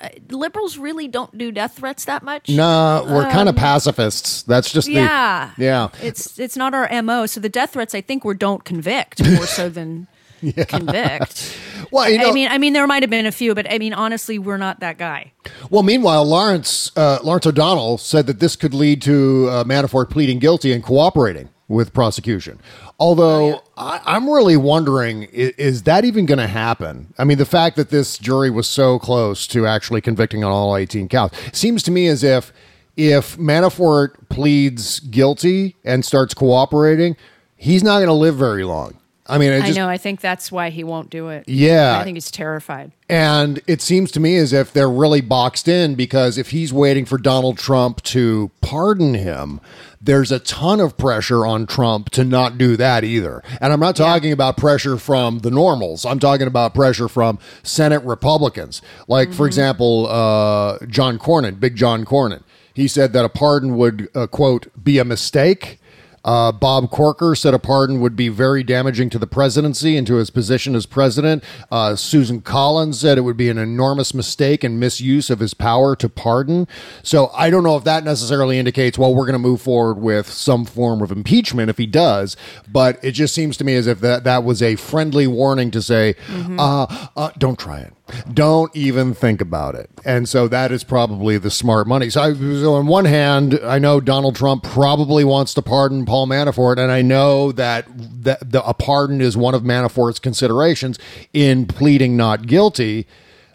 Uh, 0.05 0.09
liberals 0.35 0.77
really 0.77 1.07
don't 1.07 1.35
do 1.37 1.51
death 1.51 1.73
threats 1.77 2.05
that 2.05 2.23
much. 2.23 2.49
Nah, 2.49 3.03
we're 3.03 3.29
kind 3.31 3.49
of 3.49 3.55
pacifists. 3.55 4.43
That's 4.43 4.71
just 4.71 4.87
the 4.87 4.97
Um, 4.99 5.05
Yeah, 5.05 5.51
yeah. 5.57 5.87
It's 6.01 6.37
it's 6.39 6.55
not 6.57 6.73
our 6.73 6.89
mo. 7.01 7.25
So 7.25 7.39
the 7.39 7.49
death 7.49 7.73
threats, 7.73 7.95
I 7.95 8.01
think, 8.01 8.23
were 8.25 8.33
don't 8.33 8.63
convict 8.63 9.23
more 9.25 9.45
so 9.47 9.69
than 9.69 10.07
convict. 10.67 11.57
Well, 11.91 12.09
you 12.09 12.17
know, 12.17 12.29
I 12.29 12.33
mean, 12.33 12.49
I 12.49 12.57
mean, 12.57 12.73
there 12.73 12.85
might 12.87 13.03
have 13.03 13.09
been 13.09 13.25
a 13.25 13.31
few, 13.31 13.55
but 13.55 13.71
I 13.71 13.77
mean, 13.77 13.93
honestly, 13.93 14.37
we're 14.39 14.57
not 14.57 14.79
that 14.81 14.97
guy. 14.97 15.31
well, 15.69 15.83
meanwhile, 15.83 16.25
Lawrence 16.25 16.91
uh, 16.95 17.19
Lawrence 17.23 17.47
O'Donnell 17.47 17.97
said 17.97 18.27
that 18.27 18.39
this 18.39 18.55
could 18.55 18.73
lead 18.73 19.01
to 19.03 19.47
uh, 19.49 19.63
Manafort 19.63 20.09
pleading 20.09 20.39
guilty 20.39 20.71
and 20.71 20.83
cooperating 20.83 21.49
with 21.67 21.93
prosecution. 21.93 22.59
Although 22.99 23.55
oh, 23.55 23.63
I, 23.77 24.01
I'm 24.05 24.29
really 24.29 24.57
wondering, 24.57 25.23
is, 25.23 25.51
is 25.51 25.83
that 25.83 26.05
even 26.05 26.25
going 26.25 26.39
to 26.39 26.47
happen? 26.47 27.13
I 27.17 27.23
mean, 27.23 27.37
the 27.37 27.45
fact 27.45 27.75
that 27.77 27.89
this 27.89 28.17
jury 28.17 28.49
was 28.49 28.67
so 28.67 28.99
close 28.99 29.47
to 29.47 29.65
actually 29.65 30.01
convicting 30.01 30.43
on 30.43 30.51
all 30.51 30.75
18 30.75 31.09
counts 31.09 31.37
seems 31.57 31.83
to 31.83 31.91
me 31.91 32.07
as 32.07 32.23
if 32.23 32.53
if 32.95 33.37
Manafort 33.37 34.29
pleads 34.29 35.01
guilty 35.01 35.75
and 35.83 36.05
starts 36.05 36.33
cooperating, 36.33 37.17
he's 37.57 37.83
not 37.83 37.97
going 37.97 38.07
to 38.07 38.13
live 38.13 38.35
very 38.35 38.63
long. 38.63 38.97
I 39.27 39.39
mean, 39.39 39.51
it 39.51 39.63
I 39.63 39.67
just, 39.67 39.77
know. 39.77 39.89
I 39.89 39.97
think 39.97 40.21
that's 40.21 40.51
why 40.51 40.69
he 40.69 40.83
won't 40.83 41.09
do 41.09 41.29
it. 41.29 41.45
Yeah. 41.47 41.97
I 41.99 42.03
think 42.03 42.15
he's 42.15 42.29
terrified. 42.29 42.91
And 43.09 43.59
it 43.65 43.81
seems 43.81 44.11
to 44.11 44.19
me 44.19 44.37
as 44.37 44.53
if 44.53 44.71
they're 44.71 44.89
really 44.89 45.21
boxed 45.21 45.67
in 45.67 45.95
because 45.95 46.37
if 46.37 46.51
he's 46.51 46.71
waiting 46.71 47.05
for 47.05 47.17
Donald 47.17 47.57
Trump 47.57 48.03
to 48.03 48.51
pardon 48.61 49.15
him, 49.15 49.61
there's 50.05 50.31
a 50.31 50.39
ton 50.39 50.79
of 50.79 50.97
pressure 50.97 51.45
on 51.45 51.65
Trump 51.65 52.09
to 52.11 52.23
not 52.23 52.57
do 52.57 52.77
that 52.77 53.03
either. 53.03 53.43
And 53.59 53.73
I'm 53.73 53.79
not 53.79 53.95
talking 53.95 54.31
about 54.31 54.55
pressure 54.55 54.97
from 54.97 55.39
the 55.39 55.51
normals. 55.51 56.05
I'm 56.05 56.19
talking 56.19 56.47
about 56.47 56.73
pressure 56.73 57.07
from 57.07 57.39
Senate 57.63 58.03
Republicans. 58.03 58.81
Like, 59.07 59.33
for 59.33 59.47
example, 59.47 60.07
uh, 60.07 60.77
John 60.87 61.17
Cornyn, 61.17 61.59
Big 61.59 61.75
John 61.75 62.05
Cornyn. 62.05 62.43
He 62.73 62.87
said 62.87 63.13
that 63.13 63.25
a 63.25 63.29
pardon 63.29 63.77
would, 63.77 64.09
uh, 64.13 64.27
quote, 64.27 64.67
be 64.81 64.97
a 64.99 65.05
mistake. 65.05 65.79
Uh, 66.25 66.51
Bob 66.51 66.89
Corker 66.89 67.35
said 67.35 67.53
a 67.53 67.59
pardon 67.59 68.01
would 68.01 68.15
be 68.15 68.27
very 68.27 68.63
damaging 68.63 69.09
to 69.11 69.19
the 69.19 69.27
presidency 69.27 69.95
and 69.95 70.05
to 70.07 70.15
his 70.15 70.29
position 70.29 70.75
as 70.75 70.85
president. 70.85 71.43
Uh, 71.71 71.95
Susan 71.95 72.41
Collins 72.41 72.99
said 72.99 73.17
it 73.17 73.21
would 73.21 73.37
be 73.37 73.49
an 73.49 73.59
enormous 73.59 74.13
mistake 74.13 74.63
and 74.63 74.79
misuse 74.79 75.29
of 75.29 75.39
his 75.39 75.53
power 75.53 75.95
to 75.95 76.09
pardon. 76.09 76.67
So 77.03 77.29
I 77.33 77.49
don't 77.49 77.63
know 77.63 77.77
if 77.77 77.83
that 77.83 78.03
necessarily 78.03 78.57
indicates, 78.57 78.97
well, 78.97 79.13
we're 79.13 79.25
going 79.25 79.33
to 79.33 79.39
move 79.39 79.61
forward 79.61 79.99
with 79.99 80.27
some 80.27 80.65
form 80.65 81.01
of 81.01 81.11
impeachment 81.11 81.69
if 81.69 81.77
he 81.77 81.85
does. 81.85 82.35
But 82.67 82.99
it 83.03 83.11
just 83.11 83.35
seems 83.35 83.55
to 83.57 83.63
me 83.63 83.75
as 83.75 83.85
if 83.85 83.99
that, 83.99 84.23
that 84.23 84.43
was 84.43 84.63
a 84.63 84.75
friendly 84.75 85.27
warning 85.27 85.69
to 85.71 85.81
say, 85.81 86.15
uh, 86.57 87.07
uh, 87.15 87.29
don't 87.37 87.59
try 87.59 87.81
it. 87.81 87.93
Don't 88.31 88.75
even 88.75 89.13
think 89.13 89.41
about 89.41 89.75
it. 89.75 89.89
And 90.05 90.29
so 90.29 90.47
that 90.47 90.71
is 90.71 90.83
probably 90.83 91.37
the 91.37 91.49
smart 91.49 91.87
money. 91.87 92.09
So, 92.09 92.21
I, 92.21 92.33
so 92.33 92.75
on 92.75 92.85
one 92.87 93.05
hand, 93.05 93.59
I 93.63 93.79
know 93.79 93.99
Donald 93.99 94.35
Trump 94.35 94.63
probably 94.63 95.23
wants 95.23 95.53
to 95.55 95.61
pardon 95.61 96.05
Paul 96.05 96.27
Manafort, 96.27 96.77
and 96.77 96.91
I 96.91 97.01
know 97.01 97.51
that, 97.53 97.87
that 98.23 98.51
the, 98.51 98.63
a 98.63 98.73
pardon 98.73 99.21
is 99.21 99.35
one 99.35 99.55
of 99.55 99.63
Manafort's 99.63 100.19
considerations 100.19 100.99
in 101.33 101.65
pleading 101.65 102.15
not 102.15 102.45
guilty. 102.45 103.07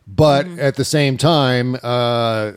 But 0.06 0.46
at 0.58 0.74
the 0.74 0.84
same 0.84 1.16
time, 1.16 1.76
uh, 1.84 2.52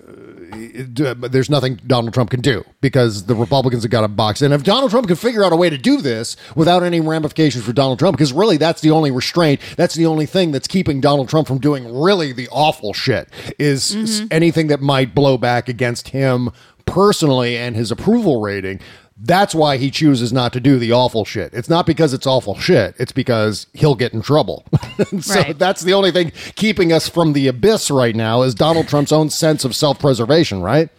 it- 0.58 1.32
there's 1.32 1.50
nothing 1.50 1.80
Donald 1.86 2.14
Trump 2.14 2.30
can 2.30 2.42
do 2.42 2.64
because 2.82 3.24
the 3.26 3.36
Republicans 3.36 3.84
have 3.84 3.92
got 3.92 4.04
a 4.04 4.08
box. 4.08 4.42
And 4.42 4.54
if 4.54 4.64
Donald 4.64 4.92
Trump 4.92 5.08
can 5.08 5.16
figure 5.16 5.44
out 5.44 5.52
a 5.54 5.56
way 5.56 5.70
to 5.70 5.78
do 5.78 6.02
this 6.02 6.36
without 6.56 6.84
any 6.84 7.00
ramifications 7.00 7.64
for 7.64 7.74
Donald 7.74 8.00
Trump, 8.00 8.18
because 8.18 8.34
really 8.34 8.58
that's 8.58 8.82
the 8.82 8.92
only 8.92 9.12
restraint, 9.12 9.60
that's 9.78 9.96
the 9.96 10.06
only 10.06 10.26
thing 10.26 10.52
that's 10.52 10.68
keeping 10.68 11.02
Donald 11.02 11.30
Trump 11.30 11.48
from 11.48 11.60
doing 11.60 11.94
really 12.00 12.32
the 12.32 12.48
awful 12.52 12.94
shit 12.94 13.30
is 13.60 13.96
s- 13.96 14.20
mm-hmm. 14.20 14.28
anything 14.32 14.68
that 14.68 14.82
might 14.82 15.14
blow 15.16 15.38
back 15.38 15.68
against 15.70 16.10
him 16.10 16.50
personally 16.86 17.58
and 17.58 17.76
his 17.76 17.92
approval 17.92 18.42
rating. 18.42 18.80
That's 19.16 19.54
why 19.54 19.78
he 19.78 19.92
chooses 19.92 20.34
not 20.34 20.54
to 20.54 20.60
do 20.60 20.80
the 20.80 20.92
awful 20.92 21.24
shit. 21.24 21.54
It's 21.54 21.70
not 21.70 21.86
because 21.86 22.14
it's 22.14 22.26
awful 22.26 22.58
shit. 22.58 22.96
It's 22.98 23.12
because 23.12 23.68
he'll 23.74 23.94
get 23.96 24.12
in 24.14 24.22
trouble. 24.22 24.66
so 25.22 25.36
Right. 25.36 25.58
that's 25.58 25.84
the 25.84 25.94
only 25.94 26.12
thing 26.12 26.32
keeping 26.56 26.92
us 26.92 27.08
from 27.08 27.34
the 27.34 27.48
abyss 27.48 27.92
right 27.92 28.16
now 28.16 28.42
is 28.42 28.56
Donald 28.56 28.88
Trump's 28.88 29.12
own 29.12 29.30
sense 29.30 29.64
of 29.66 29.76
self-preservation, 29.76 30.62
right? 30.62 30.90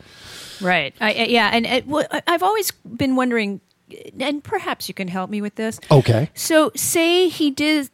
Right. 0.60 0.94
I, 1.00 1.12
I- 1.12 1.24
yeah, 1.24 1.50
and 1.52 1.66
it, 1.66 1.86
well, 1.88 2.06
I've 2.26 2.42
always 2.44 2.70
been 2.70 3.16
wondering, 3.16 3.60
and 4.20 4.42
perhaps 4.44 4.86
you 4.88 4.94
can 4.94 5.08
help 5.08 5.28
me 5.28 5.42
with 5.42 5.56
this. 5.56 5.80
Okay. 5.90 6.30
So, 6.34 6.70
say 6.76 7.28
he 7.28 7.50
did 7.50 7.90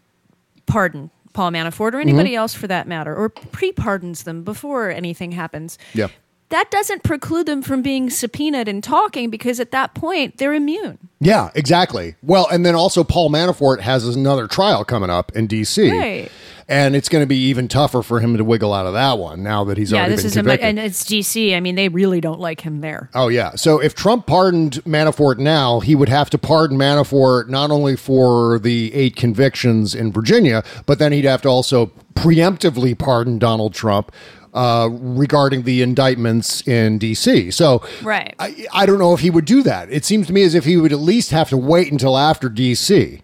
pardon 0.67 1.11
Paul 1.33 1.51
Manafort 1.53 1.81
or 1.81 1.91
Mm-hmm. 1.99 2.09
anybody 2.11 2.35
else 2.37 2.53
for 2.55 2.67
that 2.67 2.87
matter, 2.87 3.17
or 3.17 3.31
pre-pardons 3.31 4.25
them 4.25 4.45
before 4.45 4.91
anything 4.91 5.33
happens. 5.33 5.79
Yeah. 5.95 6.09
That 6.51 6.71
doesn't 6.71 7.05
preclude 7.05 7.47
them 7.47 7.63
from 7.63 7.81
being 7.81 8.11
subpoenaed 8.11 8.67
and 8.67 8.83
talking 8.83 9.31
because 9.31 9.61
at 9.61 9.71
that 9.71 9.95
point 9.95 10.39
they're 10.39 10.53
immune. 10.53 10.99
Yeah, 11.21 11.51
exactly. 11.55 12.17
Well, 12.23 12.49
and 12.51 12.67
then 12.67 12.75
also 12.75 13.05
Paul 13.05 13.31
Manafort 13.31 13.81
has 13.81 14.05
another 14.05 14.49
trial 14.49 14.85
coming 14.85 15.11
up 15.11 15.31
in 15.37 15.47
D.C. 15.47 15.91
Right. 15.91 16.31
And 16.67 16.97
it's 16.97 17.09
going 17.09 17.23
to 17.23 17.27
be 17.27 17.49
even 17.49 17.69
tougher 17.69 18.03
for 18.03 18.21
him 18.21 18.37
to 18.37 18.45
wiggle 18.45 18.73
out 18.73 18.87
of 18.87 18.95
that 18.95 19.19
one 19.19 19.43
now 19.43 19.65
that 19.65 19.77
he's 19.77 19.93
yeah, 19.93 19.99
already 20.01 20.15
this 20.17 20.23
been 20.23 20.27
is 20.29 20.37
a, 20.37 20.41
convicted. 20.41 20.69
and 20.69 20.79
it's 20.79 21.05
DC. 21.05 21.57
I 21.57 21.61
mean, 21.61 21.75
they 21.75 21.89
really 21.89 22.21
don't 22.21 22.41
like 22.41 22.61
him 22.61 22.81
there. 22.81 23.11
Oh 23.15 23.29
yeah. 23.29 23.55
So 23.55 23.81
if 23.81 23.95
Trump 23.95 24.27
pardoned 24.27 24.75
Manafort 24.85 25.39
now, 25.39 25.81
he 25.81 25.95
would 25.95 26.09
have 26.09 26.31
to 26.31 26.39
pardon 26.39 26.79
Manafort 26.79 27.49
not 27.49 27.71
only 27.71 27.97
for 27.97 28.59
the 28.59 28.93
eight 28.95 29.15
convictions 29.15 29.95
in 29.95 30.13
Virginia, 30.13 30.65
but 30.87 30.99
then 30.99 31.13
he'd 31.13 31.25
have 31.25 31.43
to 31.43 31.49
also 31.49 31.93
preemptively 32.15 32.97
pardon 32.97 33.39
Donald 33.39 33.75
Trump 33.75 34.13
uh, 34.55 34.89
regarding 34.91 35.63
the 35.63 35.83
indictments 35.83 36.67
in 36.67 36.99
D.C. 36.99 37.51
So 37.51 37.83
Right. 38.03 38.35
I, 38.39 38.67
I 38.73 38.87
don't 38.87 38.99
know 38.99 39.15
if 39.15 39.21
he 39.21 39.31
would 39.31 39.45
do 39.45 39.63
that. 39.63 39.91
It 39.91 40.05
seems 40.05 40.27
to 40.29 40.33
me 40.33 40.43
as 40.43 40.55
if 40.55 40.65
he 40.65 40.77
would 40.77 40.93
at 40.93 40.99
least 40.99 41.31
have 41.31 41.49
to 41.51 41.57
wait 41.57 41.91
until 41.93 42.17
after 42.19 42.49
D.C. 42.49 43.23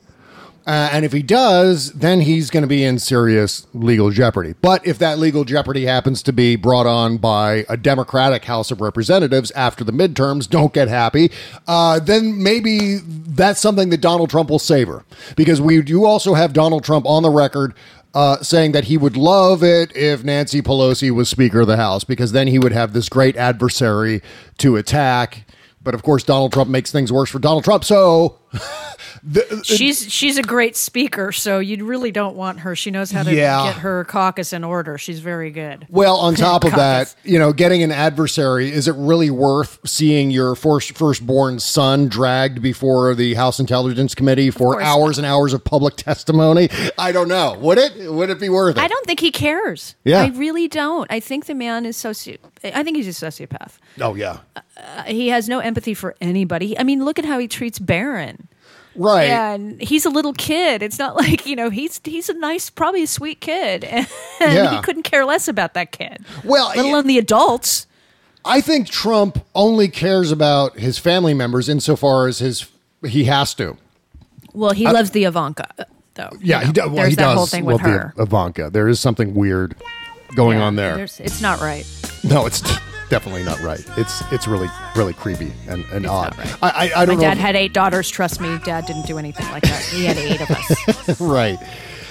Uh, 0.67 0.89
and 0.91 1.05
if 1.05 1.13
he 1.13 1.23
does, 1.23 1.93
then 1.93 2.21
he's 2.23 2.51
going 2.51 2.63
to 2.65 2.67
be 2.69 2.83
in 2.83 2.99
serious 2.99 3.69
legal 3.73 4.11
jeopardy. 4.11 4.53
But 4.61 4.85
if 4.85 4.99
that 4.99 5.17
legal 5.17 5.45
jeopardy 5.45 5.87
happens 5.87 6.25
to 6.25 6.33
be 6.33 6.57
brought 6.57 6.87
on 6.87 7.19
by 7.19 7.65
a 7.69 7.77
Democratic 7.77 8.45
House 8.47 8.73
of 8.73 8.81
Representatives 8.81 9.53
after 9.53 9.85
the 9.85 9.93
midterms, 9.93 10.51
don't 10.51 10.73
get 10.73 10.89
happy, 10.89 11.31
uh, 11.69 12.01
then 12.01 12.43
maybe 12.43 12.97
that's 12.97 13.61
something 13.61 13.91
that 13.91 14.01
Donald 14.01 14.29
Trump 14.29 14.51
will 14.51 14.59
savor. 14.59 15.05
Because 15.37 15.61
we 15.61 15.81
do 15.83 16.05
also 16.05 16.35
have 16.35 16.53
Donald 16.53 16.83
Trump 16.83 17.07
on 17.07 17.23
the 17.23 17.31
record 17.31 17.73
uh, 18.17 18.43
saying 18.43 18.73
that 18.73 18.85
he 18.85 18.97
would 18.97 19.15
love 19.15 19.63
it 19.63 19.95
if 19.95 20.25
Nancy 20.25 20.63
Pelosi 20.63 21.11
was 21.11 21.29
Speaker 21.29 21.61
of 21.61 21.67
the 21.67 21.77
House, 21.77 22.03
because 22.03 22.33
then 22.33 22.47
he 22.47 22.59
would 22.59 22.73
have 22.73 22.95
this 22.95 23.11
great 23.11 23.37
adversary 23.37 24.23
to 24.57 24.77
attack. 24.77 25.45
But 25.83 25.95
of 25.95 26.03
course, 26.03 26.25
Donald 26.25 26.51
Trump 26.51 26.71
makes 26.71 26.91
things 26.91 27.13
worse 27.13 27.29
for 27.29 27.39
Donald 27.39 27.65
Trump. 27.65 27.85
So 27.85 28.39
She's 29.65 30.13
she's 30.13 30.39
a 30.39 30.43
great 30.43 30.77
speaker, 30.77 31.33
so 31.33 31.59
you 31.59 31.85
really 31.85 32.13
don't 32.13 32.37
want 32.37 32.61
her. 32.61 32.77
She 32.77 32.91
knows 32.91 33.11
how 33.11 33.23
to 33.25 33.35
Yeah. 33.35 33.65
get 33.73 33.77
her 33.79 34.05
caucus 34.05 34.53
in 34.53 34.63
order. 34.63 34.99
She's 34.99 35.19
very 35.19 35.51
good. 35.51 35.87
Well, 35.91 36.17
on 36.17 36.35
top 36.37 36.65
of 36.65 36.73
that, 36.77 37.15
you 37.25 37.39
know, 37.39 37.53
getting 37.53 37.83
an 37.83 37.91
adversary, 37.91 38.71
is 38.71 38.87
it 38.87 38.95
really 38.97 39.31
worth 39.31 39.79
seeing 39.85 40.31
your 40.31 40.55
first 40.55 40.97
firstborn 40.97 41.59
son 41.59 42.09
dragged 42.09 42.63
before 42.63 43.15
the 43.15 43.35
House 43.35 43.59
Intelligence 43.59 44.15
Committee 44.15 44.51
for 44.51 44.81
hours 44.81 45.19
and 45.19 45.27
hours 45.27 45.53
of 45.53 45.65
public 45.65 45.97
testimony? 45.97 46.69
I 46.99 47.11
don't 47.11 47.29
know. 47.29 47.57
Would 47.61 47.79
it? 47.79 48.13
Would 48.13 48.31
it 48.31 48.39
be 48.39 48.49
worth 48.49 48.77
it? 48.77 48.81
I 48.83 48.87
don't 48.89 49.07
think 49.07 49.21
he 49.21 49.33
cares. 49.33 49.97
Yeah. 50.05 50.23
I 50.23 50.29
really 50.29 50.69
don't. 50.69 51.11
I 51.11 51.19
think 51.21 51.47
the 51.47 51.55
man 51.55 51.85
is 51.85 51.97
soci. 51.97 52.39
I 52.63 52.83
think 52.85 52.97
he's 52.97 53.09
a 53.23 53.27
sociopath. 53.27 53.73
Oh 54.01 54.15
yeah. 54.15 54.39
Uh, 54.77 55.03
he 55.05 55.29
has 55.29 55.49
no 55.49 55.59
empathy 55.59 55.95
for 55.95 56.15
anybody. 56.21 56.79
I 56.79 56.85
mean, 56.85 57.05
look 57.05 57.19
at 57.19 57.25
how 57.25 57.39
he 57.39 57.49
treats 57.49 57.79
Barron. 57.79 58.49
Right. 58.97 59.25
And 59.29 59.81
he's 59.83 60.05
a 60.07 60.11
little 60.11 60.33
kid. 60.33 60.83
It's 60.83 60.99
not 60.99 61.17
like 61.23 61.47
you 61.47 61.57
know 61.57 61.71
he's 61.71 62.01
he's 62.05 62.29
a 62.29 62.35
nice, 62.35 62.71
probably 62.71 63.03
a 63.03 63.07
sweet 63.07 63.41
kid, 63.41 63.85
and 63.85 64.07
Yeah. 64.41 64.75
he 64.77 64.83
couldn't 64.83 65.03
care 65.05 65.25
less 65.25 65.49
about 65.49 65.75
that 65.75 65.93
kid. 65.93 66.25
Well, 66.45 66.69
let 66.69 66.79
alone 66.85 67.07
the 67.07 67.19
adults. 67.19 67.87
I 68.45 68.61
think 68.61 68.89
Trump 68.89 69.45
only 69.55 69.89
cares 69.89 70.31
about 70.31 70.79
his 70.79 70.99
family 70.99 71.35
members 71.35 71.69
insofar 71.69 72.29
as 72.29 72.39
his 72.39 72.67
he 73.05 73.25
has 73.25 73.55
to. 73.55 73.77
Well, 74.53 74.71
he 74.73 74.87
loves 74.87 75.11
the 75.11 75.25
Ivanka, 75.25 75.67
uh, 75.79 75.85
though. 76.15 76.31
Yeah, 76.41 76.61
You 76.61 76.67
he, 76.67 76.67
know, 76.69 76.73
does. 76.73 76.87
well, 76.87 76.95
There's 76.97 77.09
he 77.11 77.15
that 77.17 77.23
does. 77.25 77.35
whole 77.37 77.47
thing 77.47 77.65
with 77.65 77.77
love 77.77 77.83
the 77.83 77.91
her. 77.91 78.15
Ivanka. 78.19 78.71
There 78.71 78.89
is 78.89 79.01
something 79.01 79.35
weird 79.35 79.75
going 80.35 80.59
Yeah, 80.59 80.65
on 80.65 80.77
there. 80.77 80.99
It's 81.01 81.41
not 81.43 81.61
right. 81.61 81.85
No, 82.25 82.47
it's 82.47 82.63
definitely 83.09 83.45
not 83.45 83.61
right. 83.61 83.85
It's 83.97 84.23
it's 84.33 84.47
really 84.49 84.69
really 84.95 85.13
creepy 85.15 85.53
and, 85.69 85.85
and 85.93 86.07
odd. 86.07 86.37
not 86.37 86.39
right. 86.39 86.59
I, 86.63 86.69
I 86.69 86.85
I 86.85 86.89
My 87.01 87.05
don't 87.07 87.17
know. 87.17 87.23
dad 87.23 87.37
if- 87.37 87.43
had 87.43 87.57
eight 87.57 87.73
daughters. 87.73 88.11
Trust 88.11 88.41
me, 88.41 88.59
dad 88.65 88.87
didn't 88.87 89.07
do 89.07 89.19
anything 89.19 89.49
like 89.51 89.63
that. 89.65 89.83
He 89.83 90.05
had 90.05 90.17
eight 90.17 90.41
of 90.41 90.51
us. 90.51 91.21
right. 91.21 91.59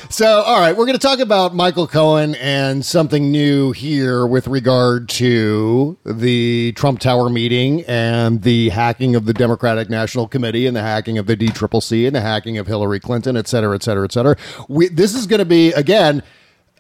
So, 0.08 0.42
all 0.44 0.60
right, 0.60 0.78
we're 0.78 0.86
going 0.86 0.98
to 0.98 1.02
talk 1.02 1.18
about 1.18 1.56
Michael 1.56 1.88
Cohen 1.88 2.36
and 2.36 2.86
something 2.86 3.32
new 3.32 3.72
here 3.72 4.28
with 4.28 4.48
regard 4.48 5.10
to 5.10 5.98
the 6.06 6.74
Trump 6.74 7.00
Tower 7.00 7.28
meeting 7.28 7.84
and 7.88 8.44
the 8.44 8.70
hacking 8.70 9.16
of 9.16 9.26
the 9.26 9.34
Democratic 9.34 9.90
National 9.90 10.28
Committee 10.28 10.68
and 10.68 10.76
the 10.78 10.84
hacking 10.84 11.18
of 11.18 11.26
the 11.26 11.36
DCCC 11.36 12.06
and 12.06 12.16
the 12.16 12.22
hacking 12.22 12.60
of 12.60 12.68
Hillary 12.68 13.00
Clinton, 13.00 13.36
et 13.36 13.48
cetera, 13.48 13.74
et 13.74 13.82
cetera, 13.82 14.06
et 14.06 14.12
cetera. 14.12 14.38
We, 14.70 14.90
this 14.90 15.16
is 15.16 15.26
going 15.26 15.40
to 15.40 15.46
be, 15.46 15.74
again, 15.74 16.22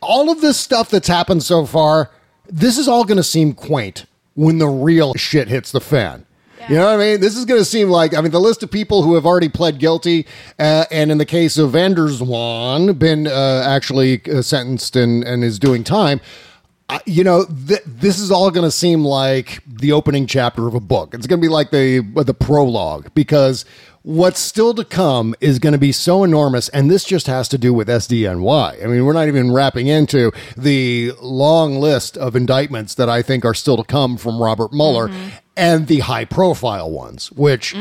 all 0.03 0.29
of 0.29 0.41
this 0.41 0.59
stuff 0.59 0.91
that's 0.91 1.07
happened 1.07 1.41
so 1.41 1.65
far, 1.65 2.11
this 2.47 2.77
is 2.77 2.87
all 2.87 3.03
going 3.03 3.17
to 3.17 3.23
seem 3.23 3.53
quaint 3.53 4.05
when 4.35 4.57
the 4.57 4.67
real 4.67 5.13
shit 5.15 5.47
hits 5.47 5.71
the 5.71 5.81
fan. 5.81 6.25
You 6.67 6.77
know 6.77 6.85
what 6.85 6.95
I 6.95 6.97
mean? 6.97 7.21
This 7.21 7.37
is 7.37 7.45
going 7.45 7.61
to 7.61 7.65
seem 7.65 7.89
like, 7.89 8.15
I 8.15 8.21
mean, 8.21 8.31
the 8.31 8.39
list 8.39 8.63
of 8.63 8.71
people 8.71 9.03
who 9.03 9.13
have 9.13 9.25
already 9.25 9.49
pled 9.49 9.77
guilty, 9.77 10.25
uh, 10.57 10.85
and 10.89 11.11
in 11.11 11.19
the 11.19 11.25
case 11.25 11.59
of 11.59 11.71
Van 11.71 11.93
Zwan, 11.93 12.97
been 12.97 13.27
uh, 13.27 13.63
actually 13.67 14.21
uh, 14.25 14.41
sentenced 14.41 14.95
and, 14.95 15.23
and 15.23 15.43
is 15.43 15.59
doing 15.59 15.83
time. 15.83 16.21
You 17.05 17.23
know, 17.23 17.45
th- 17.45 17.81
this 17.85 18.19
is 18.19 18.31
all 18.31 18.51
going 18.51 18.67
to 18.67 18.71
seem 18.71 19.03
like 19.03 19.63
the 19.65 19.91
opening 19.91 20.27
chapter 20.27 20.67
of 20.67 20.75
a 20.75 20.79
book. 20.79 21.13
It's 21.13 21.25
going 21.25 21.39
to 21.39 21.45
be 21.45 21.51
like 21.51 21.71
the 21.71 22.01
the 22.01 22.33
prologue 22.33 23.09
because 23.15 23.65
what's 24.03 24.39
still 24.39 24.73
to 24.75 24.85
come 24.85 25.33
is 25.41 25.57
going 25.57 25.73
to 25.73 25.79
be 25.79 25.91
so 25.91 26.23
enormous, 26.23 26.69
and 26.69 26.89
this 26.89 27.03
just 27.03 27.25
has 27.25 27.47
to 27.49 27.57
do 27.57 27.73
with 27.73 27.87
SDNY. 27.87 28.83
I 28.83 28.87
mean, 28.87 29.03
we're 29.03 29.13
not 29.13 29.27
even 29.27 29.51
wrapping 29.51 29.87
into 29.87 30.31
the 30.55 31.11
long 31.21 31.79
list 31.79 32.17
of 32.17 32.35
indictments 32.35 32.93
that 32.95 33.09
I 33.09 33.23
think 33.23 33.45
are 33.45 33.55
still 33.55 33.77
to 33.77 33.83
come 33.83 34.15
from 34.17 34.39
Robert 34.39 34.71
Mueller 34.71 35.07
mm-hmm. 35.07 35.29
And 35.57 35.87
the 35.87 35.99
high 35.99 36.25
profile 36.25 36.91
ones, 36.91 37.31
which 37.31 37.73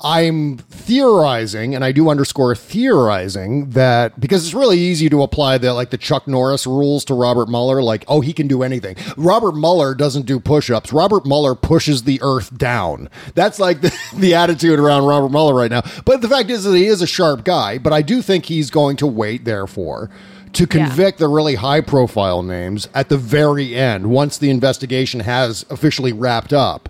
I'm 0.00 0.58
theorizing, 0.58 1.74
and 1.74 1.84
I 1.84 1.92
do 1.92 2.08
underscore 2.08 2.54
theorizing 2.56 3.70
that 3.70 4.18
because 4.18 4.44
it's 4.44 4.54
really 4.54 4.78
easy 4.78 5.08
to 5.10 5.22
apply 5.22 5.58
the 5.58 5.72
like 5.72 5.90
the 5.90 5.98
Chuck 5.98 6.26
Norris 6.26 6.66
rules 6.66 7.04
to 7.06 7.14
Robert 7.14 7.48
Mueller, 7.48 7.82
like, 7.82 8.04
oh, 8.08 8.20
he 8.20 8.32
can 8.32 8.48
do 8.48 8.62
anything. 8.62 8.96
Robert 9.16 9.52
Mueller 9.52 9.94
doesn't 9.94 10.26
do 10.26 10.40
push-ups. 10.40 10.92
Robert 10.92 11.24
Mueller 11.24 11.54
pushes 11.54 12.02
the 12.02 12.18
earth 12.22 12.56
down. 12.56 13.08
That's 13.34 13.60
like 13.60 13.80
the, 13.82 13.96
the 14.16 14.34
attitude 14.34 14.78
around 14.78 15.04
Robert 15.04 15.30
Mueller 15.30 15.54
right 15.54 15.70
now. 15.70 15.82
But 16.04 16.20
the 16.20 16.28
fact 16.28 16.50
is 16.50 16.64
that 16.64 16.76
he 16.76 16.86
is 16.86 17.02
a 17.02 17.06
sharp 17.06 17.44
guy, 17.44 17.78
but 17.78 17.92
I 17.92 18.02
do 18.02 18.22
think 18.22 18.46
he's 18.46 18.70
going 18.70 18.96
to 18.96 19.06
wait, 19.06 19.44
therefore 19.44 20.10
to 20.52 20.66
convict 20.66 21.18
the 21.18 21.28
really 21.28 21.56
high 21.56 21.80
profile 21.80 22.42
names 22.42 22.88
at 22.94 23.08
the 23.08 23.16
very 23.16 23.74
end 23.74 24.10
once 24.10 24.38
the 24.38 24.50
investigation 24.50 25.20
has 25.20 25.64
officially 25.70 26.12
wrapped 26.12 26.52
up. 26.52 26.88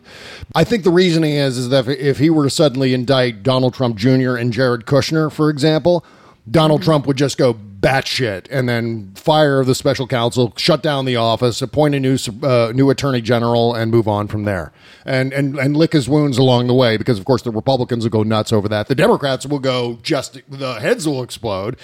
I 0.54 0.64
think 0.64 0.84
the 0.84 0.90
reasoning 0.90 1.34
is 1.34 1.58
is 1.58 1.68
that 1.70 1.88
if, 1.88 1.98
if 1.98 2.18
he 2.18 2.30
were 2.30 2.44
to 2.44 2.50
suddenly 2.50 2.94
indict 2.94 3.42
Donald 3.42 3.74
Trump 3.74 3.96
Jr. 3.96 4.36
and 4.36 4.52
Jared 4.52 4.86
Kushner, 4.86 5.30
for 5.30 5.50
example, 5.50 6.04
Donald 6.50 6.82
Trump 6.82 7.06
would 7.06 7.16
just 7.16 7.36
go 7.36 7.54
batshit 7.80 8.46
and 8.50 8.68
then 8.68 9.12
fire 9.14 9.62
the 9.64 9.74
special 9.74 10.06
counsel, 10.06 10.52
shut 10.56 10.82
down 10.82 11.04
the 11.04 11.16
office, 11.16 11.62
appoint 11.62 11.94
a 11.94 12.00
new 12.00 12.16
uh, 12.42 12.72
new 12.74 12.90
attorney 12.90 13.20
general, 13.20 13.74
and 13.74 13.90
move 13.90 14.08
on 14.08 14.28
from 14.28 14.44
there, 14.44 14.72
and 15.04 15.32
and 15.32 15.58
and 15.58 15.76
lick 15.76 15.92
his 15.92 16.08
wounds 16.08 16.38
along 16.38 16.66
the 16.66 16.74
way. 16.74 16.96
Because 16.96 17.18
of 17.18 17.24
course 17.24 17.42
the 17.42 17.50
Republicans 17.50 18.04
will 18.04 18.10
go 18.10 18.22
nuts 18.22 18.52
over 18.52 18.68
that. 18.68 18.88
The 18.88 18.94
Democrats 18.94 19.46
will 19.46 19.58
go 19.58 19.98
just 20.02 20.40
the 20.48 20.74
heads 20.74 21.06
will 21.06 21.22
explode, 21.22 21.76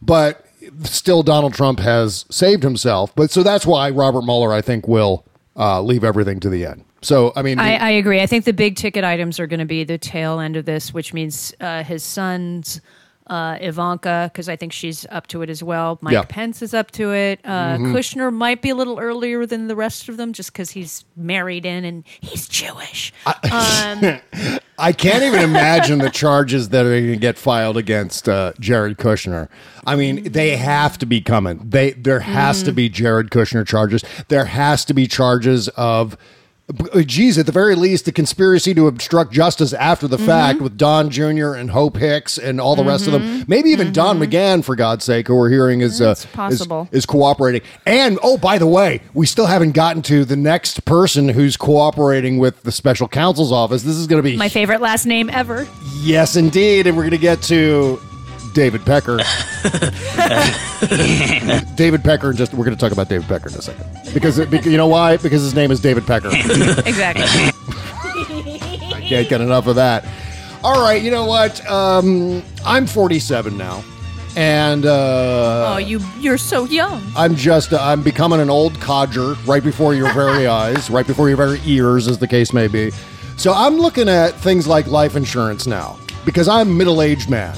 but 0.00 0.45
still 0.82 1.22
Donald 1.22 1.54
Trump 1.54 1.80
has 1.80 2.24
saved 2.30 2.62
himself. 2.62 3.14
But 3.14 3.30
so 3.30 3.42
that's 3.42 3.66
why 3.66 3.90
Robert 3.90 4.22
Mueller, 4.22 4.52
I 4.52 4.62
think, 4.62 4.88
will 4.88 5.24
uh, 5.56 5.80
leave 5.82 6.04
everything 6.04 6.40
to 6.40 6.48
the 6.48 6.66
end. 6.66 6.84
So 7.02 7.32
I 7.36 7.42
mean, 7.42 7.58
I, 7.58 7.76
I 7.76 7.90
agree. 7.90 8.20
I 8.20 8.26
think 8.26 8.44
the 8.44 8.52
big 8.52 8.76
ticket 8.76 9.04
items 9.04 9.38
are 9.38 9.46
going 9.46 9.60
to 9.60 9.66
be 9.66 9.84
the 9.84 9.98
tail 9.98 10.40
end 10.40 10.56
of 10.56 10.64
this, 10.64 10.92
which 10.92 11.14
means 11.14 11.54
uh, 11.60 11.84
his 11.84 12.02
son's 12.02 12.80
uh, 13.28 13.58
Ivanka, 13.60 14.30
because 14.32 14.48
I 14.48 14.56
think 14.56 14.72
she's 14.72 15.04
up 15.10 15.26
to 15.28 15.42
it 15.42 15.50
as 15.50 15.62
well. 15.62 15.98
Mike 16.00 16.12
Yeah. 16.14 16.22
Pence 16.28 16.62
is 16.62 16.72
up 16.74 16.90
to 16.92 17.12
it. 17.12 17.40
Uh, 17.44 17.76
Mhm. 17.76 17.92
Kushner 17.92 18.32
might 18.32 18.62
be 18.62 18.70
a 18.70 18.74
little 18.74 18.98
earlier 18.98 19.46
than 19.46 19.66
the 19.68 19.74
rest 19.76 20.08
of 20.08 20.16
them, 20.16 20.32
just 20.32 20.52
because 20.52 20.70
he's 20.70 21.04
married 21.16 21.66
in 21.66 21.84
and 21.84 22.04
he's 22.20 22.46
Jewish. 22.48 23.12
um, 23.26 24.18
I 24.78 24.92
can't 24.92 25.22
even 25.24 25.40
imagine 25.40 25.98
the 25.98 26.10
charges 26.10 26.68
that 26.68 26.84
are 26.84 26.90
going 26.90 27.06
to 27.12 27.16
get 27.16 27.38
filed 27.38 27.76
against 27.76 28.28
uh, 28.28 28.52
Jared 28.60 28.98
Kushner. 28.98 29.48
I 29.86 29.96
mean, 29.96 30.30
they 30.32 30.56
have 30.56 30.98
to 30.98 31.06
be 31.06 31.20
coming. 31.20 31.60
They 31.64 31.92
there 31.92 32.20
has 32.20 32.62
to 32.64 32.72
Mhm. 32.72 32.76
be 32.76 32.88
Jared 32.90 33.30
Kushner 33.30 33.66
charges. 33.66 34.04
There 34.28 34.44
has 34.44 34.84
to 34.84 34.94
be 34.94 35.06
charges 35.06 35.68
of. 35.76 36.16
Uh, 36.68 37.02
geez, 37.02 37.38
at 37.38 37.46
the 37.46 37.52
very 37.52 37.76
least, 37.76 38.06
the 38.06 38.12
conspiracy 38.12 38.74
to 38.74 38.88
obstruct 38.88 39.32
justice 39.32 39.72
after 39.72 40.08
the 40.08 40.18
fact 40.18 40.60
with 40.60 40.76
Don 40.76 41.10
Jr. 41.10 41.54
and 41.54 41.70
Hope 41.70 41.96
Hicks 41.96 42.38
and 42.38 42.60
all 42.60 42.74
the 42.74 42.82
rest 42.82 43.06
of 43.06 43.12
them. 43.12 43.22
Mm-hmm. 43.22 43.42
Maybe 43.46 43.70
even 43.70 43.92
Don 43.92 44.18
mm-hmm. 44.18 44.34
McGahn, 44.34 44.64
for 44.64 44.74
God's 44.74 45.04
sake, 45.04 45.28
who 45.28 45.36
we're 45.36 45.48
hearing 45.48 45.80
is 45.80 46.00
uh, 46.00 46.16
is, 46.50 46.66
is 46.90 47.06
cooperating. 47.06 47.60
And 47.86 48.18
oh, 48.20 48.36
by 48.36 48.58
the 48.58 48.66
way, 48.66 49.00
we 49.14 49.26
still 49.26 49.46
haven't 49.46 49.72
gotten 49.72 50.02
to 50.02 50.24
the 50.24 50.34
next 50.34 50.84
person 50.84 51.28
who's 51.28 51.56
cooperating 51.56 52.38
with 52.38 52.60
the 52.64 52.72
special 52.72 53.06
counsel's 53.06 53.52
office. 53.52 53.84
This 53.84 53.96
is 53.96 54.08
going 54.08 54.20
to 54.20 54.28
be 54.28 54.36
my 54.36 54.48
favorite 54.48 54.80
last 54.80 55.06
name 55.06 55.30
ever. 55.30 55.68
Yes, 56.00 56.34
indeed. 56.34 56.88
And 56.88 56.96
we're 56.96 57.04
going 57.04 57.12
to 57.12 57.18
get 57.18 57.42
to 57.42 58.00
David 58.56 58.86
Pecker. 58.86 59.18
David 61.74 62.02
Pecker, 62.02 62.30
and 62.30 62.38
just 62.38 62.54
we're 62.54 62.64
going 62.64 62.74
to 62.74 62.80
talk 62.80 62.90
about 62.90 63.10
David 63.10 63.28
Pecker 63.28 63.50
in 63.50 63.54
a 63.54 63.60
second. 63.60 63.84
Because, 64.14 64.38
it, 64.38 64.64
you 64.64 64.78
know 64.78 64.86
why? 64.86 65.18
Because 65.18 65.42
his 65.42 65.54
name 65.54 65.70
is 65.70 65.78
David 65.78 66.06
Pecker. 66.06 66.28
exactly. 66.32 67.26
I 68.94 69.04
can't 69.06 69.28
get 69.28 69.42
enough 69.42 69.66
of 69.66 69.76
that. 69.76 70.06
All 70.64 70.80
right, 70.80 71.02
you 71.02 71.10
know 71.10 71.26
what? 71.26 71.64
Um, 71.70 72.42
I'm 72.64 72.86
47 72.86 73.58
now. 73.58 73.84
And 74.36 74.86
uh, 74.86 75.74
oh, 75.74 75.76
you 75.76 76.00
you're 76.18 76.38
so 76.38 76.64
young. 76.64 77.02
I'm 77.14 77.36
just 77.36 77.74
uh, 77.74 77.78
I'm 77.80 78.02
becoming 78.02 78.40
an 78.40 78.48
old 78.48 78.80
codger 78.80 79.34
right 79.44 79.62
before 79.62 79.94
your 79.94 80.12
very 80.14 80.46
eyes, 80.62 80.88
right 80.88 81.06
before 81.06 81.28
your 81.28 81.36
very 81.36 81.60
ears, 81.66 82.08
as 82.08 82.18
the 82.18 82.26
case 82.26 82.54
may 82.54 82.68
be. 82.68 82.90
So 83.36 83.52
I'm 83.52 83.76
looking 83.76 84.08
at 84.08 84.30
things 84.34 84.66
like 84.66 84.86
life 84.86 85.14
insurance 85.14 85.66
now 85.66 85.98
because 86.24 86.48
I'm 86.48 86.70
a 86.70 86.72
middle-aged 86.72 87.30
man, 87.30 87.54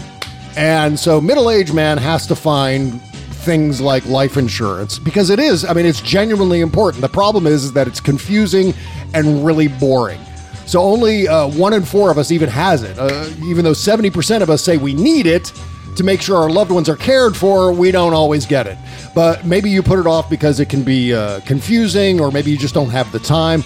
and 0.57 0.99
so 0.99 1.21
middle-aged 1.21 1.75
man 1.75 1.99
has 1.99 2.27
to 2.27 2.37
find 2.37 3.01
things 3.49 3.81
like 3.81 4.05
life 4.07 4.37
insurance 4.37 4.99
because 4.99 5.31
it 5.31 5.39
is. 5.39 5.65
I 5.65 5.73
mean, 5.73 5.87
it's 5.87 6.01
genuinely 6.01 6.61
important. 6.61 7.01
The 7.01 7.09
problem 7.09 7.47
is, 7.47 7.65
is 7.65 7.73
that 7.73 7.87
it's 7.87 8.01
confusing 8.01 8.75
and 9.15 9.45
really 9.45 9.69
boring. 9.69 10.21
So 10.67 10.83
only 10.83 11.27
uh, 11.27 11.49
one 11.49 11.73
in 11.73 11.83
four 11.83 12.11
of 12.11 12.19
us 12.19 12.31
even 12.31 12.51
has 12.51 12.83
it, 12.83 12.99
uh, 12.99 13.31
even 13.45 13.65
though 13.65 13.73
70% 13.73 14.43
of 14.43 14.51
us 14.51 14.63
say 14.63 14.77
we 14.77 14.93
need 14.93 15.27
it 15.27 15.51
to 15.97 16.05
make 16.05 16.21
sure 16.21 16.37
our 16.37 16.51
loved 16.51 16.71
ones 16.71 16.89
are 16.89 16.97
cared 16.97 17.37
for, 17.37 17.73
we 17.73 17.91
don't 17.91 18.13
always 18.13 18.45
get 18.45 18.67
it. 18.67 18.77
But 19.15 19.47
maybe 19.47 19.71
you 19.71 19.83
put 19.83 19.99
it 19.99 20.07
off 20.07 20.29
because 20.29 20.61
it 20.61 20.69
can 20.69 20.83
be 20.83 21.15
uh, 21.15 21.41
confusing, 21.41 22.21
or 22.21 22.31
maybe 22.31 22.51
you 22.51 22.59
just 22.59 22.75
don't 22.75 22.91
have 22.91 23.11
the 23.13 23.19
time. 23.19 23.65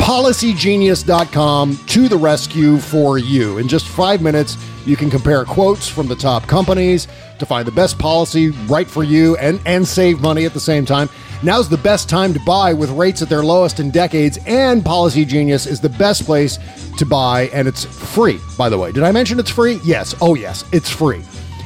PolicyGenius.com 0.00 1.76
to 1.76 2.08
the 2.08 2.16
rescue 2.16 2.78
for 2.78 3.18
you. 3.18 3.58
In 3.58 3.68
just 3.68 3.86
five 3.86 4.22
minutes, 4.22 4.56
you 4.86 4.96
can 4.96 5.10
compare 5.10 5.44
quotes 5.44 5.88
from 5.88 6.08
the 6.08 6.16
top 6.16 6.46
companies 6.46 7.06
to 7.38 7.44
find 7.44 7.66
the 7.66 7.72
best 7.72 7.98
policy 7.98 8.48
right 8.66 8.88
for 8.88 9.04
you 9.04 9.36
and, 9.36 9.60
and 9.66 9.86
save 9.86 10.20
money 10.20 10.46
at 10.46 10.54
the 10.54 10.60
same 10.60 10.86
time. 10.86 11.08
Now's 11.42 11.68
the 11.68 11.76
best 11.76 12.08
time 12.08 12.32
to 12.32 12.40
buy 12.40 12.72
with 12.72 12.90
rates 12.90 13.20
at 13.20 13.28
their 13.28 13.42
lowest 13.42 13.78
in 13.78 13.90
decades, 13.90 14.38
and 14.46 14.84
Policy 14.84 15.24
Genius 15.24 15.66
is 15.66 15.80
the 15.80 15.90
best 15.90 16.24
place 16.24 16.58
to 16.96 17.04
buy, 17.04 17.42
and 17.52 17.68
it's 17.68 17.84
free, 17.84 18.40
by 18.56 18.68
the 18.68 18.78
way. 18.78 18.92
Did 18.92 19.02
I 19.02 19.12
mention 19.12 19.38
it's 19.38 19.50
free? 19.50 19.80
Yes. 19.84 20.14
Oh, 20.20 20.34
yes, 20.34 20.64
it's 20.72 20.90
free. 20.90 21.22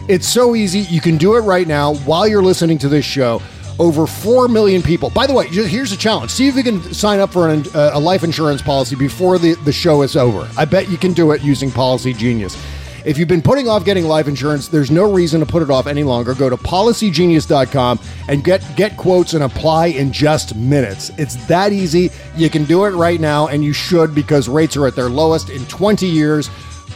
It's 0.08 0.28
so 0.28 0.54
easy. 0.54 0.80
You 0.80 1.00
can 1.00 1.16
do 1.16 1.36
it 1.36 1.40
right 1.40 1.66
now 1.66 1.94
while 1.94 2.28
you're 2.28 2.42
listening 2.42 2.78
to 2.78 2.88
this 2.88 3.04
show. 3.04 3.40
Over 3.78 4.06
4 4.06 4.48
million 4.48 4.82
people. 4.82 5.10
By 5.10 5.26
the 5.26 5.34
way, 5.34 5.48
here's 5.48 5.92
a 5.92 5.96
challenge. 5.96 6.30
See 6.30 6.46
if 6.46 6.56
you 6.56 6.62
can 6.62 6.80
sign 6.94 7.18
up 7.18 7.32
for 7.32 7.48
an, 7.48 7.64
uh, 7.74 7.90
a 7.94 8.00
life 8.00 8.22
insurance 8.22 8.62
policy 8.62 8.94
before 8.94 9.38
the, 9.38 9.54
the 9.64 9.72
show 9.72 10.02
is 10.02 10.16
over. 10.16 10.48
I 10.56 10.64
bet 10.64 10.88
you 10.88 10.96
can 10.96 11.12
do 11.12 11.32
it 11.32 11.42
using 11.42 11.70
Policy 11.70 12.12
Genius. 12.12 12.56
If 13.04 13.18
you've 13.18 13.28
been 13.28 13.42
putting 13.42 13.68
off 13.68 13.84
getting 13.84 14.04
life 14.04 14.28
insurance, 14.28 14.68
there's 14.68 14.90
no 14.90 15.12
reason 15.12 15.40
to 15.40 15.46
put 15.46 15.62
it 15.62 15.70
off 15.70 15.86
any 15.86 16.04
longer. 16.04 16.34
Go 16.34 16.48
to 16.48 16.56
policygenius.com 16.56 18.00
and 18.28 18.42
get 18.42 18.64
get 18.76 18.96
quotes 18.96 19.34
and 19.34 19.44
apply 19.44 19.86
in 19.86 20.10
just 20.10 20.56
minutes. 20.56 21.10
It's 21.18 21.36
that 21.46 21.72
easy. 21.72 22.10
You 22.34 22.48
can 22.48 22.64
do 22.64 22.86
it 22.86 22.90
right 22.90 23.20
now 23.20 23.48
and 23.48 23.62
you 23.62 23.74
should 23.74 24.14
because 24.14 24.48
rates 24.48 24.74
are 24.76 24.86
at 24.86 24.96
their 24.96 25.10
lowest 25.10 25.50
in 25.50 25.66
20 25.66 26.06
years. 26.06 26.48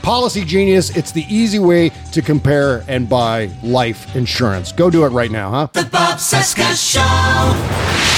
Policy 0.03 0.45
Genius, 0.45 0.97
it's 0.97 1.13
the 1.13 1.25
easy 1.29 1.59
way 1.59 1.91
to 2.13 2.23
compare 2.23 2.85
and 2.89 3.09
buy 3.09 3.51
life 3.63 4.15
insurance. 4.17 4.73
Go 4.73 4.91
do 4.91 5.05
it 5.05 5.09
right 5.09 5.31
now, 5.31 5.51
huh? 5.51 5.69
The 5.73 5.85
Bob 5.85 6.19
Cesca 6.19 6.75
Show. 6.75 8.09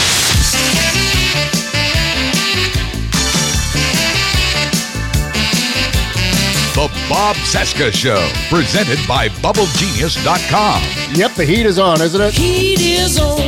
The 6.74 6.88
Bob 7.08 7.36
Cesca 7.36 7.92
Show, 7.92 8.30
presented 8.48 8.98
by 9.06 9.28
BubbleGenius.com. 9.28 10.82
Yep, 11.14 11.32
the 11.34 11.44
heat 11.44 11.66
is 11.66 11.78
on, 11.78 12.00
isn't 12.00 12.20
it? 12.20 12.32
Heat 12.32 12.80
is 12.80 13.18
on. 13.18 13.40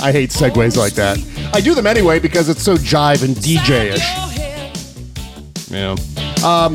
I 0.00 0.12
hate 0.12 0.30
segues 0.30 0.76
like 0.76 0.92
that. 0.94 1.18
I 1.52 1.60
do 1.60 1.74
them 1.74 1.86
anyway 1.86 2.20
because 2.20 2.48
it's 2.48 2.62
so 2.62 2.74
jive 2.74 3.24
and 3.24 3.34
DJ-ish. 3.34 4.28
Yeah. 5.70 5.96
Um, 6.44 6.74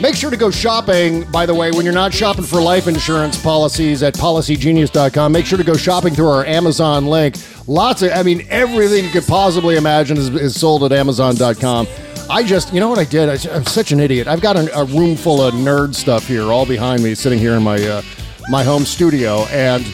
make 0.00 0.14
sure 0.14 0.30
to 0.30 0.36
go 0.36 0.50
shopping, 0.50 1.30
by 1.30 1.46
the 1.46 1.54
way, 1.54 1.70
when 1.70 1.84
you're 1.84 1.94
not 1.94 2.12
shopping 2.12 2.44
for 2.44 2.60
life 2.60 2.86
insurance 2.86 3.40
policies 3.40 4.02
at 4.02 4.14
policygenius.com. 4.14 5.32
Make 5.32 5.46
sure 5.46 5.58
to 5.58 5.64
go 5.64 5.74
shopping 5.74 6.14
through 6.14 6.28
our 6.28 6.44
Amazon 6.46 7.06
link. 7.06 7.36
Lots 7.66 8.02
of, 8.02 8.12
I 8.12 8.22
mean, 8.22 8.46
everything 8.50 9.04
you 9.04 9.10
could 9.10 9.26
possibly 9.26 9.76
imagine 9.76 10.16
is, 10.16 10.28
is 10.28 10.60
sold 10.60 10.84
at 10.84 10.92
amazon.com. 10.92 11.86
I 12.30 12.42
just, 12.42 12.72
you 12.72 12.80
know 12.80 12.88
what 12.88 12.98
I 12.98 13.04
did? 13.04 13.28
I, 13.28 13.54
am 13.54 13.66
such 13.66 13.92
an 13.92 14.00
idiot. 14.00 14.26
I've 14.26 14.40
got 14.40 14.56
a, 14.56 14.78
a 14.78 14.84
room 14.84 15.14
full 15.14 15.42
of 15.42 15.54
nerd 15.54 15.94
stuff 15.94 16.26
here, 16.26 16.44
all 16.44 16.64
behind 16.64 17.02
me, 17.02 17.14
sitting 17.14 17.38
here 17.38 17.52
in 17.54 17.62
my 17.62 17.76
uh, 17.76 18.02
my 18.48 18.62
home 18.62 18.84
studio, 18.84 19.44
and 19.50 19.84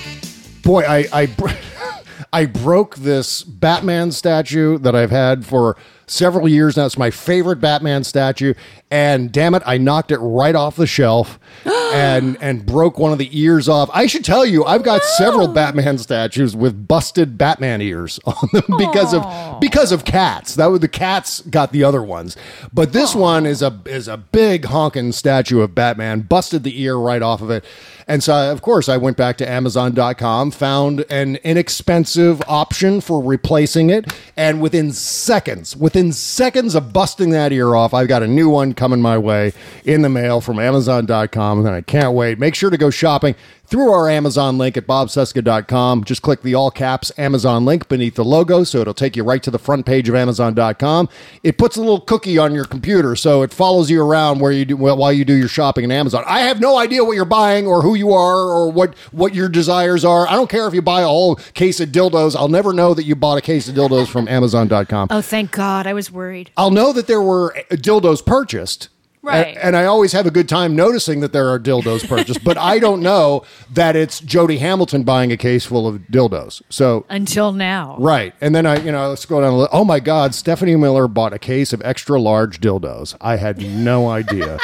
boy, 0.62 0.82
I 0.82 1.06
I, 1.12 1.56
I 2.32 2.46
broke 2.46 2.96
this 2.96 3.42
Batman 3.42 4.12
statue 4.12 4.78
that 4.78 4.94
I've 4.94 5.10
had 5.10 5.44
for 5.44 5.76
several 6.10 6.48
years 6.48 6.76
now. 6.76 6.86
It's 6.86 6.98
my 6.98 7.10
favorite 7.10 7.60
Batman 7.60 8.04
statue, 8.04 8.54
and 8.90 9.30
damn 9.32 9.54
it, 9.54 9.62
I 9.64 9.78
knocked 9.78 10.10
it 10.10 10.18
right 10.18 10.54
off 10.54 10.76
the 10.76 10.86
shelf 10.86 11.38
and 11.64 12.36
and 12.40 12.66
broke 12.66 12.98
one 12.98 13.12
of 13.12 13.18
the 13.18 13.28
ears 13.38 13.68
off. 13.68 13.88
I 13.92 14.06
should 14.06 14.24
tell 14.24 14.44
you, 14.44 14.64
I've 14.64 14.82
got 14.82 15.02
several 15.02 15.48
Batman 15.48 15.98
statues 15.98 16.56
with 16.56 16.88
busted 16.88 17.38
Batman 17.38 17.80
ears 17.80 18.18
on 18.26 18.48
them 18.52 18.76
because 18.78 19.14
of 19.14 19.60
because 19.60 19.92
of 19.92 20.04
cats. 20.04 20.54
That 20.56 20.66
was 20.66 20.80
the 20.80 20.88
cats 20.88 21.40
got 21.42 21.72
the 21.72 21.84
other 21.84 22.02
ones, 22.02 22.36
but 22.72 22.92
this 22.92 23.14
one 23.14 23.46
is 23.46 23.62
a 23.62 23.80
is 23.86 24.08
a 24.08 24.16
big 24.16 24.66
honking 24.66 25.12
statue 25.12 25.60
of 25.60 25.74
Batman. 25.74 26.22
Busted 26.22 26.64
the 26.64 26.80
ear 26.82 26.96
right 26.96 27.22
off 27.22 27.42
of 27.42 27.50
it. 27.50 27.64
And 28.10 28.24
so, 28.24 28.50
of 28.50 28.60
course, 28.60 28.88
I 28.88 28.96
went 28.96 29.16
back 29.16 29.36
to 29.36 29.48
Amazon.com, 29.48 30.50
found 30.50 31.04
an 31.10 31.36
inexpensive 31.44 32.42
option 32.48 33.00
for 33.00 33.22
replacing 33.22 33.88
it. 33.88 34.12
And 34.36 34.60
within 34.60 34.90
seconds, 34.90 35.76
within 35.76 35.99
seconds 36.08 36.74
of 36.74 36.92
busting 36.92 37.30
that 37.30 37.52
ear 37.52 37.74
off, 37.74 37.92
I've 37.92 38.08
got 38.08 38.22
a 38.22 38.26
new 38.26 38.48
one 38.48 38.72
coming 38.74 39.00
my 39.00 39.18
way 39.18 39.52
in 39.84 40.02
the 40.02 40.08
mail 40.08 40.40
from 40.40 40.58
Amazon.com. 40.58 41.66
And 41.66 41.68
I 41.68 41.82
can't 41.82 42.14
wait. 42.14 42.38
Make 42.38 42.54
sure 42.54 42.70
to 42.70 42.78
go 42.78 42.90
shopping 42.90 43.34
through 43.70 43.92
our 43.92 44.10
Amazon 44.10 44.58
link 44.58 44.76
at 44.76 44.86
bobcesca.com. 44.86 46.02
Just 46.02 46.22
click 46.22 46.42
the 46.42 46.54
all 46.54 46.72
caps 46.72 47.12
Amazon 47.16 47.64
link 47.64 47.88
beneath 47.88 48.16
the 48.16 48.24
logo, 48.24 48.64
so 48.64 48.80
it'll 48.80 48.92
take 48.92 49.16
you 49.16 49.22
right 49.22 49.42
to 49.44 49.50
the 49.50 49.60
front 49.60 49.86
page 49.86 50.08
of 50.08 50.16
Amazon.com. 50.16 51.08
It 51.44 51.56
puts 51.56 51.76
a 51.76 51.80
little 51.80 52.00
cookie 52.00 52.36
on 52.36 52.52
your 52.52 52.64
computer, 52.64 53.14
so 53.14 53.42
it 53.42 53.52
follows 53.52 53.88
you 53.88 54.02
around 54.02 54.40
where 54.40 54.50
you 54.50 54.64
do 54.64 54.76
while 54.76 55.12
you 55.12 55.24
do 55.24 55.34
your 55.34 55.48
shopping 55.48 55.84
in 55.84 55.92
Amazon. 55.92 56.24
I 56.26 56.40
have 56.40 56.60
no 56.60 56.78
idea 56.78 57.04
what 57.04 57.14
you're 57.14 57.24
buying 57.24 57.68
or 57.68 57.82
who 57.82 57.94
you 57.94 58.12
are 58.12 58.38
or 58.38 58.70
what 58.70 58.98
what 59.12 59.36
your 59.36 59.48
desires 59.48 60.04
are. 60.04 60.26
I 60.26 60.32
don't 60.32 60.50
care 60.50 60.66
if 60.66 60.74
you 60.74 60.82
buy 60.82 61.02
a 61.02 61.06
whole 61.06 61.36
case 61.36 61.78
of 61.78 61.90
dildos. 61.90 62.34
I'll 62.34 62.48
never 62.48 62.72
know 62.72 62.92
that 62.94 63.04
you 63.04 63.14
bought 63.14 63.38
a 63.38 63.42
case 63.42 63.68
of 63.68 63.76
dildos 63.76 64.08
from 64.08 64.26
Amazon.com. 64.26 65.08
Oh, 65.10 65.20
thank 65.20 65.52
God! 65.52 65.86
Was 65.92 66.10
worried. 66.10 66.50
I'll 66.56 66.70
know 66.70 66.92
that 66.92 67.06
there 67.06 67.22
were 67.22 67.56
uh, 67.56 67.62
dildos 67.76 68.24
purchased. 68.24 68.88
Right. 69.22 69.54
A- 69.54 69.64
And, 69.66 69.76
I 69.76 69.84
always 69.84 70.12
have 70.12 70.24
a 70.26 70.30
good 70.30 70.48
time 70.48 70.74
noticing 70.74 71.20
that 71.20 71.32
there 71.34 71.50
are 71.50 71.58
dildos 71.58 72.08
purchased, 72.08 72.42
but 72.42 72.56
I 72.56 72.78
don't 72.78 73.02
know 73.02 73.42
that 73.70 73.94
it's 73.94 74.18
Jody 74.20 74.56
Hamilton 74.56 75.02
buying 75.02 75.30
a 75.30 75.36
case 75.36 75.66
full 75.66 75.86
of 75.86 76.00
dildos. 76.10 76.62
So, 76.70 77.04
Until 77.10 77.52
now. 77.52 77.96
right. 77.98 78.32
And 78.40 78.54
then 78.54 78.64
I, 78.64 78.78
you 78.78 78.90
know, 78.90 79.10
let's 79.10 79.26
go 79.26 79.42
down. 79.42 79.52
the 79.52 79.58
li- 79.58 79.68
Oh 79.72 79.84
my 79.84 80.00
God, 80.00 80.34
Stephanie 80.34 80.74
Miller 80.76 81.06
bought 81.06 81.34
a 81.34 81.38
case 81.38 81.74
of 81.74 81.82
extra 81.84 82.18
large 82.18 82.60
dildos. 82.60 83.14
I 83.20 83.36
had 83.36 83.58
no 83.58 84.08
idea. 84.08 84.58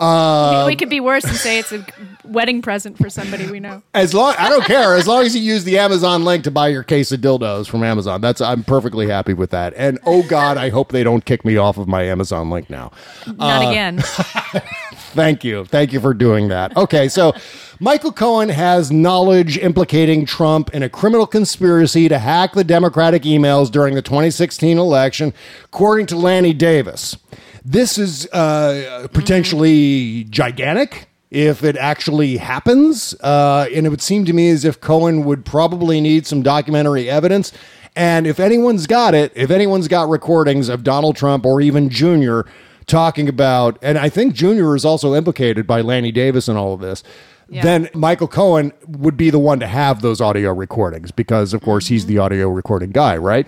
Uh, 0.00 0.64
we 0.66 0.74
could 0.76 0.90
be 0.90 1.00
worse 1.00 1.24
and 1.24 1.34
say 1.36 1.58
it's 1.58 1.72
a 1.72 1.84
wedding 2.24 2.60
present 2.60 2.98
for 2.98 3.08
somebody 3.08 3.46
we 3.50 3.60
know. 3.60 3.82
As 3.94 4.12
long 4.12 4.34
I 4.38 4.48
don't 4.48 4.64
care 4.64 4.96
as 4.96 5.06
long 5.06 5.22
as 5.24 5.36
you 5.36 5.42
use 5.42 5.64
the 5.64 5.78
Amazon 5.78 6.24
link 6.24 6.42
to 6.44 6.50
buy 6.50 6.68
your 6.68 6.82
case 6.82 7.12
of 7.12 7.20
dildos 7.20 7.68
from 7.68 7.82
Amazon. 7.84 8.20
That's 8.20 8.40
I'm 8.40 8.64
perfectly 8.64 9.08
happy 9.08 9.34
with 9.34 9.50
that. 9.50 9.72
And 9.76 9.98
oh 10.04 10.22
God, 10.24 10.56
I 10.56 10.70
hope 10.70 10.90
they 10.90 11.04
don't 11.04 11.24
kick 11.24 11.44
me 11.44 11.56
off 11.56 11.78
of 11.78 11.86
my 11.86 12.02
Amazon 12.02 12.50
link 12.50 12.68
now. 12.68 12.90
Not 13.26 13.64
Uh, 13.64 13.70
again. 13.70 14.02
Thank 15.14 15.44
you. 15.44 15.64
Thank 15.64 15.92
you 15.92 16.00
for 16.00 16.12
doing 16.12 16.48
that. 16.48 16.76
Okay, 16.76 17.08
so 17.08 17.32
Michael 17.78 18.12
Cohen 18.12 18.48
has 18.48 18.90
knowledge 18.90 19.58
implicating 19.58 20.26
Trump 20.26 20.74
in 20.74 20.82
a 20.82 20.88
criminal 20.88 21.26
conspiracy 21.26 22.08
to 22.08 22.18
hack 22.18 22.52
the 22.54 22.64
Democratic 22.64 23.22
emails 23.22 23.70
during 23.70 23.94
the 23.94 24.02
2016 24.02 24.76
election, 24.76 25.32
according 25.66 26.06
to 26.06 26.16
Lanny 26.16 26.52
Davis. 26.52 27.16
This 27.64 27.96
is 27.96 28.26
uh, 28.32 29.08
potentially 29.12 30.24
gigantic 30.24 31.08
if 31.30 31.64
it 31.64 31.76
actually 31.76 32.36
happens. 32.36 33.14
Uh, 33.20 33.66
and 33.74 33.86
it 33.86 33.88
would 33.88 34.02
seem 34.02 34.24
to 34.26 34.32
me 34.32 34.50
as 34.50 34.64
if 34.64 34.80
Cohen 34.80 35.24
would 35.24 35.44
probably 35.44 36.00
need 36.00 36.26
some 36.26 36.42
documentary 36.42 37.08
evidence. 37.08 37.52
And 37.96 38.26
if 38.26 38.38
anyone's 38.38 38.86
got 38.86 39.14
it, 39.14 39.32
if 39.34 39.50
anyone's 39.50 39.88
got 39.88 40.08
recordings 40.08 40.68
of 40.68 40.84
Donald 40.84 41.16
Trump 41.16 41.46
or 41.46 41.60
even 41.60 41.88
Jr. 41.88 42.42
talking 42.86 43.28
about, 43.28 43.78
and 43.82 43.98
I 43.98 44.08
think 44.08 44.34
Jr. 44.34 44.74
is 44.74 44.84
also 44.84 45.14
implicated 45.14 45.66
by 45.66 45.80
Lanny 45.80 46.12
Davis 46.12 46.48
in 46.48 46.56
all 46.56 46.74
of 46.74 46.80
this, 46.80 47.02
then 47.48 47.88
Michael 47.94 48.26
Cohen 48.26 48.72
would 48.86 49.16
be 49.16 49.30
the 49.30 49.38
one 49.38 49.60
to 49.60 49.66
have 49.66 50.02
those 50.02 50.20
audio 50.20 50.52
recordings 50.52 51.10
because, 51.10 51.52
of 51.54 51.62
course, 51.62 51.86
he's 51.86 52.06
the 52.06 52.18
audio 52.18 52.48
recording 52.48 52.90
guy, 52.90 53.16
right? 53.16 53.46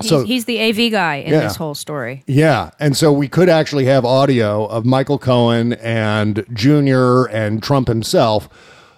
He's, 0.00 0.22
he's 0.24 0.44
the 0.44 0.60
AV 0.60 0.90
guy 0.92 1.16
in 1.16 1.32
Yeah. 1.32 1.40
this 1.40 1.56
whole 1.56 1.74
story. 1.74 2.22
Yeah, 2.26 2.70
and 2.78 2.96
so 2.96 3.12
we 3.12 3.28
could 3.28 3.48
actually 3.48 3.86
have 3.86 4.04
audio 4.04 4.66
of 4.66 4.84
Michael 4.84 5.18
Cohen 5.18 5.72
and 5.74 6.44
Junior 6.52 7.24
and 7.26 7.62
Trump 7.62 7.88
himself 7.88 8.48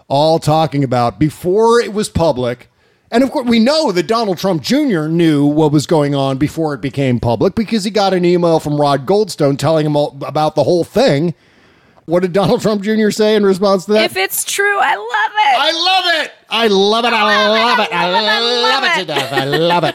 all 0.08 0.38
talking 0.38 0.84
about 0.84 1.18
before 1.18 1.80
it 1.80 1.92
was 1.94 2.08
public. 2.08 2.68
And 3.12 3.24
of 3.24 3.30
course, 3.32 3.48
we 3.48 3.58
know 3.58 3.90
that 3.92 4.06
Donald 4.06 4.38
Trump 4.38 4.62
Jr. 4.62 5.06
knew 5.08 5.44
what 5.46 5.72
was 5.72 5.86
going 5.86 6.14
on 6.14 6.36
before 6.38 6.74
it 6.74 6.80
became 6.80 7.18
public 7.18 7.54
because 7.54 7.82
he 7.84 7.90
got 7.90 8.12
an 8.14 8.24
email 8.24 8.60
from 8.60 8.80
Rob 8.80 9.06
Goldstone 9.06 9.58
telling 9.58 9.86
him 9.86 9.96
all 9.96 10.16
about 10.22 10.54
the 10.54 10.62
whole 10.64 10.84
thing. 10.84 11.34
What 12.06 12.20
did 12.22 12.32
Donald 12.32 12.60
Trump 12.60 12.82
Jr. 12.82 13.10
say 13.10 13.36
in 13.36 13.44
response 13.46 13.84
to 13.86 13.92
that? 13.92 14.04
If 14.04 14.16
it's 14.16 14.44
true, 14.44 14.78
I 14.80 14.96
love 14.96 15.32
it. 15.34 15.58
I 15.58 15.70
love 15.72 16.24
it. 16.24 16.32
I 16.50 16.66
love 16.66 17.04
it. 17.04 17.12
I 17.12 17.48
love 17.48 17.78
it. 17.78 17.92
I 17.92 18.40
love 18.40 18.84
it 18.84 19.00
to 19.00 19.04
death. 19.06 19.32
I 19.32 19.44
love 19.44 19.84
it. 19.84 19.94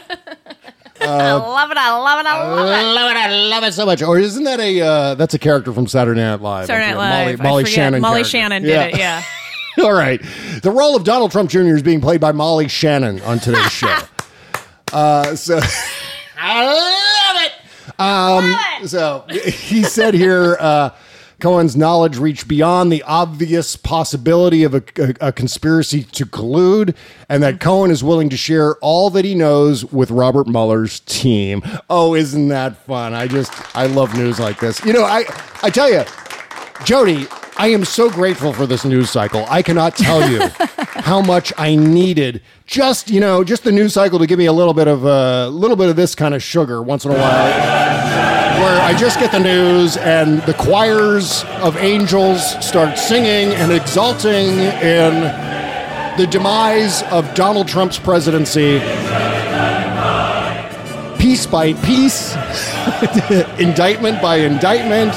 I 1.10 1.32
love 1.32 1.70
it. 1.70 1.76
I 1.76 1.96
love 1.98 2.20
it. 2.20 2.26
I 2.26 2.42
love 2.42 2.68
it. 2.68 2.94
love 2.94 3.10
it. 3.10 3.16
I 3.16 3.48
love 3.48 3.64
it 3.64 3.72
so 3.72 3.86
much. 3.86 4.02
Or 4.02 4.18
isn't 4.18 4.44
that 4.44 4.60
a 4.60 4.80
uh, 4.80 5.14
that's 5.14 5.34
a 5.34 5.38
character 5.38 5.72
from 5.72 5.86
Saturday 5.86 6.20
Night 6.20 6.40
Live? 6.40 6.66
Saturday 6.66 6.92
Night. 6.92 6.96
Live. 6.96 7.38
Molly, 7.38 7.40
I 7.40 7.50
Molly 7.50 7.64
forget. 7.64 7.74
Shannon. 7.74 8.00
Molly 8.00 8.14
character. 8.16 8.30
Shannon 8.30 8.62
did 8.62 8.94
it. 8.94 8.98
Yeah. 8.98 9.22
All 9.82 9.92
right. 9.92 10.22
The 10.62 10.70
role 10.70 10.96
of 10.96 11.04
Donald 11.04 11.32
Trump 11.32 11.50
Jr. 11.50 11.74
is 11.74 11.82
being 11.82 12.00
played 12.00 12.20
by 12.20 12.32
Molly 12.32 12.66
Shannon 12.68 13.20
on 13.22 13.38
today's 13.38 13.70
show. 13.70 13.94
Uh, 14.92 15.36
so 15.36 15.60
I 16.38 16.64
love 16.64 17.42
it. 17.44 17.52
Um, 18.80 18.88
So 18.88 19.24
he 19.28 19.82
said 19.82 20.14
here. 20.14 20.56
Uh, 20.58 20.90
Cohen's 21.46 21.76
knowledge 21.76 22.18
reached 22.18 22.48
beyond 22.48 22.90
the 22.90 23.04
obvious 23.04 23.76
possibility 23.76 24.64
of 24.64 24.74
a, 24.74 24.82
a- 24.98 25.28
a 25.28 25.32
conspiracy 25.32 26.02
to 26.02 26.26
collude, 26.26 26.92
and 27.28 27.40
that 27.40 27.60
Cohen 27.60 27.92
is 27.92 28.02
willing 28.02 28.28
to 28.30 28.36
share 28.36 28.74
all 28.78 29.10
that 29.10 29.24
he 29.24 29.32
knows 29.32 29.84
with 29.84 30.10
Robert 30.10 30.48
Mueller's 30.48 30.98
team. 30.98 31.62
Oh, 31.88 32.16
isn't 32.16 32.48
that 32.48 32.76
fun? 32.78 33.14
I 33.14 33.28
just, 33.28 33.52
I 33.76 33.86
love 33.86 34.12
news 34.16 34.40
like 34.40 34.58
this. 34.58 34.84
You 34.84 34.92
know, 34.92 35.04
I, 35.04 35.22
I 35.62 35.70
tell 35.70 35.88
you, 35.88 36.02
Jody, 36.84 37.28
I 37.58 37.68
am 37.68 37.84
so 37.84 38.10
grateful 38.10 38.52
for 38.52 38.66
this 38.66 38.84
news 38.84 39.08
cycle. 39.08 39.44
I 39.48 39.62
cannot 39.62 39.96
tell 39.96 40.28
you 40.28 40.40
how 40.78 41.20
much 41.20 41.52
I 41.56 41.76
needed 41.76 42.42
just, 42.66 43.08
you 43.08 43.20
know, 43.20 43.44
just 43.44 43.62
the 43.62 43.70
news 43.70 43.92
cycle 43.94 44.18
to 44.18 44.26
give 44.26 44.40
me 44.40 44.46
a 44.46 44.52
little 44.52 44.74
bit 44.74 44.88
of 44.88 45.04
a 45.04 45.48
little 45.48 45.76
bit 45.76 45.90
of 45.90 45.94
this 45.94 46.16
kind 46.16 46.34
of 46.34 46.42
sugar 46.42 46.82
once 46.82 47.04
in 47.04 47.12
a 47.12 47.14
while. 47.14 48.15
Where 48.56 48.80
I 48.80 48.96
just 48.98 49.20
get 49.20 49.32
the 49.32 49.38
news 49.38 49.98
and 49.98 50.40
the 50.42 50.54
choirs 50.54 51.44
of 51.60 51.76
angels 51.76 52.42
start 52.64 52.98
singing 52.98 53.54
and 53.54 53.70
exulting 53.70 54.58
in 54.58 55.12
the 56.16 56.26
demise 56.30 57.02
of 57.04 57.34
Donald 57.34 57.68
Trump's 57.68 57.98
presidency. 57.98 58.78
Piece 61.36 61.46
by 61.46 61.74
piece, 61.74 62.34
indictment 63.60 64.22
by 64.22 64.36
indictment, 64.36 65.12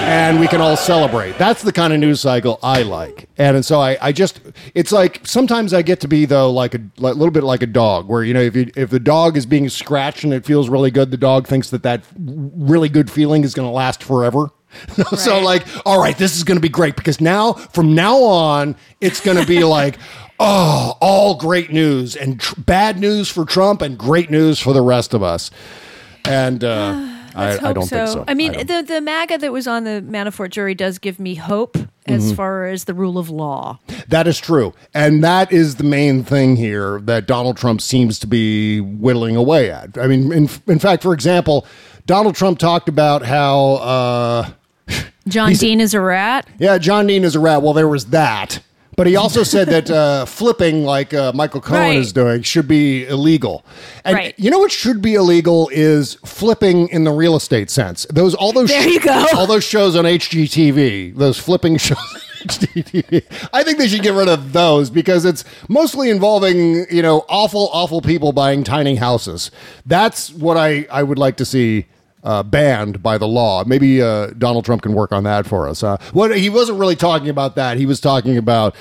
and 0.00 0.40
we 0.40 0.48
can 0.48 0.62
all 0.62 0.74
celebrate. 0.74 1.36
That's 1.36 1.60
the 1.60 1.70
kind 1.70 1.92
of 1.92 2.00
news 2.00 2.22
cycle 2.22 2.58
I 2.62 2.80
like. 2.80 3.28
And, 3.36 3.54
and 3.54 3.62
so 3.62 3.78
I, 3.78 3.98
I 4.00 4.10
just, 4.10 4.40
it's 4.74 4.90
like 4.90 5.20
sometimes 5.26 5.74
I 5.74 5.82
get 5.82 6.00
to 6.00 6.08
be 6.08 6.24
though 6.24 6.50
like 6.50 6.74
a 6.74 6.80
like, 6.96 7.16
little 7.16 7.30
bit 7.30 7.44
like 7.44 7.62
a 7.62 7.66
dog, 7.66 8.08
where 8.08 8.24
you 8.24 8.32
know 8.32 8.40
if 8.40 8.56
you, 8.56 8.70
if 8.74 8.88
the 8.88 8.98
dog 8.98 9.36
is 9.36 9.44
being 9.44 9.68
scratched 9.68 10.24
and 10.24 10.32
it 10.32 10.46
feels 10.46 10.70
really 10.70 10.90
good, 10.90 11.10
the 11.10 11.18
dog 11.18 11.46
thinks 11.46 11.68
that 11.68 11.82
that 11.82 12.04
really 12.16 12.88
good 12.88 13.10
feeling 13.10 13.44
is 13.44 13.52
going 13.52 13.68
to 13.68 13.72
last 13.72 14.02
forever. 14.02 14.48
so 15.14 15.40
like, 15.40 15.66
all 15.84 16.00
right, 16.00 16.16
this 16.16 16.38
is 16.38 16.44
going 16.44 16.56
to 16.56 16.62
be 16.62 16.70
great 16.70 16.96
because 16.96 17.20
now 17.20 17.52
from 17.52 17.94
now 17.94 18.16
on, 18.22 18.76
it's 19.02 19.20
going 19.20 19.36
to 19.36 19.46
be 19.46 19.62
like. 19.62 19.98
Oh, 20.40 20.96
all 21.00 21.36
great 21.36 21.72
news 21.72 22.16
and 22.16 22.40
tr- 22.40 22.60
bad 22.60 22.98
news 22.98 23.28
for 23.28 23.44
Trump 23.44 23.82
and 23.82 23.96
great 23.96 24.30
news 24.30 24.58
for 24.58 24.72
the 24.72 24.82
rest 24.82 25.14
of 25.14 25.22
us. 25.22 25.50
And 26.24 26.64
uh, 26.64 26.92
I, 27.36 27.58
I 27.68 27.72
don't 27.72 27.84
so. 27.86 27.96
think 27.96 28.08
so. 28.08 28.24
I 28.28 28.34
mean, 28.34 28.52
don't. 28.52 28.66
the 28.66 28.82
the 28.82 29.00
MAGA 29.00 29.38
that 29.38 29.52
was 29.52 29.66
on 29.68 29.84
the 29.84 30.02
Manafort 30.06 30.50
jury 30.50 30.74
does 30.74 30.98
give 30.98 31.18
me 31.20 31.34
hope 31.36 31.76
as 32.06 32.32
Mhm. 32.32 32.36
far 32.36 32.66
as 32.66 32.84
the 32.84 32.94
rule 32.94 33.16
of 33.18 33.30
law. 33.30 33.78
That 34.08 34.26
is 34.26 34.38
true. 34.38 34.74
And 34.92 35.22
that 35.24 35.50
is 35.52 35.76
the 35.76 35.84
main 35.84 36.22
thing 36.24 36.56
here 36.56 37.00
that 37.04 37.26
Donald 37.26 37.56
Trump 37.56 37.80
seems 37.80 38.18
to 38.20 38.26
be 38.26 38.80
whittling 38.80 39.36
away 39.36 39.70
at. 39.70 39.96
I 39.98 40.06
mean, 40.06 40.32
in, 40.32 40.48
in 40.66 40.78
fact, 40.78 41.02
for 41.02 41.14
example, 41.14 41.64
Donald 42.06 42.34
Trump 42.34 42.58
talked 42.58 42.88
about 42.88 43.22
how, 43.24 43.74
uh, 43.76 44.50
John 45.28 45.54
Dean 45.54 45.80
is 45.80 45.94
a 45.94 46.00
rat. 46.00 46.46
yeah, 46.58 46.76
John 46.78 47.06
Dean 47.06 47.24
is 47.24 47.34
a 47.34 47.40
rat. 47.40 47.62
Well, 47.62 47.72
there 47.72 47.88
was 47.88 48.06
that. 48.06 48.60
But 48.96 49.06
he 49.06 49.16
also 49.16 49.42
said 49.42 49.68
that 49.68 49.90
uh, 49.90 50.24
flipping, 50.24 50.84
like 50.84 51.12
uh, 51.12 51.32
Michael 51.34 51.60
Cohen 51.60 51.80
Right. 51.80 51.96
is 51.98 52.12
doing, 52.12 52.42
should 52.42 52.68
be 52.68 53.06
illegal. 53.06 53.64
And 54.04 54.14
Right. 54.14 54.34
you 54.38 54.50
know 54.50 54.58
what 54.58 54.70
should 54.72 55.02
be 55.02 55.14
illegal 55.14 55.68
is 55.72 56.14
flipping 56.24 56.88
in 56.88 57.04
the 57.04 57.10
real 57.12 57.34
estate 57.36 57.70
sense. 57.70 58.06
Those 58.10 58.34
all 58.34 58.52
those 58.52 58.68
There 58.68 58.88
you 58.88 59.00
go. 59.00 59.26
all 59.34 59.46
those 59.46 59.64
shows 59.64 59.96
on 59.96 60.04
HGTV, 60.04 61.16
those 61.16 61.38
flipping 61.38 61.76
shows. 61.86 61.98
HGTV. 62.44 63.24
I 63.52 63.62
think 63.64 63.78
they 63.78 63.88
should 63.88 64.02
get 64.02 64.12
rid 64.14 64.28
of 64.28 64.52
those 64.52 64.90
because 64.90 65.24
it's 65.24 65.44
mostly 65.68 66.10
involving 66.10 66.86
you 66.90 67.02
know 67.02 67.24
awful, 67.28 67.70
awful 67.72 68.00
people 68.02 68.32
buying 68.32 68.64
tiny 68.64 68.96
houses. 68.96 69.50
That's 69.86 70.30
what 70.30 70.56
I 70.56 70.86
I 70.90 71.02
would 71.02 71.18
like 71.18 71.36
to 71.38 71.44
see 71.44 71.86
uh, 72.24 72.42
banned 72.42 73.02
by 73.02 73.18
the 73.18 73.28
law. 73.28 73.62
Maybe 73.64 74.02
uh, 74.02 74.28
Donald 74.38 74.64
Trump 74.64 74.82
can 74.82 74.94
work 74.94 75.12
on 75.12 75.24
that 75.24 75.46
for 75.46 75.68
us. 75.68 75.82
Uh, 75.82 75.98
what 76.12 76.36
he 76.36 76.50
wasn't 76.50 76.78
really 76.78 76.96
talking 76.96 77.28
about 77.28 77.54
that. 77.54 77.76
He 77.76 77.86
was 77.86 78.00
talking 78.00 78.36
about 78.36 78.74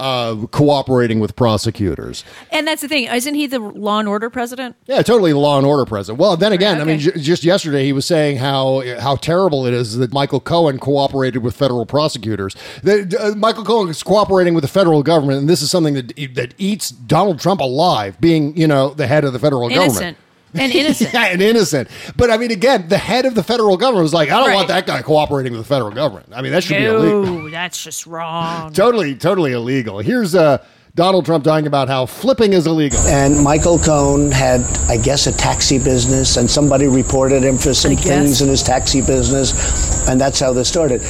uh, 0.00 0.46
cooperating 0.50 1.20
with 1.20 1.36
prosecutors. 1.36 2.24
And 2.50 2.66
that's 2.66 2.80
the 2.80 2.88
thing. 2.88 3.04
Isn't 3.04 3.34
he 3.34 3.46
the 3.46 3.58
law 3.58 3.98
and 3.98 4.08
order 4.08 4.30
president? 4.30 4.76
Yeah, 4.86 5.02
totally 5.02 5.34
law 5.34 5.58
and 5.58 5.66
order 5.66 5.84
president. 5.84 6.18
Well, 6.18 6.36
then 6.38 6.52
again, 6.52 6.80
I 6.80 6.84
mean, 6.84 6.98
j- 6.98 7.18
just 7.20 7.44
yesterday 7.44 7.84
he 7.84 7.92
was 7.92 8.06
saying 8.06 8.38
how 8.38 8.82
how 8.98 9.16
terrible 9.16 9.66
it 9.66 9.74
is 9.74 9.98
that 9.98 10.12
Michael 10.12 10.40
Cohen 10.40 10.78
cooperated 10.78 11.42
with 11.42 11.54
federal 11.54 11.84
prosecutors. 11.84 12.56
That 12.82 13.14
uh, 13.14 13.34
Michael 13.36 13.64
Cohen 13.64 13.90
is 13.90 14.02
cooperating 14.02 14.54
with 14.54 14.62
the 14.62 14.68
federal 14.68 15.02
government, 15.02 15.40
and 15.40 15.48
this 15.50 15.60
is 15.60 15.70
something 15.70 15.94
that 15.94 16.16
that 16.34 16.54
eats 16.56 16.90
Donald 16.90 17.38
Trump 17.38 17.60
alive, 17.60 18.18
being 18.20 18.56
you 18.56 18.66
know 18.66 18.94
the 18.94 19.06
head 19.06 19.24
of 19.24 19.34
the 19.34 19.38
federal 19.38 19.68
Innocent. 19.68 19.92
government. 19.92 20.16
And 20.54 20.72
innocent. 20.74 21.12
yeah, 21.12 21.26
and 21.26 21.40
innocent. 21.42 21.88
But 22.16 22.30
I 22.30 22.36
mean, 22.36 22.50
again, 22.50 22.88
the 22.88 22.98
head 22.98 23.24
of 23.26 23.34
the 23.34 23.42
federal 23.42 23.76
government 23.76 24.02
was 24.04 24.14
like, 24.14 24.30
I 24.30 24.38
don't 24.38 24.48
Right. 24.48 24.54
want 24.56 24.68
that 24.68 24.86
guy 24.86 25.02
cooperating 25.02 25.52
with 25.52 25.60
the 25.62 25.68
federal 25.68 25.90
government. 25.90 26.28
I 26.34 26.42
mean, 26.42 26.52
that 26.52 26.64
should 26.64 26.78
be 26.78 26.84
illegal. 26.84 27.22
No, 27.24 27.50
that's 27.50 27.82
just 27.82 28.06
wrong. 28.06 28.72
Totally, 28.72 29.14
totally 29.14 29.52
illegal. 29.52 29.98
Here's 30.00 30.34
uh, 30.34 30.58
Donald 30.96 31.24
Trump 31.24 31.44
talking 31.44 31.68
about 31.68 31.86
how 31.88 32.04
flipping 32.04 32.52
is 32.52 32.66
illegal. 32.66 32.98
And 33.06 33.42
Michael 33.44 33.78
Cohen 33.78 34.32
had, 34.32 34.62
I 34.88 34.96
guess, 34.96 35.28
a 35.28 35.32
taxi 35.32 35.78
business, 35.78 36.36
and 36.36 36.50
somebody 36.50 36.88
reported 36.88 37.44
him 37.44 37.56
for 37.58 37.72
some 37.72 37.94
things 37.96 38.42
in 38.42 38.48
his 38.48 38.62
taxi 38.62 39.00
business, 39.00 40.08
and 40.08 40.20
that's 40.20 40.40
how 40.40 40.52
this 40.52 40.68
started. 40.68 41.00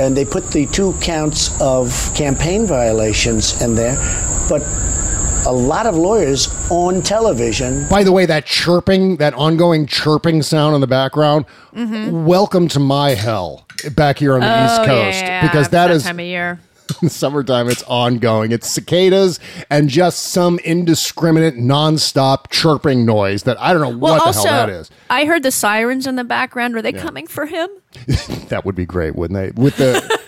And 0.00 0.16
they 0.16 0.24
put 0.24 0.50
the 0.50 0.64
two 0.66 0.94
counts 1.02 1.58
of 1.60 2.10
campaign 2.14 2.66
violations 2.66 3.60
in 3.60 3.74
there, 3.74 3.96
but 4.48 4.62
a 5.46 5.52
lot 5.52 5.86
of 5.86 5.94
lawyers 5.96 6.48
on 6.70 7.00
television. 7.02 7.86
By 7.88 8.02
the 8.02 8.10
way, 8.10 8.26
that 8.26 8.46
chirping, 8.46 9.16
that 9.18 9.32
ongoing 9.34 9.86
chirping 9.86 10.42
sound 10.42 10.74
in 10.74 10.80
the 10.80 10.88
background, 10.88 11.44
mm-hmm. 11.72 12.26
welcome 12.26 12.66
to 12.68 12.80
my 12.80 13.10
hell 13.10 13.64
back 13.94 14.18
here 14.18 14.34
on 14.34 14.40
the 14.40 14.46
Oh, 14.46 14.64
East 14.64 14.80
yeah, 14.80 14.86
Coast. 14.86 15.20
yeah, 15.22 15.42
because 15.42 15.68
that 15.68 15.86
that 15.86 15.90
is 15.94 16.02
time 16.02 16.18
of 16.18 16.26
year. 16.26 16.58
summertime, 17.08 17.68
it's 17.68 17.84
ongoing. 17.84 18.50
It's 18.50 18.68
cicadas 18.68 19.38
and 19.70 19.88
just 19.88 20.24
some 20.24 20.58
indiscriminate, 20.60 21.54
nonstop 21.54 22.50
chirping 22.50 23.04
noise 23.06 23.44
that 23.44 23.60
I 23.60 23.72
don't 23.72 23.82
know 23.82 23.96
Well, 23.96 24.18
what 24.18 24.24
the 24.24 24.32
hell 24.32 24.44
that 24.44 24.68
is. 24.68 24.90
I 25.10 25.26
heard 25.26 25.44
the 25.44 25.52
sirens 25.52 26.08
in 26.08 26.16
the 26.16 26.24
background. 26.24 26.74
Were 26.74 26.82
they 26.82 26.92
coming 26.92 27.26
for 27.26 27.46
him? 27.46 27.68
That 28.46 28.64
would 28.64 28.76
be 28.76 28.84
great, 28.84 29.16
wouldn't 29.16 29.36
they? 29.56 29.60
With 29.60 29.76
the 29.76 30.18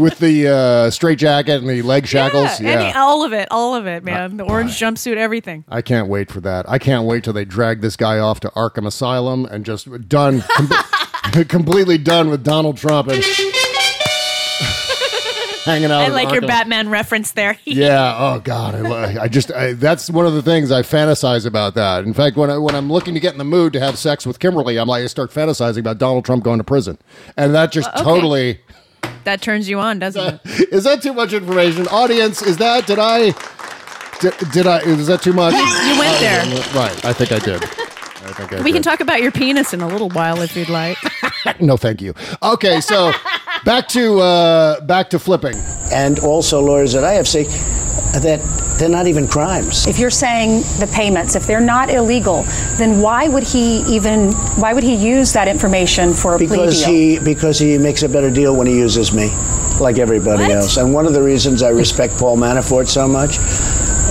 with 0.00 0.18
the 0.18 0.48
uh, 0.48 0.90
straight 0.90 1.18
jacket 1.18 1.60
and 1.60 1.68
the 1.68 1.82
leg 1.82 2.06
shackles. 2.06 2.60
Yeah, 2.60 2.70
any- 2.70 2.92
all 2.94 3.24
of 3.24 3.32
it, 3.32 3.48
all 3.50 3.74
of 3.74 3.86
it, 3.86 4.02
man. 4.02 4.36
The 4.36 4.44
orange 4.44 4.72
jumpsuit, 4.72 5.16
everything. 5.16 5.64
I 5.68 5.82
can't 5.82 6.08
wait 6.08 6.30
for 6.30 6.40
that. 6.40 6.68
I 6.68 6.78
can't 6.78 7.06
wait 7.06 7.24
till 7.24 7.32
they 7.32 7.44
drag 7.44 7.80
this 7.80 7.96
guy 7.96 8.18
off 8.18 8.40
to 8.40 8.48
Arkham 8.50 8.86
Asylum 8.86 9.44
and 9.44 9.64
just 9.64 10.08
done, 10.08 10.42
com- 10.56 11.44
completely 11.46 11.98
done 11.98 12.30
with 12.30 12.42
Donald 12.42 12.76
Trump 12.76 13.08
and 13.08 13.22
hanging 15.64 15.90
out. 15.90 16.02
I 16.02 16.08
like 16.08 16.32
your 16.32 16.42
Arkham. 16.42 16.48
Batman 16.48 16.88
reference 16.88 17.32
there. 17.32 17.58
Yeah. 17.70 18.16
Oh 18.18 18.40
God. 18.40 18.74
I, 18.74 19.24
I 19.24 19.28
just. 19.28 19.52
I, 19.52 19.74
that's 19.74 20.10
one 20.10 20.26
of 20.26 20.34
the 20.34 20.42
things 20.42 20.72
I 20.72 20.82
fantasize 20.82 21.46
about. 21.46 21.74
That. 21.74 22.04
In 22.04 22.12
fact, 22.12 22.36
when 22.36 22.50
I 22.50 22.58
when 22.58 22.74
I'm 22.74 22.90
looking 22.90 23.14
to 23.14 23.20
get 23.20 23.32
in 23.32 23.38
the 23.38 23.44
mood 23.44 23.72
to 23.74 23.80
have 23.80 23.96
sex 23.96 24.26
with 24.26 24.40
Kimberly, 24.40 24.78
I'm 24.78 24.88
like 24.88 25.04
I 25.04 25.06
start 25.06 25.30
fantasizing 25.30 25.78
about 25.78 25.98
Donald 25.98 26.24
Trump 26.24 26.42
going 26.42 26.58
to 26.58 26.64
prison, 26.64 26.98
and 27.36 27.54
that 27.54 27.70
just 27.70 27.88
okay. 27.90 28.02
totally. 28.02 28.58
That 29.24 29.42
turns 29.42 29.68
you 29.68 29.78
on, 29.80 29.98
doesn't 29.98 30.40
it? 30.44 30.68
Is 30.72 30.84
that 30.84 31.02
too 31.02 31.12
much 31.12 31.32
information, 31.32 31.86
audience? 31.88 32.42
Is 32.42 32.56
that 32.58 32.86
did 32.86 32.98
I? 32.98 33.32
Did, 34.20 34.34
did 34.52 34.66
I? 34.66 34.80
Is 34.80 35.06
that 35.06 35.22
too 35.22 35.32
much? 35.32 35.54
You 35.54 35.98
went 35.98 36.18
there. 36.20 36.44
Right. 36.74 37.04
I 37.04 37.12
think 37.12 37.32
I 37.32 37.38
did. 37.38 37.62
I 38.22 38.32
think 38.34 38.52
I 38.52 38.62
We 38.62 38.70
can 38.72 38.82
did. 38.82 38.84
talk 38.84 39.00
about 39.00 39.22
your 39.22 39.32
penis 39.32 39.72
in 39.72 39.80
a 39.80 39.88
little 39.88 40.10
while 40.10 40.40
if 40.42 40.56
you'd 40.56 40.68
like. 40.68 40.98
No, 41.58 41.78
thank 41.78 42.02
you. 42.02 42.12
Okay, 42.42 42.82
so 42.82 43.12
back 43.64 43.88
to 43.88 44.20
uh, 44.20 44.80
back 44.82 45.08
to 45.10 45.18
flipping. 45.18 45.54
And 45.90 46.18
also 46.18 46.60
lawyers 46.60 46.92
that 46.92 47.02
I 47.02 47.12
have 47.12 47.26
say 47.26 47.44
that 47.44 48.40
they're 48.80 48.88
not 48.88 49.06
even 49.06 49.28
crimes. 49.28 49.86
If 49.86 49.98
you're 49.98 50.10
saying 50.10 50.62
the 50.80 50.88
payments, 50.92 51.36
if 51.36 51.46
they're 51.46 51.60
not 51.60 51.90
illegal, 51.90 52.42
then 52.78 53.00
why 53.00 53.28
would 53.28 53.42
he 53.44 53.80
even 53.82 54.32
why 54.56 54.72
would 54.72 54.82
he 54.82 54.94
use 54.94 55.32
that 55.34 55.46
information 55.48 56.14
for 56.14 56.34
a 56.34 56.38
Because 56.38 56.82
plea 56.82 56.92
deal? 56.92 57.18
he 57.18 57.18
because 57.24 57.58
he 57.58 57.76
makes 57.78 58.02
a 58.02 58.08
better 58.08 58.30
deal 58.30 58.56
when 58.56 58.66
he 58.66 58.74
uses 58.76 59.12
me, 59.12 59.28
like 59.78 59.98
everybody 59.98 60.42
What? 60.44 60.50
else. 60.52 60.76
And 60.78 60.92
one 60.94 61.06
of 61.06 61.12
the 61.12 61.22
reasons 61.22 61.62
I 61.62 61.68
respect 61.68 62.16
Paul 62.16 62.38
Manafort 62.38 62.88
so 62.88 63.06
much 63.06 63.38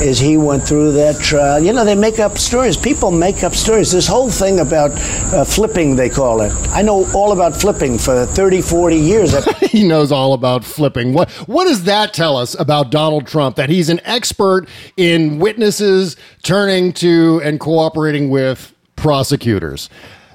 is 0.02 0.20
he 0.20 0.38
went 0.38 0.64
through 0.64 0.94
that 0.94 1.20
trial. 1.20 1.60
You 1.60 1.74
know, 1.74 1.84
they 1.86 1.96
make 1.96 2.20
up 2.20 2.38
stories. 2.38 2.78
People 2.78 3.12
make 3.12 3.44
up 3.44 3.54
stories. 3.54 3.92
This 3.92 4.08
whole 4.08 4.30
thing 4.30 4.60
about 4.60 4.92
uh, 5.34 5.44
flipping, 5.44 5.96
they 5.96 6.10
call 6.10 6.42
it. 6.42 6.52
I 6.70 6.82
know 6.82 7.06
all 7.14 7.32
about 7.32 7.56
flipping 7.56 7.98
for 7.98 8.26
30, 8.26 8.62
40 8.62 8.96
years. 8.96 9.46
he 9.62 9.88
knows 9.88 10.12
all 10.12 10.34
about 10.34 10.64
flipping. 10.64 11.14
What 11.14 11.30
what 11.48 11.66
does 11.66 11.84
that 11.84 12.14
tell 12.14 12.38
us 12.38 12.58
about 12.60 12.92
Donald 12.92 13.28
Trump? 13.28 13.56
That 13.56 13.70
he's 13.70 13.90
an 13.90 14.00
expert 14.04 14.68
in 14.98 15.40
witnesses 15.40 16.16
turning 16.44 16.94
to 16.94 17.42
and 17.44 17.60
cooperating 17.60 18.30
with 18.30 18.74
prosecutors. 18.96 19.90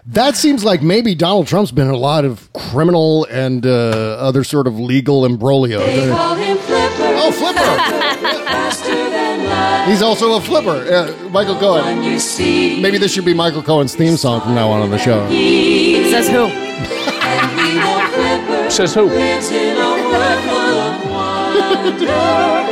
That 0.06 0.36
seems 0.36 0.64
like 0.64 0.82
maybe 0.82 1.14
Donald 1.14 1.46
Trump's 1.46 1.72
been 1.72 1.86
in 1.86 1.94
a 1.94 1.96
lot 1.96 2.26
of 2.26 2.52
criminal 2.52 3.26
and 3.30 3.64
uh, 3.64 3.70
other 4.18 4.44
sort 4.44 4.66
of 4.66 4.78
legal 4.78 5.24
imbroglio. 5.24 5.80
Oh, 5.80 7.32
flipper! 7.32 8.00
He's 9.86 10.02
also 10.02 10.36
a 10.36 10.40
flipper. 10.40 10.70
Uh, 10.92 11.28
Michael 11.30 11.56
Cohen. 11.58 12.00
Maybe 12.80 12.98
this 12.98 13.12
should 13.12 13.24
be 13.24 13.34
Michael 13.34 13.62
Cohen's 13.62 13.94
theme 13.94 14.16
song 14.16 14.40
from 14.40 14.54
now 14.54 14.70
on 14.70 14.80
on 14.82 14.90
the 14.90 14.98
show. 14.98 15.28
Says 16.10 16.28
who? 16.28 16.48
Says 18.70 18.94
who? 18.94 19.08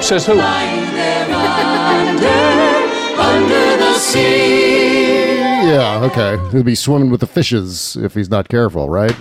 Says 0.02 0.26
who? 0.26 0.34
Yeah, 5.64 6.00
okay. 6.10 6.38
He'll 6.50 6.62
be 6.64 6.74
swimming 6.74 7.10
with 7.10 7.20
the 7.20 7.26
fishes 7.26 7.96
if 7.96 8.14
he's 8.14 8.30
not 8.30 8.48
careful, 8.48 8.88
right? 8.88 9.14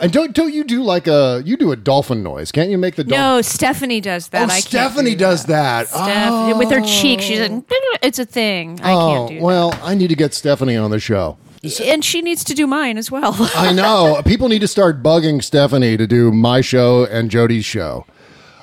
And 0.00 0.12
don't 0.12 0.34
don't 0.34 0.52
you 0.52 0.64
do 0.64 0.82
like 0.82 1.06
a 1.06 1.42
you 1.44 1.56
do 1.56 1.72
a 1.72 1.76
dolphin 1.76 2.22
noise? 2.22 2.52
Can't 2.52 2.70
you 2.70 2.78
make 2.78 2.96
the 2.96 3.04
dolphin? 3.04 3.18
No, 3.18 3.42
Stephanie 3.42 4.00
does 4.00 4.28
that. 4.28 4.48
Oh, 4.48 4.52
I 4.52 4.60
Stephanie 4.60 5.10
do 5.12 5.16
does 5.16 5.46
that. 5.46 5.88
Steph- 5.88 6.56
with 6.56 6.70
her 6.70 6.80
cheek, 6.80 7.20
she's 7.20 7.40
like, 7.40 7.64
it's 8.02 8.18
a 8.18 8.24
thing. 8.24 8.80
I 8.82 8.92
oh, 8.92 9.08
can't 9.26 9.38
do 9.38 9.44
well, 9.44 9.78
I 9.82 9.94
need 9.94 10.08
to 10.08 10.16
get 10.16 10.34
Stephanie 10.34 10.76
on 10.76 10.90
the 10.90 11.00
show. 11.00 11.38
And 11.82 12.04
she 12.04 12.22
needs 12.22 12.44
to 12.44 12.54
do 12.54 12.66
mine 12.66 12.98
as 12.98 13.10
well. 13.10 13.34
I 13.56 13.72
know. 13.72 14.22
People 14.24 14.48
need 14.48 14.60
to 14.60 14.68
start 14.68 15.02
bugging 15.02 15.42
Stephanie 15.42 15.96
to 15.96 16.06
do 16.06 16.30
my 16.30 16.60
show 16.60 17.04
and 17.04 17.30
Jody's 17.30 17.64
show. 17.64 18.06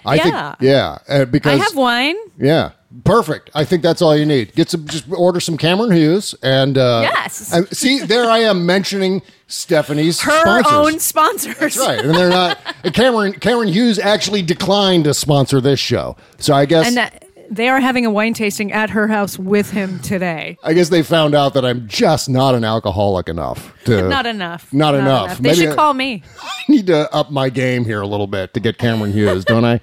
I 0.05 0.15
Yeah. 0.15 0.23
think 0.23 0.61
yeah, 0.61 0.97
uh, 1.09 1.25
because 1.25 1.59
I 1.59 1.63
have 1.63 1.75
wine. 1.75 2.15
Yeah, 2.37 2.71
perfect. 3.03 3.49
I 3.53 3.65
think 3.65 3.81
that's 3.83 4.01
all 4.01 4.15
you 4.15 4.25
need. 4.25 4.53
Get 4.55 4.69
some, 4.69 4.87
just 4.87 5.05
order 5.11 5.39
some 5.39 5.57
Cameron 5.57 5.91
Hughes, 5.91 6.33
and 6.41 6.77
uh, 6.77 7.01
Yes. 7.03 7.51
and 7.53 7.67
see, 7.75 7.99
there 7.99 8.29
I 8.29 8.39
am 8.39 8.65
mentioning 8.65 9.21
Stephanie's 9.47 10.21
Her 10.21 10.41
sponsors. 10.61 10.71
own 10.93 10.99
sponsors. 10.99 11.57
That's 11.57 11.77
right, 11.77 11.99
and 11.99 12.15
they're 12.15 12.29
not. 12.29 12.57
Cameron 12.93 13.33
Cameron 13.33 13.67
Hughes 13.69 13.99
actually 13.99 14.41
declined 14.41 15.03
to 15.05 15.13
sponsor 15.13 15.59
this 15.61 15.79
show, 15.79 16.15
so 16.37 16.53
I 16.53 16.65
guess 16.65 16.87
And 16.87 16.97
uh, 16.97 17.09
they 17.49 17.67
are 17.69 17.79
having 17.79 18.05
a 18.05 18.09
wine 18.09 18.33
tasting 18.33 18.71
at 18.71 18.89
her 18.91 19.07
house 19.07 19.37
with 19.39 19.69
him 19.71 19.99
today. 19.99 20.57
I 20.63 20.73
guess 20.73 20.89
they 20.89 21.03
found 21.03 21.35
out 21.35 21.53
that 21.53 21.65
I'm 21.65 21.87
just 21.87 22.29
not 22.29 22.55
an 22.55 22.63
alcoholic 22.63 23.29
enough 23.29 23.73
to 23.85 24.01
Not 24.09 24.25
enough. 24.25 24.71
Not, 24.73 24.95
enough. 24.95 25.37
They 25.37 25.49
Maybe 25.49 25.55
should 25.61 25.69
I- 25.69 25.75
call 25.75 25.93
me. 25.93 26.23
I 26.43 26.49
need 26.69 26.87
to 26.87 27.13
up 27.13 27.31
my 27.31 27.49
game 27.49 27.85
here 27.85 28.01
a 28.01 28.07
little 28.07 28.27
bit 28.27 28.53
to 28.55 28.59
get 28.59 28.77
Cameron 28.77 29.11
Hughes, 29.13 29.45
don't 29.45 29.65
I? 29.65 29.79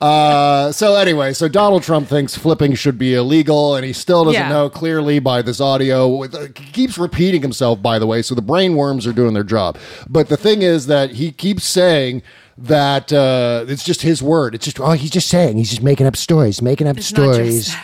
Uh, 0.00 0.72
so 0.72 0.96
anyway, 0.96 1.32
so 1.32 1.48
Donald 1.48 1.82
Trump 1.82 2.08
thinks 2.08 2.36
flipping 2.36 2.74
should 2.74 2.98
be 2.98 3.14
illegal, 3.14 3.76
and 3.76 3.84
he 3.84 3.92
still 3.92 4.24
doesn't 4.24 4.40
Yeah. 4.40 4.48
know 4.48 4.68
clearly 4.68 5.18
by 5.18 5.40
this 5.40 5.60
audio. 5.60 6.22
Uh, 6.24 6.48
He 6.56 6.72
keeps 6.72 6.98
repeating 6.98 7.42
himself, 7.42 7.80
by 7.80 7.98
the 7.98 8.06
way, 8.06 8.20
so 8.20 8.34
the 8.34 8.42
brain 8.42 8.74
worms 8.74 9.06
are 9.06 9.12
doing 9.12 9.34
their 9.34 9.44
job. 9.44 9.78
But 10.08 10.28
the 10.28 10.36
thing 10.36 10.62
is 10.62 10.86
that 10.88 11.12
he 11.12 11.30
keeps 11.30 11.64
saying 11.64 12.22
that 12.56 13.12
uh, 13.12 13.64
it's 13.68 13.84
just 13.84 14.02
his 14.02 14.22
word. 14.22 14.54
It's 14.54 14.64
just 14.64 14.80
oh, 14.80 14.92
he's 14.92 15.10
just 15.10 15.28
saying 15.28 15.56
he's 15.56 15.70
just 15.70 15.82
making 15.82 16.06
up 16.06 16.16
stories, 16.16 16.62
making 16.62 16.86
up 16.86 16.96
It's 16.96 17.06
stories. 17.06 17.74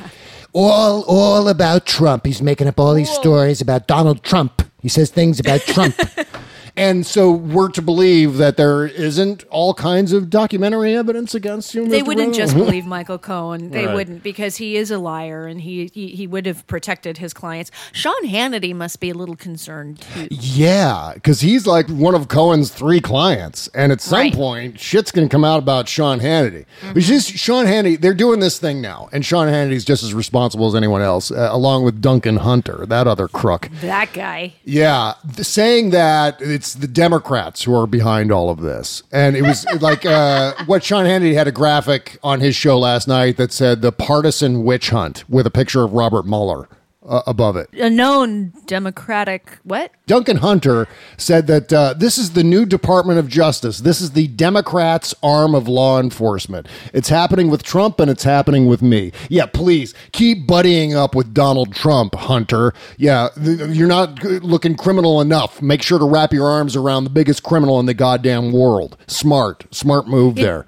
All 0.52 1.04
all 1.06 1.48
about 1.48 1.86
Trump. 1.86 2.26
He's 2.26 2.42
making 2.42 2.66
up 2.66 2.78
all 2.78 2.94
these 2.94 3.10
stories 3.10 3.60
about 3.60 3.86
Donald 3.86 4.22
Trump. 4.22 4.62
He 4.80 4.88
says 4.88 5.10
things 5.10 5.38
about 5.38 5.60
Trump. 5.60 5.94
And 6.76 7.06
so 7.06 7.30
we're 7.30 7.68
to 7.70 7.82
believe 7.82 8.36
that 8.36 8.56
there 8.56 8.86
isn't 8.86 9.44
all 9.50 9.74
kinds 9.74 10.12
of 10.12 10.30
documentary 10.30 10.96
evidence 10.96 11.34
against 11.34 11.74
him. 11.74 11.88
They 11.88 12.02
wouldn't 12.02 12.28
Rowe? 12.28 12.32
just 12.34 12.54
believe 12.54 12.86
Michael 12.86 13.18
Cohen. 13.18 13.70
They 13.70 13.86
Right. 13.86 13.94
wouldn't 13.94 14.22
because 14.22 14.56
he 14.56 14.76
is 14.76 14.90
a 14.90 14.98
liar 14.98 15.46
and 15.46 15.60
he, 15.60 15.90
he 15.92 16.08
he 16.08 16.26
would 16.26 16.46
have 16.46 16.66
protected 16.66 17.18
his 17.18 17.32
clients. 17.32 17.70
Sean 17.92 18.24
Hannity 18.26 18.74
must 18.74 19.00
be 19.00 19.10
a 19.10 19.14
little 19.14 19.36
concerned 19.36 20.00
too. 20.14 20.28
Yeah, 20.30 21.12
because 21.14 21.40
he's 21.40 21.66
like 21.66 21.88
one 21.88 22.14
of 22.14 22.28
Cohen's 22.28 22.70
three 22.70 23.00
clients, 23.00 23.68
and 23.74 23.92
at 23.92 24.00
some 24.00 24.18
Right. 24.18 24.34
point, 24.34 24.78
shit's 24.80 25.10
going 25.12 25.28
to 25.28 25.32
come 25.32 25.44
out 25.44 25.58
about 25.58 25.88
Sean 25.88 26.20
Hannity. 26.20 26.64
Mm-hmm. 26.82 26.92
Which 26.94 27.08
is 27.10 27.26
Sean 27.26 27.66
Hannity. 27.66 28.00
They're 28.00 28.14
doing 28.14 28.40
this 28.40 28.58
thing 28.58 28.80
now, 28.80 29.08
and 29.12 29.24
Sean 29.24 29.48
Hannity's 29.48 29.84
just 29.84 30.02
as 30.02 30.12
responsible 30.14 30.66
as 30.66 30.74
anyone 30.74 31.02
else, 31.02 31.30
uh, 31.30 31.48
along 31.50 31.84
with 31.84 32.00
Duncan 32.00 32.36
Hunter, 32.38 32.84
that 32.88 33.06
other 33.06 33.28
crook. 33.28 33.68
That 33.80 34.12
guy. 34.12 34.54
Yeah, 34.64 35.14
th- 35.34 35.46
saying 35.46 35.90
that 35.90 36.40
it's 36.60 36.74
the 36.74 36.86
Democrats 36.86 37.62
who 37.62 37.74
are 37.74 37.86
behind 37.86 38.30
all 38.30 38.50
of 38.50 38.60
this, 38.60 39.02
and 39.10 39.34
it 39.34 39.40
was 39.40 39.64
like 39.80 40.04
uh, 40.04 40.52
what 40.66 40.84
Sean 40.84 41.06
Hannity 41.06 41.32
had 41.32 41.48
a 41.48 41.52
graphic 41.52 42.18
on 42.22 42.40
his 42.40 42.54
show 42.54 42.78
last 42.78 43.08
night 43.08 43.38
that 43.38 43.50
said 43.50 43.80
the 43.80 43.90
partisan 43.90 44.62
witch 44.62 44.90
hunt 44.90 45.24
with 45.26 45.46
a 45.46 45.50
picture 45.50 45.82
of 45.82 45.94
Robert 45.94 46.26
Mueller 46.26 46.68
uh, 47.10 47.20
above 47.26 47.56
it. 47.56 47.68
A 47.74 47.90
known 47.90 48.52
Democratic 48.66 49.58
what? 49.64 49.90
Duncan 50.06 50.38
Hunter 50.38 50.88
said 51.18 51.46
that 51.48 51.72
uh, 51.72 51.94
this 51.94 52.16
is 52.16 52.30
the 52.32 52.42
new 52.44 52.64
Department 52.64 53.18
of 53.18 53.28
Justice. 53.28 53.80
This 53.80 54.00
is 54.00 54.12
the 54.12 54.28
Democrats' 54.28 55.14
arm 55.22 55.54
of 55.54 55.68
law 55.68 56.00
enforcement. 56.00 56.66
It's 56.94 57.08
happening 57.08 57.50
with 57.50 57.62
Trump 57.62 58.00
and 58.00 58.10
it's 58.10 58.22
happening 58.24 58.66
with 58.66 58.80
me. 58.80 59.12
Yeah, 59.28 59.46
please 59.46 59.92
keep 60.12 60.46
buddying 60.46 60.94
up 60.94 61.14
with 61.14 61.34
Donald 61.34 61.74
Trump, 61.74 62.14
Hunter. 62.14 62.72
Yeah, 62.96 63.28
th- 63.34 63.68
you're 63.70 63.88
not 63.88 64.20
g- 64.20 64.38
looking 64.38 64.76
criminal 64.76 65.20
enough. 65.20 65.60
Make 65.60 65.82
sure 65.82 65.98
to 65.98 66.04
wrap 66.04 66.32
your 66.32 66.48
arms 66.48 66.76
around 66.76 67.04
the 67.04 67.10
biggest 67.10 67.42
criminal 67.42 67.78
in 67.80 67.86
the 67.86 67.94
goddamn 67.94 68.52
world. 68.52 68.96
Smart, 69.06 69.66
smart 69.72 70.06
move 70.08 70.38
It- 70.38 70.42
there. 70.42 70.66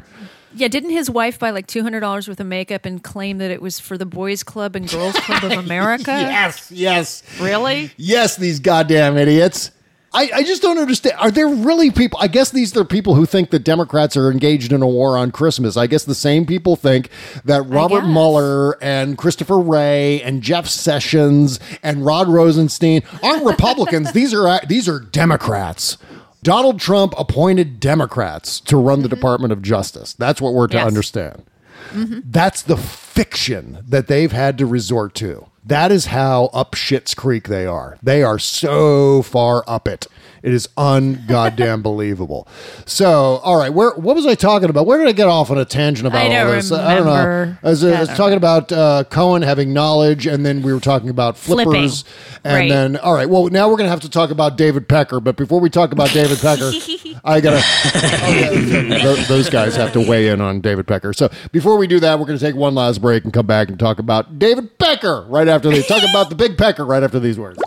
Yeah, 0.55 0.69
didn't 0.69 0.91
his 0.91 1.09
wife 1.11 1.39
buy 1.39 1.51
like 1.51 1.67
two 1.67 1.83
hundred 1.83 2.01
dollars 2.01 2.29
worth 2.29 2.41
of 2.41 2.47
makeup 2.47 2.85
and 2.85 3.03
claim 3.03 3.39
that 3.39 3.51
it 3.51 3.63
was 3.63 3.81
for 3.81 3.97
the 3.97 4.07
Boys 4.07 4.43
Club 4.43 4.77
and 4.77 4.89
Girls 4.89 5.15
Club 5.17 5.45
of 5.45 5.53
America? 5.65 6.11
Yes, 6.13 6.71
yes. 6.71 7.23
Really? 7.41 7.91
Yes, 7.97 8.37
these 8.37 8.61
goddamn 8.61 9.17
idiots. 9.17 9.71
I, 10.15 10.31
I 10.35 10.43
just 10.43 10.61
don't 10.61 10.77
understand. 10.77 11.17
Are 11.19 11.31
there 11.31 11.49
really 11.49 11.91
people? 11.91 12.19
I 12.21 12.29
guess 12.29 12.51
these 12.51 12.77
are 12.77 12.85
people 12.85 13.15
who 13.15 13.25
think 13.25 13.49
that 13.51 13.61
Democrats 13.61 14.15
are 14.15 14.31
engaged 14.31 14.71
in 14.71 14.83
a 14.83 14.87
war 14.87 15.17
on 15.17 15.31
Christmas. 15.31 15.79
I 15.79 15.87
guess 15.87 16.05
the 16.05 16.15
same 16.15 16.45
people 16.45 16.77
think 16.77 17.09
that 17.47 17.63
Robert 17.63 18.03
guess. 18.03 18.11
Mueller 18.11 18.83
and 18.83 19.17
Christopher 19.17 19.59
Wray 19.59 20.21
and 20.21 20.43
Jeff 20.43 20.67
Sessions 20.69 21.61
and 21.83 22.05
Rod 22.05 22.29
Rosenstein 22.29 23.03
aren't 23.23 23.47
Republicans. 23.47 24.13
these 24.13 24.35
are 24.35 24.61
these 24.67 24.87
are 24.87 25.01
Democrats. 25.01 25.97
Donald 26.43 26.81
Trump 26.81 27.15
appointed 27.17 27.79
Democrats 27.79 28.61
to 28.61 28.77
run 28.77 29.03
the 29.03 29.09
mm-hmm. 29.09 29.15
Department 29.15 29.53
of 29.53 29.63
Justice. 29.63 30.13
That's 30.15 30.41
what 30.41 30.55
we're 30.55 30.67
to 30.69 30.77
Yes. 30.77 30.87
understand. 30.87 31.45
Mm-hmm. 31.91 32.21
That's 32.25 32.63
the 32.63 32.77
fiction 32.77 33.79
that 33.87 34.09
they've 34.09 34.33
had 34.33 34.59
to 34.59 34.67
resort 34.67 35.15
to. 35.17 35.47
That 35.65 35.93
is 35.93 36.07
how 36.07 36.47
up 36.47 36.75
Shit's 36.75 37.15
Creek 37.15 37.49
they 37.49 37.67
are. 37.67 37.97
They 38.03 38.23
are 38.23 38.39
so 38.39 39.23
far 39.23 39.63
up 39.69 39.87
it. 39.87 40.07
It 40.43 40.53
is 40.53 40.67
ungoddamn 40.77 41.83
believable. 41.85 42.49
So, 42.85 43.41
all 43.45 43.57
right, 43.57 43.73
where 43.73 43.93
what 43.93 44.17
was 44.17 44.27
I 44.27 44.35
talking 44.35 44.71
about? 44.71 44.87
Where 44.87 44.99
did 44.99 45.07
I 45.07 45.13
get 45.13 45.29
off 45.29 45.53
on 45.53 45.59
a 45.59 45.65
tangent 45.65 46.09
about 46.09 46.27
I 46.27 46.37
all 46.41 46.51
this? 46.51 46.73
I 46.73 46.97
don't 46.97 47.07
know. 47.07 47.57
I 47.63 47.69
was, 47.71 47.85
I 47.85 47.93
I 47.93 48.01
was 48.01 48.09
talking 48.09 48.37
about 48.37 48.73
uh, 48.73 49.05
Cohen 49.09 49.43
having 49.43 49.73
knowledge, 49.73 50.27
and 50.27 50.45
then 50.45 50.63
we 50.63 50.73
were 50.73 50.81
talking 50.81 51.11
about 51.11 51.37
flippers, 51.39 52.03
Flipping. 52.03 52.43
and 52.43 52.55
Right. 52.55 52.69
then 52.69 52.97
all 52.97 53.15
right. 53.15 53.31
Well, 53.31 53.47
now 53.51 53.71
we're 53.71 53.77
gonna 53.77 53.89
have 53.89 54.01
to 54.01 54.11
talk 54.11 54.31
about 54.31 54.57
David 54.57 54.89
Pecker. 54.89 55.21
But 55.21 55.37
before 55.37 55.61
we 55.61 55.71
talk 55.71 55.93
about 55.93 56.11
David 56.11 56.39
Pecker, 56.39 56.73
I 57.25 57.41
gotta. 57.41 57.63
Oh, 59.05 59.15
those 59.29 59.49
guys 59.51 59.77
have 59.77 59.93
to 59.93 60.01
weigh 60.01 60.29
in 60.29 60.41
on 60.41 60.61
David 60.61 60.87
Pecker. 60.87 61.13
So 61.13 61.31
before 61.53 61.77
we 61.77 61.87
do 61.87 62.01
that, 62.01 62.19
we're 62.19 62.27
gonna 62.27 62.39
take 62.39 62.55
one 62.55 62.75
last 62.75 63.01
break 63.01 63.25
and 63.25 63.33
come 63.33 63.47
back 63.47 63.69
and 63.69 63.79
talk 63.79 63.99
about 63.99 64.39
David 64.39 64.79
Pecker 64.79 65.25
right 65.29 65.49
after 65.53 65.71
these. 65.71 65.87
Talk 65.87 66.03
about 66.09 66.29
the 66.29 66.35
big 66.35 66.59
Pecker 66.59 66.85
right 66.85 67.03
after 67.03 67.21
these 67.21 67.39
words. 67.39 67.59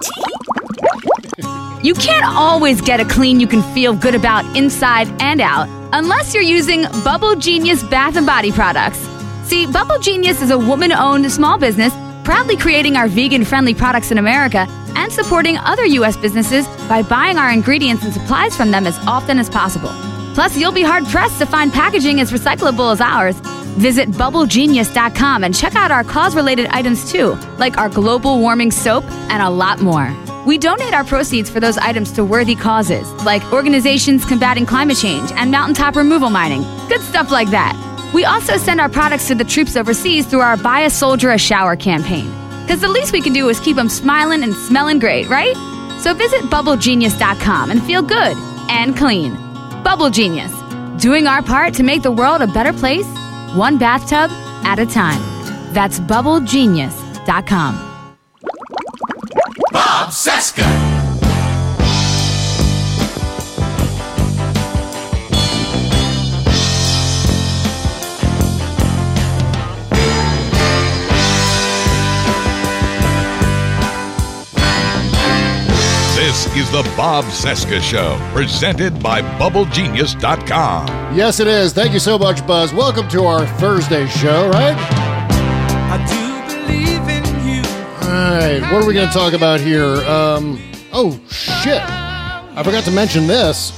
You 1.84 1.94
can't 1.94 2.26
always 2.26 2.82
get 2.82 3.00
a 3.00 3.06
clean 3.06 3.40
you 3.40 3.48
can 3.48 3.62
feel 3.74 3.94
good 3.94 4.16
about 4.16 4.44
inside 4.58 5.08
and 5.22 5.40
out 5.40 5.70
unless 5.94 6.34
you're 6.34 6.44
using 6.44 6.84
Bubble 7.04 7.36
Genius 7.36 7.84
bath 7.84 8.18
and 8.18 8.26
body 8.26 8.52
products. 8.52 8.98
See, 9.44 9.68
Bubble 9.68 10.00
Genius 10.00 10.42
is 10.42 10.50
a 10.50 10.58
woman 10.58 10.92
owned 10.92 11.32
small 11.32 11.60
business 11.60 11.94
proudly 12.24 12.58
creating 12.58 12.98
our 12.98 13.08
vegan 13.08 13.46
friendly 13.46 13.76
products 13.76 14.10
in 14.10 14.18
America 14.18 14.66
and 14.96 15.14
supporting 15.14 15.58
other 15.60 15.86
U.S. 15.86 16.18
businesses 16.18 16.68
by 16.90 17.04
buying 17.04 17.38
our 17.38 17.52
ingredients 17.52 18.04
and 18.04 18.12
supplies 18.12 18.58
from 18.58 18.72
them 18.72 18.88
as 18.88 18.98
often 19.06 19.38
as 19.38 19.48
possible. 19.48 19.92
Plus, 20.36 20.58
you'll 20.58 20.74
be 20.74 20.84
hard 20.84 21.06
pressed 21.06 21.40
to 21.40 21.46
find 21.46 21.72
packaging 21.72 22.20
as 22.20 22.34
recyclable 22.34 22.92
as 22.92 23.00
ours. 23.00 23.40
Visit 23.80 24.12
bubblegenius.com 24.12 25.46
and 25.46 25.56
check 25.56 25.76
out 25.76 25.92
our 25.92 26.04
cause 26.04 26.36
related 26.36 26.66
items 26.68 27.10
too, 27.10 27.36
like 27.58 27.78
our 27.78 27.88
global 27.88 28.40
warming 28.40 28.70
soap 28.70 29.06
and 29.32 29.42
a 29.42 29.50
lot 29.50 29.80
more. 29.82 30.14
We 30.46 30.58
donate 30.58 30.94
our 30.94 31.06
proceeds 31.06 31.50
for 31.50 31.62
those 31.62 31.78
items 31.78 32.12
to 32.12 32.26
worthy 32.26 32.56
causes, 32.56 33.10
like 33.24 33.44
organizations 33.54 34.26
combating 34.26 34.66
climate 34.66 34.98
change 34.98 35.32
and 35.32 35.52
mountaintop 35.52 35.96
removal 35.96 36.30
mining. 36.30 36.64
Good 36.90 37.02
stuff 37.02 37.32
like 37.32 37.50
that. 37.52 37.74
We 38.14 38.26
also 38.26 38.58
send 38.58 38.82
our 38.82 38.90
products 38.90 39.28
to 39.30 39.36
the 39.36 39.46
troops 39.46 39.78
overseas 39.78 40.28
through 40.28 40.42
our 40.42 40.58
Buy 40.58 40.82
a 40.82 40.90
Soldier 40.90 41.32
a 41.32 41.38
Shower 41.38 41.78
campaign. 41.78 42.30
Because 42.64 42.82
the 42.82 42.90
least 42.90 43.14
we 43.14 43.22
can 43.22 43.32
do 43.32 43.48
is 43.48 43.60
keep 43.62 43.78
them 43.78 43.90
smiling 43.90 44.44
and 44.44 44.54
smelling 44.54 45.00
great, 45.00 45.30
right? 45.30 45.56
So 46.02 46.14
visit 46.14 46.42
bubblegenius.com 46.42 47.72
and 47.72 47.82
feel 47.84 48.02
good 48.02 48.36
and 48.70 48.98
clean. 48.98 49.45
Bubble 49.86 50.10
Genius, 50.10 50.52
doing 51.00 51.28
our 51.28 51.44
part 51.44 51.76
to 51.76 51.84
make 51.84 52.02
the 52.02 52.12
world 52.12 52.42
a 52.42 52.48
better 52.48 52.74
place, 52.74 53.06
one 53.54 53.78
bathtub 53.78 54.32
at 54.66 54.80
a 54.80 54.86
time. 54.86 55.22
That's 55.74 56.00
bubblegenius.com. 56.00 57.76
Bob 59.72 60.10
Cesca. 60.10 60.95
Is 76.56 76.72
the 76.72 76.84
Bob 76.96 77.26
Cesca 77.26 77.82
Show, 77.82 78.18
presented 78.34 79.04
by 79.04 79.22
BubbleGenius.com. 79.22 80.88
Yes, 81.14 81.42
it 81.42 81.48
is. 81.48 81.74
Thank 81.74 81.92
you 81.92 82.00
so 82.00 82.18
much, 82.18 82.48
Buzz. 82.48 82.74
Welcome 82.74 83.10
to 83.10 83.26
our 83.26 83.46
Thursday 83.58 84.08
show, 84.08 84.48
right? 84.52 84.74
I 85.92 85.98
do 86.08 86.56
believe 86.56 87.02
in 87.10 87.26
you. 87.46 87.62
All 88.08 88.38
right, 88.38 88.62
what 88.72 88.82
are 88.82 88.86
we 88.88 88.94
going 88.94 89.08
to 89.10 89.14
talk 89.14 89.34
about 89.34 89.60
here? 89.60 89.96
Um, 90.10 90.58
oh 90.94 91.20
shit! 91.30 91.82
I 91.82 92.62
forgot 92.64 92.86
to 92.86 92.92
mention 92.92 93.28
this. 93.28 93.74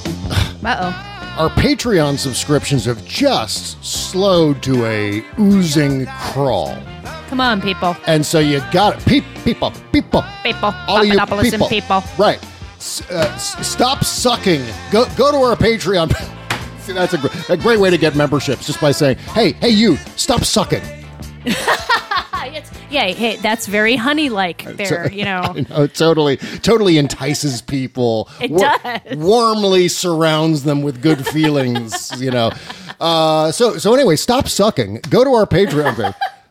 Uh 0.63 0.77
oh. 0.79 1.43
Our 1.43 1.49
Patreon 1.49 2.19
subscriptions 2.19 2.85
have 2.85 3.03
just 3.05 3.83
slowed 3.83 4.61
to 4.63 4.85
a 4.85 5.23
oozing 5.39 6.05
crawl, 6.07 6.77
Come 7.29 7.41
on, 7.41 7.59
people. 7.59 7.97
and 8.05 8.23
so 8.23 8.37
you 8.37 8.59
got 8.71 8.97
it. 8.97 9.05
Peep, 9.07 9.23
people, 9.43 9.71
people, 9.91 10.23
People. 10.43 10.75
all 10.87 11.03
you 11.03 11.13
Papadopoulos 11.13 11.53
and 11.53 11.63
people, 11.67 12.01
people. 12.01 12.03
right? 12.23 12.39
Uh, 13.09 13.37
stop 13.37 14.03
sucking. 14.03 14.63
Go 14.91 15.05
go 15.15 15.31
to 15.31 15.37
our 15.37 15.55
Patreon. 15.55 16.11
See, 16.81 16.93
that's 16.93 17.13
a, 17.13 17.17
gr- 17.17 17.27
a 17.53 17.57
great 17.57 17.79
way 17.79 17.89
to 17.89 17.97
get 17.97 18.15
memberships, 18.15 18.65
just 18.67 18.79
by 18.79 18.91
saying, 18.91 19.17
"Hey, 19.17 19.53
hey, 19.53 19.69
you, 19.69 19.97
stop 20.15 20.43
sucking." 20.43 20.81
It's- 22.47 22.71
yeah, 22.89 23.07
hey, 23.07 23.35
that's 23.35 23.67
very 23.67 23.97
honey-like 23.97 24.63
there, 24.77 25.11
you 25.11 25.25
know. 25.25 25.53
Know, 25.69 25.85
totally, 25.85 26.37
totally 26.37 26.97
entices 26.97 27.61
people. 27.61 28.29
It 28.39 28.55
does. 28.55 29.17
Warmly 29.17 29.89
surrounds 29.89 30.63
them 30.63 30.81
with 30.81 31.01
good 31.01 31.27
feelings. 31.27 32.09
you 32.21 32.31
know. 32.31 32.51
Uh, 33.01 33.51
so, 33.51 33.77
so 33.77 33.93
anyway, 33.93 34.15
stop 34.15 34.47
sucking. 34.47 35.01
Go 35.09 35.25
to 35.25 35.31
our 35.31 35.45
Patreon 35.45 35.95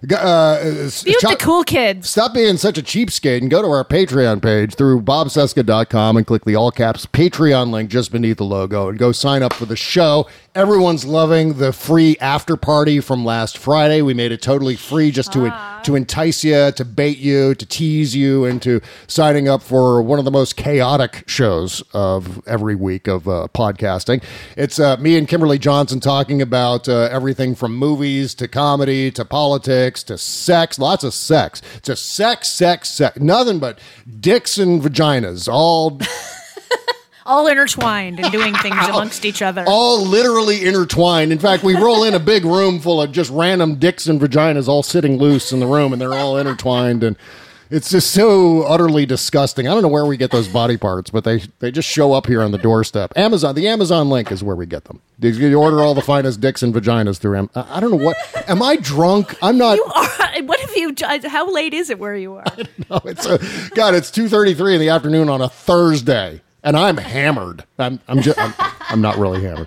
Uh, 0.03 0.63
Be 0.63 0.71
with 0.71 0.95
the 1.05 1.37
cool 1.41 1.65
kids. 1.65 2.11
Stop 2.11 2.35
being 2.35 2.57
such 2.59 2.77
a 2.77 2.83
cheapskate 2.83 3.39
and 3.39 3.51
go 3.51 3.63
to 3.63 3.69
our 3.69 3.85
Patreon 3.85 4.43
page 4.43 4.75
through 4.75 5.03
bobcesca.com 5.03 6.17
and 6.17 6.27
click 6.27 6.45
the 6.45 6.55
all 6.55 6.71
caps 6.71 7.07
Patreon 7.07 7.71
link 7.71 7.91
just 7.91 8.13
beneath 8.13 8.37
the 8.37 8.45
logo 8.45 8.89
and 8.89 8.99
go 8.99 9.11
sign 9.13 9.43
up 9.43 9.55
for 9.55 9.65
the 9.65 9.77
show. 9.77 10.27
Everyone's 10.55 11.05
loving 11.05 11.55
the 11.55 11.73
free 11.73 12.17
after 12.21 12.57
party 12.57 13.01
from 13.01 13.25
last 13.25 13.59
Friday. 13.59 14.03
We 14.03 14.15
made 14.15 14.33
it 14.33 14.43
totally 14.43 14.77
free 14.77 15.11
just 15.11 15.33
to 15.33 15.51
to 15.85 15.95
entice 15.95 16.43
you, 16.43 16.73
to 16.73 16.85
bait 16.85 17.19
you, 17.19 17.55
to 17.55 17.65
tease 17.65 18.17
you 18.17 18.45
into 18.45 18.81
signing 19.07 19.49
up 19.49 19.63
for 19.63 20.03
one 20.03 20.19
of 20.19 20.25
the 20.25 20.31
most 20.33 20.57
chaotic 20.57 21.23
shows 21.29 21.83
of 21.93 22.43
every 22.47 22.75
week 22.75 23.07
of 23.07 23.29
uh, 23.29 23.47
podcasting. 23.55 24.23
It's 24.57 24.81
uh, 24.81 24.97
me 24.97 25.17
and 25.17 25.29
Kimberly 25.29 25.59
Johnson 25.59 26.01
talking 26.01 26.43
about 26.43 26.89
uh, 26.89 27.09
everything 27.13 27.55
from 27.55 27.77
movies 27.77 28.35
to 28.37 28.49
comedy 28.49 29.13
to 29.13 29.25
politics 29.25 29.86
to 29.95 30.19
sex, 30.19 30.79
lots 30.79 31.05
of 31.05 31.15
sex. 31.15 31.63
to 31.83 31.97
sex, 31.97 32.49
sex, 32.49 32.89
sex. 32.89 33.19
Nothing 33.21 33.59
but 33.59 33.79
dicks 34.21 34.59
and 34.59 34.83
vaginas, 34.83 35.49
all 35.49 35.99
All 37.29 37.49
intertwined 37.49 38.21
and 38.21 38.31
doing 38.31 38.55
things 38.55 38.77
amongst 38.87 39.25
each 39.25 39.43
other. 39.43 39.65
all 39.67 40.01
literally 40.07 40.65
intertwined. 40.65 41.33
In 41.33 41.41
fact, 41.41 41.65
we 41.65 41.75
roll 41.75 42.05
in 42.05 42.15
a 42.15 42.21
big 42.21 42.45
room 42.45 42.79
full 42.79 43.03
of 43.03 43.11
just 43.11 43.33
random 43.33 43.81
dicks 43.81 44.07
and 44.07 44.21
vaginas 44.21 44.69
all 44.69 44.85
sitting 44.85 45.19
loose 45.19 45.51
in 45.51 45.59
the 45.59 45.67
room, 45.67 45.93
and 45.93 46.01
they're 46.01 46.15
all 46.15 46.37
intertwined, 46.37 47.03
and 47.03 47.17
it's 47.71 47.91
just 47.91 48.11
so 48.13 48.63
utterly 48.63 49.07
disgusting. 49.07 49.67
I 49.69 49.73
don't 49.73 49.83
know 49.83 49.89
where 49.89 50.07
we 50.07 50.17
get 50.17 50.31
those 50.31 50.49
body 50.49 50.77
parts, 50.77 51.11
but 51.11 51.25
they 51.25 51.43
they 51.59 51.71
just 51.71 51.89
show 51.89 52.13
up 52.13 52.27
here 52.27 52.43
on 52.43 52.53
the 52.53 52.59
doorstep. 52.59 53.13
Amazon, 53.17 53.55
the 53.55 53.69
Amazon 53.69 54.09
link 54.09 54.31
is 54.31 54.43
where 54.43 54.57
we 54.57 54.67
get 54.67 54.85
them. 54.85 55.01
You 55.21 55.61
order 55.61 55.81
all 55.83 55.95
the 55.95 56.03
finest 56.03 56.41
dicks 56.41 56.63
and 56.63 56.75
vaginas 56.75 57.19
through. 57.19 57.37
Am- 57.39 57.51
I 57.55 57.77
I 57.77 57.81
don't 57.81 57.91
know 57.91 58.05
what. 58.05 58.17
Am 58.49 58.63
I 58.63 58.77
drunk? 58.77 59.37
I'm 59.43 59.59
not. 59.59 59.77
You 59.77 59.85
are. 59.85 60.07
What 60.37 60.61
have 60.61 60.77
you? 60.77 60.95
How 61.29 61.51
late 61.51 61.73
is 61.73 61.89
it 61.89 61.99
where 61.99 62.15
you 62.15 62.35
are? 62.35 62.45
No, 62.91 63.01
it's 63.05 63.25
a, 63.27 63.39
God. 63.75 63.95
It's 63.95 64.11
two 64.11 64.29
thirty 64.29 64.53
three 64.55 64.75
in 64.75 64.81
the 64.81 64.91
afternoon 64.91 65.29
on 65.31 65.41
a 65.41 65.49
Thursday, 65.49 66.43
and 66.63 66.77
I'm 66.77 66.99
hammered. 66.99 67.65
I'm 67.79 67.99
I'm 68.07 68.21
just 68.21 68.39
I'm, 68.39 68.53
I'm 68.81 69.01
not 69.01 69.17
really 69.17 69.43
hammered. 69.43 69.67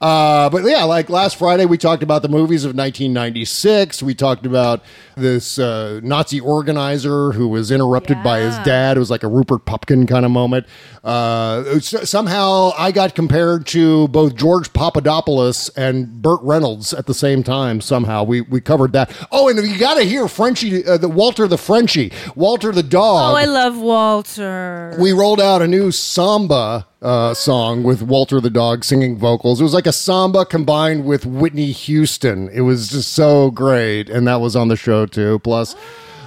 Uh, 0.00 0.50
but 0.50 0.62
yeah, 0.64 0.84
like 0.84 1.08
last 1.10 1.36
Friday, 1.36 1.66
we 1.66 1.78
talked 1.78 2.02
about 2.02 2.22
the 2.22 2.28
movies 2.28 2.64
of 2.64 2.70
1996. 2.76 4.02
We 4.02 4.14
talked 4.14 4.44
about 4.44 4.82
this 5.16 5.58
uh, 5.58 6.00
Nazi 6.02 6.40
organizer 6.40 7.32
who 7.32 7.48
was 7.48 7.70
interrupted 7.70 8.22
by 8.22 8.40
his 8.40 8.56
dad. 8.58 8.96
It 8.96 9.00
was 9.00 9.10
like 9.10 9.22
a 9.22 9.28
Rupert 9.28 9.64
Pupkin 9.64 10.06
kind 10.06 10.24
of 10.24 10.30
moment. 10.30 10.66
Uh, 11.02 11.78
somehow, 11.80 12.72
I 12.78 12.90
got 12.90 13.14
compared 13.14 13.66
to 13.68 14.08
both 14.08 14.34
George 14.34 14.72
Papadopoulos 14.72 15.68
and 15.70 16.22
Burt 16.22 16.40
Reynolds 16.42 16.94
at 16.94 17.06
the 17.06 17.14
same 17.14 17.42
time. 17.42 17.80
Somehow, 17.80 18.24
we 18.24 18.40
we 18.42 18.60
covered 18.60 18.92
that. 18.92 19.14
Oh, 19.30 19.48
and 19.48 19.58
you 19.66 19.78
got 19.78 19.94
to 19.94 20.04
hear 20.04 20.28
Frenchie, 20.28 20.84
uh, 20.84 20.96
the 20.96 21.08
Walter 21.08 21.46
the 21.46 21.58
Frenchie, 21.58 22.12
Walter 22.34 22.72
the 22.72 22.82
dog 22.82 23.34
Oh, 23.34 23.36
I 23.36 23.44
love 23.44 23.78
Walter. 23.78 24.96
we 24.98 25.12
rolled 25.12 25.40
out 25.40 25.62
a 25.62 25.68
new 25.68 25.90
samba 25.90 26.86
uh, 27.02 27.34
song 27.34 27.82
with 27.82 28.00
Walter 28.02 28.40
the 28.40 28.48
dog 28.48 28.82
singing 28.82 29.18
vocals. 29.18 29.60
It 29.60 29.64
was 29.64 29.74
like 29.74 29.86
a 29.86 29.92
samba 29.92 30.46
combined 30.46 31.04
with 31.04 31.26
Whitney 31.26 31.70
Houston. 31.70 32.48
It 32.48 32.62
was 32.62 32.88
just 32.88 33.12
so 33.12 33.50
great, 33.50 34.08
and 34.08 34.26
that 34.26 34.40
was 34.40 34.56
on 34.56 34.68
the 34.68 34.76
show 34.76 35.03
too. 35.06 35.38
Plus, 35.40 35.76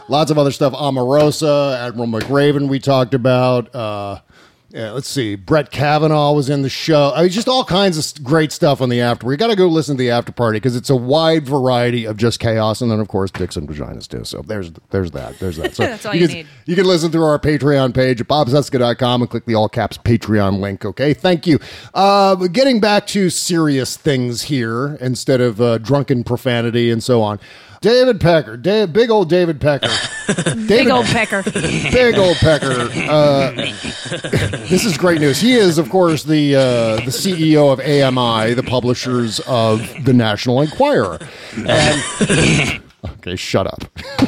lots 0.07 0.31
of 0.31 0.37
other 0.37 0.51
stuff. 0.51 0.73
Omarosa, 0.73 1.77
Admiral 1.77 2.07
McRaven, 2.07 2.67
we 2.67 2.79
talked 2.79 3.13
about. 3.13 3.73
Uh, 3.73 4.19
Yeah, 4.69 4.91
let's 4.91 5.07
see. 5.07 5.35
Brett 5.35 5.71
Kavanaugh 5.71 6.33
was 6.33 6.49
in 6.49 6.61
the 6.61 6.69
show. 6.69 7.13
I 7.15 7.21
mean, 7.21 7.29
just 7.29 7.47
all 7.47 7.63
kinds 7.63 7.97
of 7.97 8.21
great 8.21 8.51
stuff 8.51 8.81
on 8.81 8.89
the 8.89 8.99
after. 8.99 9.31
You 9.31 9.37
got 9.37 9.47
to 9.47 9.55
go 9.55 9.65
listen 9.67 9.95
to 9.95 10.03
the 10.03 10.11
after 10.11 10.33
party 10.33 10.57
because 10.57 10.75
it's 10.75 10.89
a 10.89 10.95
wide 10.95 11.47
variety 11.47 12.03
of 12.03 12.17
just 12.17 12.41
chaos, 12.41 12.81
and 12.81 12.91
then 12.91 12.99
of 12.99 13.07
course 13.07 13.31
dicks 13.31 13.55
and 13.55 13.67
vaginas 13.67 14.09
too. 14.09 14.25
So 14.25 14.41
there's 14.41 14.71
there's 14.89 15.11
that. 15.11 15.39
There's 15.39 15.55
that. 15.55 15.73
So 15.73 15.83
That's 15.87 16.05
all 16.05 16.13
you 16.13 16.27
can, 16.27 16.35
need. 16.35 16.47
You 16.65 16.75
can 16.75 16.85
listen 16.85 17.11
through 17.13 17.23
our 17.23 17.39
Patreon 17.39 17.95
page 17.95 18.19
at 18.19 18.27
bobcesca.com 18.27 19.21
and 19.21 19.31
click 19.31 19.45
the 19.45 19.55
all 19.55 19.69
caps 19.69 19.97
Patreon 19.99 20.59
link. 20.59 20.83
Okay, 20.83 21.13
thank 21.13 21.47
you. 21.47 21.59
Uh, 21.93 22.35
getting 22.35 22.81
back 22.81 23.07
to 23.07 23.29
serious 23.29 23.95
things 23.95 24.43
here 24.43 24.95
instead 24.99 25.39
of 25.39 25.61
uh, 25.61 25.77
drunken 25.77 26.25
profanity 26.25 26.91
and 26.91 27.01
so 27.01 27.21
on. 27.21 27.39
David 27.81 28.19
Pecker, 28.19 28.57
Da- 28.57 28.85
big 28.87 29.09
old 29.09 29.29
David 29.29 29.61
Pecker, 29.61 29.87
Big 30.27 30.67
David- 30.67 30.91
old 30.91 31.05
pecker. 31.05 31.43
big 31.51 32.17
old 32.17 32.35
Pecker. 32.37 32.89
Uh, 33.09 33.51
this 34.67 34.83
is 34.85 34.97
great 34.97 35.21
news. 35.21 35.39
He 35.39 35.53
is, 35.53 35.77
of 35.77 35.89
course, 35.89 36.23
the 36.23 36.55
uh, 36.55 36.95
the 36.97 37.11
CEO 37.11 37.71
of 37.71 37.79
AMI, 37.79 38.53
the 38.55 38.63
publishers 38.63 39.39
of 39.41 39.79
the 40.05 40.13
National 40.13 40.61
Enquirer. 40.61 41.19
And 41.55 42.81
okay, 43.05 43.35
shut 43.35 43.67
up, 43.67 43.83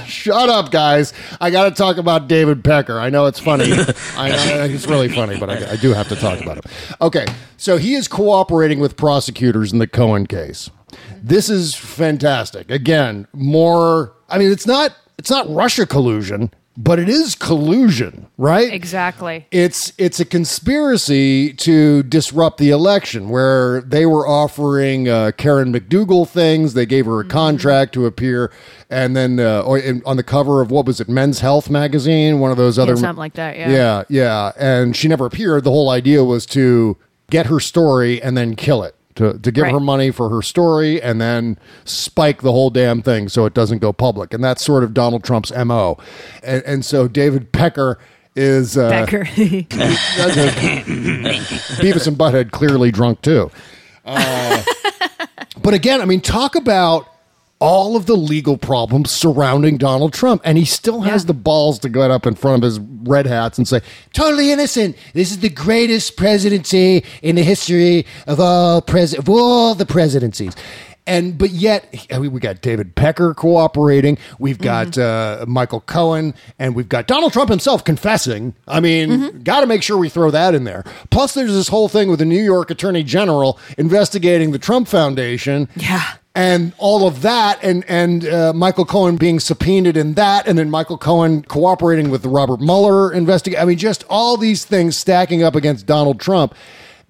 shut 0.05 0.49
up, 0.49 0.71
guys. 0.71 1.13
I 1.41 1.49
got 1.49 1.65
to 1.69 1.71
talk 1.71 1.97
about 1.97 2.27
David 2.27 2.63
Pecker. 2.63 2.99
I 2.99 3.09
know 3.09 3.25
it's 3.25 3.39
funny. 3.39 3.71
I, 3.73 4.29
I, 4.31 4.65
it's 4.67 4.87
really 4.87 5.09
funny, 5.09 5.37
but 5.39 5.49
I, 5.49 5.71
I 5.71 5.75
do 5.75 5.93
have 5.93 6.07
to 6.09 6.15
talk 6.15 6.39
about 6.39 6.57
him. 6.57 6.71
Okay, 7.01 7.25
so 7.57 7.77
he 7.77 7.95
is 7.95 8.07
cooperating 8.07 8.79
with 8.79 8.95
prosecutors 8.95 9.73
in 9.73 9.79
the 9.79 9.87
Cohen 9.87 10.27
case. 10.27 10.69
This 11.23 11.49
is 11.49 11.75
fantastic. 11.75 12.69
Again, 12.71 13.27
more. 13.33 14.13
I 14.29 14.37
mean, 14.37 14.51
it's 14.51 14.67
not 14.67 14.95
it's 15.17 15.29
not 15.29 15.49
Russia 15.49 15.85
collusion, 15.85 16.51
but 16.77 16.97
it 16.99 17.09
is 17.09 17.35
collusion, 17.35 18.27
right? 18.37 18.71
Exactly. 18.71 19.45
It's 19.51 19.91
it's 19.97 20.19
a 20.19 20.25
conspiracy 20.25 21.53
to 21.53 22.03
disrupt 22.03 22.57
the 22.57 22.69
election, 22.69 23.29
where 23.29 23.81
they 23.81 24.05
were 24.05 24.27
offering 24.27 25.09
uh, 25.09 25.31
Karen 25.37 25.73
McDougal 25.73 26.27
things. 26.27 26.73
They 26.73 26.85
gave 26.85 27.05
Mm-hmm. 27.05 27.11
her 27.13 27.19
a 27.21 27.25
contract 27.25 27.93
to 27.95 28.05
appear, 28.05 28.51
and 28.89 29.15
then 29.15 29.39
uh, 29.39 29.61
or 29.61 29.77
in, 29.79 30.01
on 30.05 30.17
the 30.17 30.23
cover 30.23 30.61
of 30.61 30.69
what 30.71 30.85
was 30.85 30.99
it, 31.01 31.09
Men's 31.09 31.39
Health 31.39 31.69
magazine, 31.69 32.39
one 32.39 32.51
of 32.51 32.57
those 32.57 32.77
other 32.79 32.95
something 32.95 33.17
like 33.17 33.33
that, 33.33 33.57
yeah. 33.57 33.71
yeah, 33.71 34.03
yeah. 34.09 34.51
And 34.57 34.95
she 34.95 35.07
never 35.07 35.25
appeared. 35.25 35.63
The 35.63 35.71
whole 35.71 35.89
idea 35.89 36.23
was 36.23 36.45
to 36.47 36.97
get 37.29 37.45
her 37.47 37.59
story 37.59 38.21
and 38.21 38.37
then 38.37 38.55
kill 38.55 38.83
it. 38.83 38.95
To, 39.19 39.37
to 39.37 39.51
give 39.51 39.63
Right. 39.63 39.73
her 39.73 39.81
money 39.81 40.11
for 40.11 40.29
her 40.29 40.41
story 40.41 41.01
and 41.01 41.19
then 41.19 41.57
spike 41.83 42.41
the 42.41 42.53
whole 42.53 42.69
damn 42.69 43.01
thing 43.01 43.27
so 43.27 43.43
it 43.45 43.53
doesn't 43.53 43.79
go 43.79 43.91
public. 43.91 44.33
And 44.33 44.41
that's 44.41 44.63
sort 44.63 44.81
of 44.81 44.93
Donald 44.93 45.25
Trump's 45.25 45.51
MO. 45.65 45.97
And, 46.41 46.63
and 46.63 46.85
so 46.85 47.09
David 47.09 47.51
Pecker 47.51 47.99
is. 48.37 48.77
Uh, 48.77 48.89
Pecker. 48.91 49.25
Beavis 50.85 52.07
and 52.07 52.17
Butthead 52.17 52.51
clearly 52.51 52.91
drunk 52.91 53.21
too. 53.21 53.51
Uh, 54.05 54.63
but 55.61 55.73
again, 55.73 56.01
I 56.01 56.05
mean, 56.05 56.21
talk 56.21 56.55
about 56.55 57.07
all 57.59 57.95
of 57.95 58.05
the 58.05 58.15
legal 58.15 58.57
problems 58.57 59.11
surrounding 59.11 59.77
Donald 59.77 60.13
Trump, 60.13 60.41
and 60.45 60.57
he 60.57 60.65
still 60.65 61.01
has 61.01 61.25
the 61.25 61.33
balls 61.33 61.79
to 61.79 61.89
get 61.89 62.09
up 62.09 62.25
in 62.25 62.35
front 62.35 62.63
of 62.63 62.63
his 62.63 62.79
red 62.79 63.25
hats 63.27 63.57
and 63.57 63.67
say, 63.67 63.81
"Totally 64.13 64.51
innocent. 64.51 64.95
This 65.13 65.31
is 65.31 65.39
the 65.39 65.49
greatest 65.49 66.15
presidency 66.15 67.03
in 67.21 67.35
the 67.35 67.43
history 67.43 68.05
of 68.27 68.39
all 68.39 68.81
pres 68.81 69.13
of 69.13 69.27
all 69.29 69.75
the 69.75 69.85
presidencies." 69.85 70.55
And 71.05 71.39
but 71.39 71.49
yet 71.49 72.07
I 72.11 72.19
mean, 72.19 72.31
we 72.31 72.39
got 72.39 72.61
David 72.61 72.95
Pecker 72.95 73.33
cooperating. 73.33 74.17
We've 74.37 74.59
got 74.59 74.95
uh, 74.97 75.43
Michael 75.47 75.81
Cohen, 75.81 76.35
and 76.59 76.75
we've 76.75 76.87
got 76.87 77.07
Donald 77.07 77.33
Trump 77.33 77.49
himself 77.49 77.83
confessing. 77.83 78.53
I 78.67 78.79
mean, 78.79 79.41
got 79.41 79.61
to 79.61 79.65
make 79.65 79.81
sure 79.81 79.97
we 79.97 80.07
throw 80.07 80.29
that 80.29 80.53
in 80.53 80.65
there. 80.65 80.83
Plus, 81.09 81.33
there's 81.33 81.51
this 81.51 81.67
whole 81.67 81.89
thing 81.89 82.09
with 82.09 82.19
the 82.19 82.25
New 82.25 82.41
York 82.41 82.69
Attorney 82.69 83.01
General 83.03 83.57
investigating 83.77 84.51
the 84.51 84.59
Trump 84.59 84.87
Foundation. 84.87 85.67
Yeah. 85.75 86.03
And 86.39 86.71
all 86.77 87.05
of 87.05 87.21
that, 87.23 87.59
and 87.61 87.83
and 87.89 88.25
uh, 88.25 88.53
Michael 88.53 88.85
Cohen 88.85 89.17
being 89.17 89.41
subpoenaed 89.41 89.97
in 89.97 90.13
that, 90.13 90.47
and 90.47 90.57
then 90.57 90.69
Michael 90.69 90.97
Cohen 90.97 91.43
cooperating 91.43 92.09
with 92.11 92.21
the 92.21 92.29
Robert 92.29 92.61
Mueller 92.61 93.11
investigation. 93.11 93.61
I 93.61 93.65
mean, 93.65 93.77
just 93.77 94.05
all 94.09 94.37
these 94.37 94.63
things 94.63 94.95
stacking 94.95 95.43
up 95.43 95.53
against 95.55 95.85
Donald 95.85 96.17
Trump. 96.21 96.55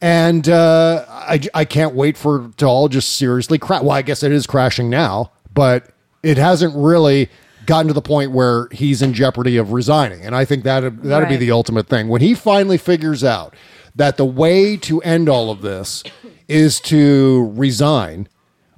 And 0.01 0.49
uh, 0.49 1.05
I, 1.07 1.39
I 1.53 1.65
can't 1.65 1.93
wait 1.93 2.17
for 2.17 2.45
it 2.45 2.57
to 2.57 2.65
all 2.65 2.87
just 2.87 3.17
seriously 3.17 3.59
crash. 3.59 3.81
Well, 3.83 3.91
I 3.91 4.01
guess 4.01 4.23
it 4.23 4.31
is 4.31 4.47
crashing 4.47 4.89
now, 4.89 5.31
but 5.53 5.89
it 6.23 6.37
hasn't 6.37 6.73
really 6.75 7.29
gotten 7.67 7.87
to 7.89 7.93
the 7.93 8.01
point 8.01 8.31
where 8.31 8.67
he's 8.71 9.03
in 9.03 9.13
jeopardy 9.13 9.57
of 9.57 9.73
resigning. 9.73 10.21
And 10.25 10.35
I 10.35 10.43
think 10.43 10.63
that 10.63 10.79
that'd 11.03 11.27
be 11.29 11.35
Right. 11.35 11.39
the 11.39 11.51
ultimate 11.51 11.87
thing. 11.87 12.07
When 12.07 12.21
he 12.21 12.33
finally 12.33 12.79
figures 12.79 13.23
out 13.23 13.53
that 13.95 14.17
the 14.17 14.25
way 14.25 14.75
to 14.77 15.01
end 15.01 15.29
all 15.29 15.51
of 15.51 15.61
this 15.61 16.03
is 16.47 16.79
to 16.79 17.51
resign. 17.55 18.27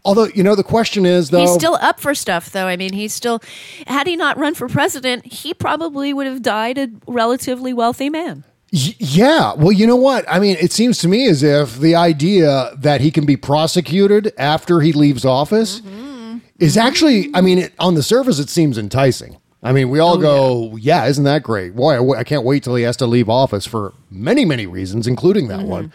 Although, 0.04 0.28
you 0.34 0.44
know, 0.44 0.56
the 0.56 0.64
question 0.64 1.06
is 1.06 1.30
though 1.30 1.42
He's 1.42 1.54
still 1.54 1.78
up 1.82 2.00
for 2.00 2.16
stuff, 2.16 2.52
though. 2.52 2.66
I 2.66 2.76
mean, 2.76 2.94
he's 2.94 3.14
still. 3.14 3.42
Had 3.88 4.08
he 4.08 4.16
not 4.16 4.38
run 4.38 4.56
for 4.56 4.68
president, 4.68 5.26
he 5.26 5.54
probably 5.54 6.14
would 6.14 6.28
have 6.28 6.42
died 6.42 6.78
a 6.78 6.90
relatively 7.08 7.74
wealthy 7.74 8.10
man. 8.10 8.44
Y- 8.74 8.96
Yeah. 8.98 9.54
Well, 9.54 9.72
you 9.72 9.86
know 9.86 9.96
what? 9.96 10.26
I 10.28 10.40
mean, 10.40 10.58
it 10.60 10.72
seems 10.72 10.98
to 11.00 11.08
me 11.08 11.28
as 11.28 11.44
if 11.44 11.80
the 11.80 11.96
idea 11.96 12.72
that 12.78 13.02
he 13.02 13.12
can 13.12 13.26
be 13.26 13.38
prosecuted 13.38 14.34
after 14.38 14.80
he 14.82 14.92
leaves 14.94 15.26
office 15.26 15.82
mm-hmm. 15.82 16.38
is 16.60 16.78
actually, 16.78 17.30
I 17.34 17.42
mean, 17.42 17.60
it, 17.60 17.74
on 17.78 17.96
the 17.96 18.04
surface, 18.04 18.40
it 18.40 18.50
seems 18.50 18.78
enticing. 18.78 19.38
I 19.64 19.74
mean, 19.74 19.90
we 19.90 20.00
all 20.00 20.16
oh, 20.16 20.70
go, 20.70 20.76
yeah. 20.78 21.06
isn't 21.06 21.24
that 21.26 21.44
great? 21.44 21.76
Boy, 21.76 21.92
I, 21.92 21.98
w- 21.98 22.16
I 22.16 22.24
can't 22.24 22.44
wait 22.44 22.64
till 22.64 22.74
he 22.74 22.84
has 22.84 22.98
to 22.98 23.06
leave 23.06 23.30
office 23.30 23.68
for 23.68 23.94
many, 24.10 24.44
many 24.44 24.66
reasons, 24.66 25.06
including 25.06 25.50
that 25.50 25.60
mm-hmm. 25.60 25.70
one. 25.70 25.94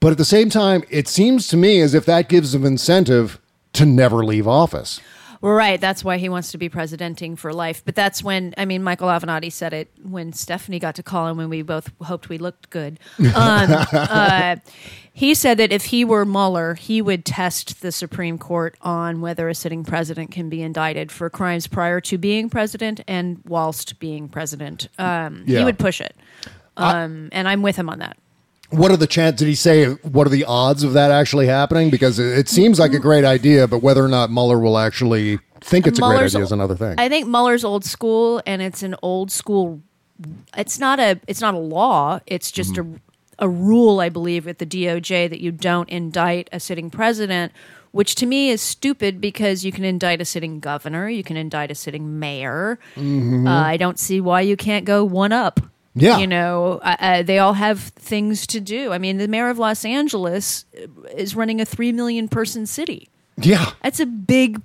But 0.00 0.12
at 0.12 0.18
the 0.18 0.24
same 0.24 0.50
time, 0.50 0.84
it 0.90 1.08
seems 1.08 1.48
to 1.48 1.56
me 1.56 1.80
as 1.80 1.94
if 1.94 2.04
that 2.06 2.28
gives 2.28 2.54
him 2.54 2.64
incentive 2.64 3.40
to 3.74 3.86
never 3.86 4.24
leave 4.24 4.46
office. 4.46 5.00
Right. 5.40 5.78
That's 5.78 6.02
why 6.02 6.16
he 6.16 6.30
wants 6.30 6.52
to 6.52 6.58
be 6.58 6.70
presidenting 6.70 7.36
for 7.36 7.52
life. 7.52 7.84
But 7.84 7.94
that's 7.94 8.22
when, 8.24 8.54
I 8.56 8.64
mean, 8.64 8.82
Michael 8.82 9.08
Avenatti 9.08 9.52
said 9.52 9.74
it 9.74 9.90
when 10.02 10.32
Stephanie 10.32 10.78
got 10.78 10.94
to 10.94 11.02
call 11.02 11.28
him 11.28 11.36
when 11.36 11.50
we 11.50 11.60
both 11.60 11.92
hoped 12.00 12.30
we 12.30 12.38
looked 12.38 12.70
good. 12.70 12.98
Um, 13.18 13.26
uh, 13.92 14.56
he 15.12 15.34
said 15.34 15.58
that 15.58 15.70
if 15.70 15.84
he 15.86 16.02
were 16.02 16.24
Mueller, 16.24 16.74
he 16.74 17.02
would 17.02 17.26
test 17.26 17.82
the 17.82 17.92
Supreme 17.92 18.38
Court 18.38 18.76
on 18.80 19.20
whether 19.20 19.50
a 19.50 19.54
sitting 19.54 19.84
president 19.84 20.30
can 20.30 20.48
be 20.48 20.62
indicted 20.62 21.12
for 21.12 21.28
crimes 21.28 21.66
prior 21.66 22.00
to 22.00 22.16
being 22.16 22.48
president 22.48 23.02
and 23.06 23.42
whilst 23.44 23.98
being 23.98 24.30
president. 24.30 24.88
Um, 24.98 25.44
Yeah. 25.46 25.58
He 25.58 25.64
would 25.66 25.78
push 25.78 26.00
it. 26.00 26.16
Um, 26.78 27.28
and 27.32 27.46
I'm 27.46 27.60
with 27.60 27.76
him 27.76 27.90
on 27.90 27.98
that. 27.98 28.16
What 28.76 28.90
are 28.90 28.96
the 28.96 29.06
chances? 29.06 29.38
Did 29.38 29.48
he 29.48 29.54
say 29.54 29.86
what 29.86 30.26
are 30.26 30.30
the 30.30 30.44
odds 30.44 30.82
of 30.82 30.92
that 30.94 31.10
actually 31.10 31.46
happening? 31.46 31.90
Because 31.90 32.18
it, 32.18 32.48
seems 32.48 32.78
like 32.78 32.92
a 32.92 32.98
great 32.98 33.24
idea, 33.24 33.66
but 33.66 33.78
whether 33.82 34.04
or 34.04 34.08
not 34.08 34.30
Mueller 34.30 34.58
will 34.58 34.78
actually 34.78 35.38
think 35.60 35.86
it's 35.86 35.98
a 35.98 36.02
great 36.02 36.20
idea 36.20 36.42
is 36.42 36.52
another 36.52 36.76
thing. 36.76 36.94
I 36.98 37.08
think 37.08 37.26
Mueller's 37.28 37.64
old 37.64 37.84
school, 37.84 38.42
and 38.46 38.60
it's 38.62 38.82
an 38.82 38.94
old 39.02 39.30
school. 39.30 39.80
It's 40.56 40.78
not 40.78 41.00
a. 41.00 41.20
It's 41.26 41.40
not 41.40 41.54
a 41.54 41.58
law. 41.58 42.20
It's 42.26 42.50
just 42.50 42.74
Mm-hmm. 42.74 42.94
a 42.96 43.00
a 43.40 43.48
rule, 43.48 43.98
I 43.98 44.10
believe, 44.10 44.46
at 44.46 44.58
the 44.58 44.66
DOJ 44.66 45.28
that 45.28 45.40
you 45.40 45.50
don't 45.50 45.88
indict 45.88 46.48
a 46.52 46.60
sitting 46.60 46.88
president. 46.88 47.50
Which 47.90 48.14
to 48.16 48.26
me 48.26 48.50
is 48.50 48.60
stupid 48.60 49.20
because 49.20 49.64
you 49.64 49.72
can 49.72 49.84
indict 49.84 50.20
a 50.20 50.24
sitting 50.24 50.58
governor, 50.60 51.08
you 51.08 51.22
can 51.24 51.36
indict 51.36 51.70
a 51.70 51.74
sitting 51.74 52.18
mayor. 52.20 52.78
Mhm. 52.96 53.46
Uh, 53.46 53.50
I 53.50 53.76
don't 53.76 53.98
see 53.98 54.20
why 54.20 54.40
you 54.42 54.56
can't 54.56 54.84
go 54.84 55.04
one 55.04 55.32
up. 55.32 55.60
Yeah. 55.96 56.18
you 56.18 56.26
know, 56.26 56.80
uh, 56.82 56.96
uh, 56.98 57.22
they 57.22 57.38
all 57.38 57.52
have 57.54 57.78
things 57.80 58.46
to 58.48 58.60
do. 58.60 58.92
I 58.92 58.98
mean, 58.98 59.18
the 59.18 59.28
mayor 59.28 59.48
of 59.48 59.58
Los 59.58 59.84
Angeles 59.84 60.64
is 61.16 61.36
running 61.36 61.60
a 61.60 61.64
three 61.64 61.92
million 61.92 62.28
person 62.28 62.66
city. 62.66 63.08
yeah. 63.36 63.72
That's 63.82 64.00
a 64.00 64.06
big 64.06 64.60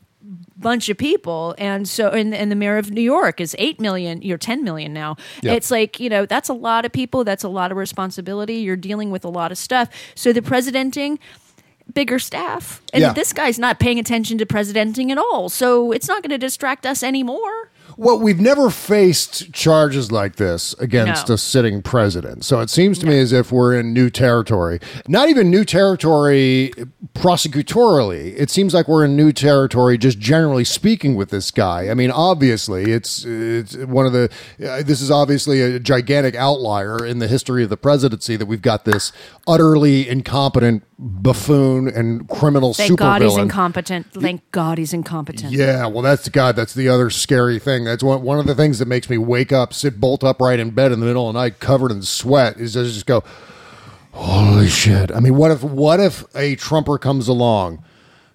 bunch 0.57 0.89
of 0.89 0.97
people. 0.97 1.55
And 1.57 1.87
so, 1.87 2.09
and, 2.09 2.33
and 2.35 2.51
the 2.51 2.55
mayor 2.55 2.77
of 2.77 2.91
New 2.91 3.01
York 3.01 3.39
is 3.39 3.55
8 3.59 3.79
million, 3.79 4.21
you're 4.21 4.37
10 4.37 4.63
million 4.63 4.91
now. 4.91 5.15
Yeah. 5.41 5.53
It's 5.53 5.71
like, 5.71 5.99
you 5.99 6.09
know, 6.09 6.25
that's 6.25 6.49
a 6.49 6.53
lot 6.53 6.83
of 6.83 6.91
people. 6.91 7.23
That's 7.23 7.43
a 7.45 7.47
lot 7.49 7.71
of 7.71 7.77
responsibility. 7.77 8.55
You're 8.55 8.75
dealing 8.75 9.09
with 9.11 9.23
a 9.23 9.29
lot 9.29 9.51
of 9.53 9.57
stuff. 9.57 9.87
So 10.15 10.33
the 10.33 10.41
presidenting, 10.41 11.17
bigger 11.93 12.19
staff. 12.19 12.81
And 12.91 13.01
Yeah. 13.01 13.13
this 13.13 13.31
guy's 13.33 13.57
not 13.57 13.79
paying 13.79 13.99
attention 13.99 14.37
to 14.39 14.45
presidenting 14.45 15.11
at 15.11 15.17
all. 15.17 15.47
So 15.47 15.91
it's 15.93 16.07
not 16.09 16.21
going 16.23 16.31
to 16.31 16.37
distract 16.37 16.85
us 16.85 17.03
anymore. 17.03 17.71
Well, 18.01 18.17
we've 18.17 18.39
never 18.39 18.69
faced 18.69 19.51
charges 19.51 20.09
like 20.09 20.37
this 20.37 20.73
against 20.79 21.27
No. 21.27 21.33
a 21.35 21.37
sitting 21.37 21.81
president. 21.81 22.45
So 22.45 22.61
it 22.61 22.69
seems 22.69 22.97
to 22.99 23.05
me 23.05 23.19
as 23.19 23.33
if 23.33 23.51
we're 23.51 23.77
in 23.77 23.93
new 23.93 24.09
territory. 24.09 24.79
Not 25.09 25.27
even 25.27 25.51
new 25.51 25.65
territory 25.65 26.71
prosecutorially, 27.13 28.33
it 28.37 28.49
seems 28.49 28.73
like 28.73 28.87
we're 28.87 29.03
in 29.03 29.17
new 29.17 29.33
territory. 29.33 29.97
Just 29.97 30.17
generally 30.17 30.63
speaking, 30.63 31.15
with 31.15 31.29
this 31.29 31.51
guy. 31.51 31.89
I 31.89 31.93
mean, 31.93 32.09
obviously, 32.09 32.91
it's 32.91 33.25
it's 33.25 33.75
one 33.75 34.05
of 34.05 34.13
the. 34.13 34.29
Uh, 34.63 34.81
this 34.81 35.01
is 35.01 35.11
obviously 35.11 35.61
a 35.61 35.77
gigantic 35.77 36.35
outlier 36.35 37.05
in 37.05 37.19
the 37.19 37.27
history 37.27 37.63
of 37.63 37.69
the 37.69 37.75
presidency 37.75 38.37
that 38.37 38.45
we've 38.45 38.61
got 38.61 38.85
this 38.85 39.11
utterly 39.45 40.07
incompetent 40.07 40.83
buffoon 40.97 41.87
and 41.87 42.27
criminal 42.29 42.73
Thank 42.73 42.99
God 42.99 43.21
he's 43.21 43.37
incompetent. 43.37 44.07
Thank 44.13 44.49
God 44.51 44.77
he's 44.77 44.93
incompetent. 44.93 45.51
Yeah, 45.51 45.87
well, 45.87 46.01
that's 46.01 46.27
God. 46.29 46.55
That's 46.55 46.73
the 46.73 46.87
other 46.89 47.09
scary 47.09 47.59
thing. 47.59 47.85
That's 47.89 48.03
one 48.03 48.21
one 48.21 48.39
of 48.39 48.45
the 48.45 48.55
things 48.55 48.79
that 48.79 48.87
makes 48.87 49.09
me 49.09 49.17
wake 49.17 49.51
up, 49.51 49.73
sit 49.73 49.99
bolt 49.99 50.23
upright 50.23 50.59
in 50.59 50.71
bed 50.71 50.91
in 50.91 50.99
the 50.99 51.05
middle 51.05 51.27
of 51.27 51.33
the 51.33 51.39
night, 51.39 51.59
covered 51.59 51.91
in 51.91 52.01
sweat. 52.01 52.57
Is 52.57 52.73
to 52.73 52.83
just 52.83 53.05
go, 53.05 53.23
holy 54.11 54.69
shit. 54.69 55.11
I 55.11 55.19
mean, 55.19 55.35
what 55.35 55.51
if 55.51 55.63
what 55.63 55.99
if 55.99 56.23
a 56.35 56.55
Trumper 56.55 56.97
comes 56.97 57.27
along 57.27 57.83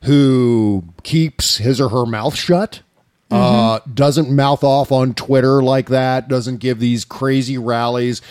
who 0.03 0.85
keeps 1.03 1.59
his 1.59 1.81
or 1.81 1.89
her 1.89 2.07
mouth 2.07 2.35
shut? 2.37 2.83
Uh, 3.31 3.81
doesn't 3.93 4.31
mouth 4.31 4.63
off 4.63 4.93
on 4.93 5.13
Twitter 5.13 5.61
like 5.61 5.89
that, 5.89 6.29
doesn't 6.29 6.59
give 6.59 6.79
these 6.79 7.05
crazy 7.05 7.59
rallies, 7.59 8.23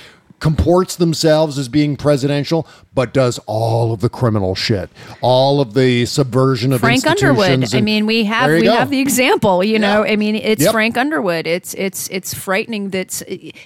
comports 0.44 0.98
themselves 0.98 1.58
as 1.58 1.70
being 1.70 1.96
presidential, 1.96 2.68
but 2.94 3.14
does 3.14 3.40
all 3.46 3.94
of 3.94 4.02
the 4.02 4.10
criminal 4.10 4.56
shit, 4.56 4.90
all 5.22 5.62
of 5.62 5.74
the 5.74 6.06
subversion 6.06 6.74
of 6.74 6.82
Frank 6.82 7.08
Underwood. 7.08 7.50
institutions 7.50 7.74
I 7.74 7.80
mean, 7.80 8.06
we 8.06 8.26
have 8.26 8.52
we 8.52 8.64
go. 8.64 8.74
have 8.74 8.90
the 8.90 9.00
example. 9.00 9.64
You 9.64 9.80
know, 9.80 10.04
I 10.04 10.18
mean, 10.18 10.36
it's 10.36 10.62
Yep. 10.64 10.74
Frank 10.74 10.98
Underwood. 10.98 11.48
It's 11.48 11.74
it's 11.76 12.10
it's 12.10 12.34
frightening. 12.34 12.90
that 12.90 13.22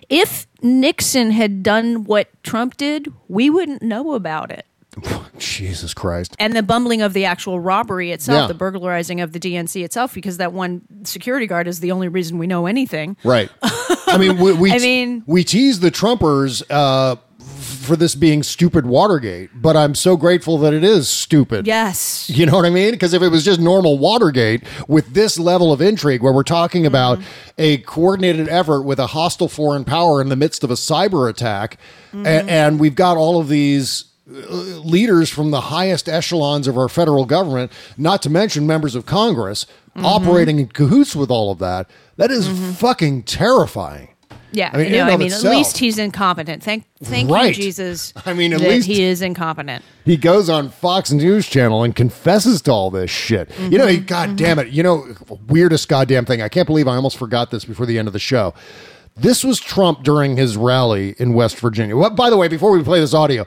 if 0.07 0.45
Nixon 0.61 1.31
had 1.31 1.63
done 1.63 2.03
what 2.03 2.27
Trump 2.43 2.77
did, 2.77 3.11
we 3.27 3.49
wouldn't 3.49 3.81
know 3.81 4.13
about 4.13 4.51
it. 4.51 4.67
Jesus 5.37 5.93
Christ. 5.93 6.35
And 6.39 6.55
the 6.55 6.63
bumbling 6.63 7.01
of 7.01 7.13
the 7.13 7.25
actual 7.25 7.59
robbery 7.59 8.11
itself, 8.11 8.43
Yeah. 8.43 8.47
the 8.47 8.53
burglarizing 8.53 9.21
of 9.21 9.31
the 9.33 9.39
DNC 9.39 9.83
itself, 9.83 10.13
because 10.13 10.37
that 10.37 10.53
one 10.53 10.81
security 11.03 11.47
guard 11.47 11.67
is 11.67 11.79
the 11.79 11.91
only 11.91 12.07
reason 12.07 12.37
we 12.37 12.47
know 12.47 12.65
anything. 12.65 13.17
Right. 13.23 13.49
I 14.07 14.17
mean, 14.19 14.37
we, 14.37 14.53
we 14.53 14.71
I 14.71 14.79
mean- 14.79 15.23
we 15.27 15.43
tease 15.43 15.79
the 15.79 15.91
Trumpers 15.91 16.63
uh, 16.69 17.17
for 17.39 17.95
this 17.95 18.15
being 18.15 18.43
stupid 18.43 18.85
Watergate, 18.85 19.49
but 19.55 19.77
I'm 19.77 19.95
so 19.95 20.17
grateful 20.17 20.57
that 20.59 20.73
it 20.73 20.83
is 20.83 21.07
stupid. 21.07 21.67
Yes. 21.67 22.29
You 22.29 22.45
know 22.45 22.53
what 22.55 22.65
I 22.65 22.69
mean? 22.69 22.91
Because 22.91 23.13
if 23.13 23.21
it 23.21 23.29
was 23.29 23.45
just 23.45 23.59
normal 23.59 23.97
Watergate 23.97 24.63
with 24.87 25.13
this 25.13 25.37
level 25.39 25.71
of 25.71 25.81
intrigue, 25.81 26.21
where 26.21 26.33
we're 26.33 26.43
talking 26.43 26.85
about 26.85 27.19
a 27.57 27.77
coordinated 27.79 28.49
effort 28.49 28.81
with 28.83 28.99
a 28.99 29.07
hostile 29.07 29.47
foreign 29.47 29.85
power 29.85 30.21
in 30.21 30.29
the 30.29 30.35
midst 30.35 30.63
of 30.63 30.71
a 30.71 30.75
cyber 30.75 31.29
attack, 31.29 31.77
a- 32.13 32.27
and, 32.27 32.79
we've 32.79 32.95
got 32.95 33.15
all 33.17 33.39
of 33.39 33.47
these 33.47 34.05
leaders 34.27 35.29
from 35.29 35.51
the 35.51 35.61
highest 35.61 36.09
echelons 36.09 36.67
of 36.67 36.77
our 36.77 36.89
federal 36.89 37.25
government, 37.25 37.71
not 37.97 38.21
to 38.23 38.29
mention 38.29 38.67
members 38.67 38.95
of 38.95 39.05
Congress, 39.05 39.65
mm-hmm. 39.95 40.05
operating 40.05 40.59
in 40.59 40.67
cahoots 40.67 41.15
with 41.15 41.31
all 41.31 41.51
of 41.51 41.59
that, 41.59 41.89
that 42.17 42.31
is 42.31 42.47
mm-hmm. 42.47 42.71
fucking 42.71 43.23
terrifying. 43.23 44.09
Yeah, 44.51 44.71
I 44.73 44.77
mean, 44.77 44.91
no, 44.93 45.03
I 45.03 45.17
mean, 45.17 45.31
at 45.31 45.43
least 45.43 45.77
he's 45.77 45.99
incompetent. 45.99 46.63
Thank, 46.63 46.85
thank 47.03 47.29
you, 47.29 47.53
Jesus. 47.53 48.13
I 48.25 48.33
mean, 48.33 48.53
at 48.53 48.61
least- 48.61 48.87
he 48.87 49.03
is 49.03 49.21
incompetent. 49.21 49.83
he 50.05 50.15
goes 50.15 50.49
on 50.49 50.69
Fox 50.69 51.11
News 51.11 51.47
Channel 51.47 51.83
and 51.83 51.95
confesses 51.95 52.61
to 52.63 52.71
all 52.71 52.89
this 52.89 53.11
shit. 53.11 53.51
You 53.59 53.77
know, 53.77 53.87
he, 53.87 53.97
mm-hmm. 53.97 54.05
God 54.05 54.35
damn 54.37 54.57
it. 54.57 54.69
You 54.69 54.83
know, 54.83 55.05
weirdest 55.47 55.89
goddamn 55.89 56.25
thing. 56.25 56.41
I 56.41 56.49
can't 56.49 56.65
believe 56.65 56.87
I 56.87 56.95
almost 56.95 57.17
forgot 57.17 57.51
this 57.51 57.65
before 57.65 57.85
the 57.85 57.99
end 57.99 58.07
of 58.07 58.13
the 58.13 58.19
show. 58.19 58.53
This 59.15 59.43
was 59.43 59.59
Trump 59.59 60.03
during 60.03 60.37
his 60.37 60.55
rally 60.55 61.15
in 61.17 61.33
West 61.33 61.59
Virginia. 61.59 61.97
Well, 61.97 62.11
by 62.11 62.29
the 62.29 62.37
way, 62.37 62.47
before 62.47 62.71
we 62.71 62.83
play 62.83 62.99
this 62.99 63.13
audio, 63.13 63.45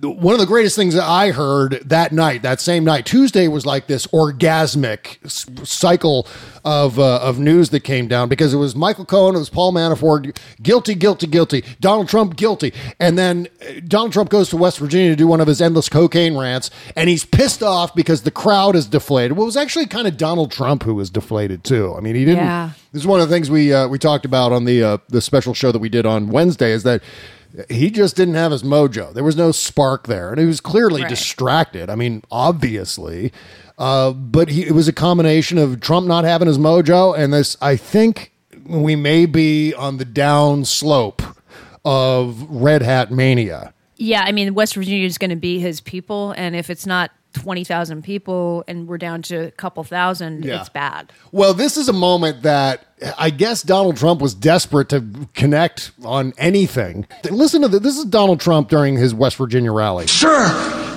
one 0.00 0.32
of 0.32 0.38
the 0.38 0.46
greatest 0.46 0.76
things 0.76 0.94
that 0.94 1.08
I 1.08 1.32
heard 1.32 1.82
that 1.84 2.12
night, 2.12 2.42
that 2.42 2.60
same 2.60 2.84
night, 2.84 3.04
Tuesday 3.04 3.48
was 3.48 3.66
like 3.66 3.88
this 3.88 4.06
orgasmic 4.08 5.18
cycle 5.66 6.26
of 6.64 6.98
uh, 6.98 7.18
of 7.18 7.40
news 7.40 7.70
that 7.70 7.80
came 7.80 8.06
down 8.06 8.28
because 8.28 8.54
it 8.54 8.58
was 8.58 8.76
Michael 8.76 9.04
Cohen, 9.04 9.34
it 9.34 9.38
was 9.38 9.50
Paul 9.50 9.72
Manafort, 9.72 10.36
guilty, 10.62 10.94
guilty, 10.94 11.26
guilty, 11.26 11.64
Donald 11.80 12.08
Trump, 12.08 12.36
guilty, 12.36 12.72
and 13.00 13.18
then 13.18 13.48
uh, 13.60 13.80
Donald 13.88 14.12
Trump 14.12 14.30
goes 14.30 14.48
to 14.50 14.56
West 14.56 14.78
Virginia 14.78 15.10
to 15.10 15.16
do 15.16 15.26
one 15.26 15.40
of 15.40 15.48
his 15.48 15.60
endless 15.60 15.88
cocaine 15.88 16.36
rants, 16.36 16.70
and 16.94 17.08
he's 17.08 17.24
pissed 17.24 17.62
off 17.62 17.92
because 17.94 18.22
the 18.22 18.30
crowd 18.30 18.76
is 18.76 18.86
deflated. 18.86 19.36
Well, 19.36 19.44
it 19.44 19.46
was 19.46 19.56
actually 19.56 19.86
kind 19.86 20.06
of 20.06 20.16
Donald 20.16 20.52
Trump 20.52 20.84
who 20.84 20.94
was 20.94 21.10
deflated 21.10 21.64
too. 21.64 21.94
I 21.96 22.00
mean, 22.00 22.14
he 22.14 22.24
didn't. 22.24 22.44
Yeah. 22.44 22.70
This 22.92 23.02
is 23.02 23.06
one 23.06 23.20
of 23.20 23.28
the 23.28 23.34
things 23.34 23.50
we 23.50 23.72
uh, 23.72 23.88
we 23.88 23.98
talked 23.98 24.24
about 24.24 24.52
on 24.52 24.64
the 24.64 24.82
uh, 24.82 24.98
the 25.08 25.20
special 25.20 25.54
show 25.54 25.72
that 25.72 25.80
we 25.80 25.88
did 25.88 26.06
on 26.06 26.28
Wednesday. 26.28 26.70
Is 26.70 26.84
that 26.84 27.02
he 27.70 27.90
just 27.90 28.16
didn't 28.16 28.34
have 28.34 28.52
his 28.52 28.62
mojo. 28.62 29.12
There 29.12 29.24
was 29.24 29.36
no 29.36 29.52
spark 29.52 30.06
there, 30.06 30.30
and 30.30 30.38
he 30.40 30.46
was 30.46 30.60
clearly 30.60 31.02
Right. 31.02 31.08
distracted. 31.08 31.88
I 31.90 31.94
mean, 31.94 32.22
obviously, 32.30 33.32
uh, 33.78 34.12
but 34.12 34.48
he, 34.50 34.62
it 34.66 34.72
was 34.72 34.88
a 34.88 34.92
combination 34.92 35.58
of 35.58 35.80
Trump 35.80 36.06
not 36.06 36.24
having 36.24 36.48
his 36.48 36.58
mojo 36.58 37.16
and 37.18 37.32
this. 37.32 37.56
I 37.60 37.76
think 37.76 38.32
we 38.66 38.96
may 38.96 39.24
be 39.26 39.72
on 39.74 39.96
the 39.96 40.04
down 40.04 40.64
slope 40.64 41.22
of 41.84 42.42
Red 42.50 42.82
Hat 42.82 43.10
mania. 43.10 43.72
Yeah, 43.96 44.22
I 44.24 44.32
mean, 44.32 44.54
West 44.54 44.74
Virginia 44.74 45.06
is 45.06 45.18
going 45.18 45.30
to 45.30 45.36
be 45.36 45.58
his 45.58 45.80
people, 45.80 46.32
and 46.36 46.54
if 46.54 46.70
it's 46.70 46.86
not 46.86 47.10
twenty 47.32 47.64
thousand 47.64 48.02
people 48.02 48.64
and 48.68 48.86
we're 48.88 48.98
down 48.98 49.22
to 49.22 49.36
a 49.46 49.50
couple 49.50 49.84
thousand, 49.84 50.44
Yeah. 50.44 50.60
it's 50.60 50.68
bad. 50.68 51.12
Well, 51.32 51.54
this 51.54 51.76
is 51.76 51.88
a 51.88 51.92
moment 51.92 52.42
that 52.42 52.84
I 53.18 53.30
guess 53.30 53.62
Donald 53.62 53.96
Trump 53.96 54.20
was 54.20 54.34
desperate 54.34 54.88
to 54.90 55.04
connect 55.34 55.92
on 56.04 56.32
anything. 56.38 57.06
Listen 57.30 57.62
to 57.62 57.68
this. 57.68 57.80
This 57.80 57.96
is 57.98 58.04
Donald 58.06 58.40
Trump 58.40 58.68
during 58.68 58.96
his 58.96 59.14
West 59.14 59.36
Virginia 59.36 59.72
rally. 59.72 60.06
Sir, 60.06 60.46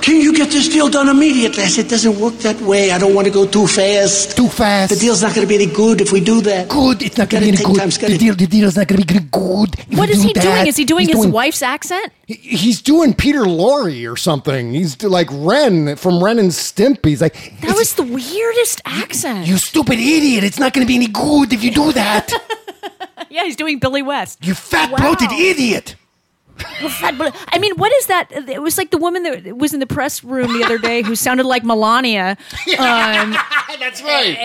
can 0.02 0.20
you 0.20 0.34
get 0.34 0.50
this 0.50 0.68
deal 0.70 0.90
done 0.90 1.10
immediately? 1.10 1.64
I 1.64 1.68
said, 1.68 1.86
it 1.86 1.90
doesn't 1.90 2.20
work 2.20 2.34
that 2.40 2.60
way. 2.62 2.92
I 2.92 2.98
don't 2.98 3.14
want 3.14 3.28
to 3.28 3.34
go 3.34 3.46
too 3.46 3.68
fast. 3.68 4.36
Too 4.36 4.48
fast. 4.48 4.94
The 4.94 5.00
deal's 5.00 5.22
not 5.22 5.36
going 5.36 5.48
to 5.48 5.50
be 5.50 5.56
any 5.64 5.72
good 5.74 6.02
if 6.02 6.12
we 6.12 6.20
do 6.22 6.42
that. 6.42 6.70
Good. 6.70 7.02
It's 7.02 7.18
not 7.18 7.30
going 7.30 7.44
to 7.44 7.52
be 7.52 7.58
take 7.58 7.66
good. 7.66 7.78
time, 7.78 7.90
The 7.90 8.18
deal, 8.18 8.36
the 8.36 8.48
deal 8.48 8.68
is 8.68 8.76
not 8.78 8.88
going 8.88 9.02
to 9.02 9.08
be 9.14 9.20
good. 9.20 9.76
If 9.80 9.98
What 9.98 10.10
you 10.10 10.16
is 10.16 10.22
do 10.22 10.28
he 10.28 10.34
doing? 10.34 10.68
Is 10.68 10.76
he 10.78 10.86
doing 10.86 11.08
he's 11.08 11.16
his 11.18 11.28
wife's 11.28 11.62
accent? 11.62 12.12
He- 12.28 12.34
He's 12.62 12.82
doing 12.82 13.14
Peter 13.14 13.42
Lorre 13.44 14.12
or 14.12 14.18
something. 14.18 14.74
He's 14.74 14.96
do- 14.96 15.08
like 15.10 15.28
Ren 15.32 15.96
from 15.96 16.24
Ren 16.24 16.40
and 16.40 16.50
Stimpy. 16.52 17.08
He's 17.10 17.22
like, 17.22 17.36
That 17.62 17.76
was 17.76 17.94
the 17.96 18.04
weirdest 18.04 18.82
accent. 18.86 19.48
you 19.48 19.58
stupid 19.58 20.00
idiot. 20.00 20.44
It's 20.44 20.60
not 20.60 20.74
going 20.74 20.86
to 20.86 20.88
be 20.88 20.96
any 20.96 21.08
good 21.08 21.54
if 21.54 21.64
you 21.64 21.72
do 21.72 21.92
that. 21.94 22.32
yeah, 23.30 23.44
he's 23.44 23.56
doing 23.56 23.80
Billy 23.80 24.02
West. 24.02 24.40
you 24.46 24.54
fat 24.56 24.92
Wow. 24.92 24.98
bloated 24.98 25.32
idiot. 25.32 25.96
I 26.82 27.58
mean, 27.60 27.76
what 27.76 27.92
is 27.94 28.08
that? 28.08 28.32
It 28.32 28.62
was 28.62 28.78
like 28.78 28.92
the 28.92 28.98
woman 28.98 29.24
that 29.24 29.58
was 29.58 29.74
in 29.74 29.80
the 29.80 29.88
press 29.88 30.24
room 30.24 30.54
the 30.54 30.64
other 30.64 30.78
day 30.78 31.02
who 31.02 31.16
sounded 31.16 31.46
like 31.46 31.64
Melania. 31.64 32.38
Um, 32.82 33.36
That's 33.82 34.02
right. 34.04 34.38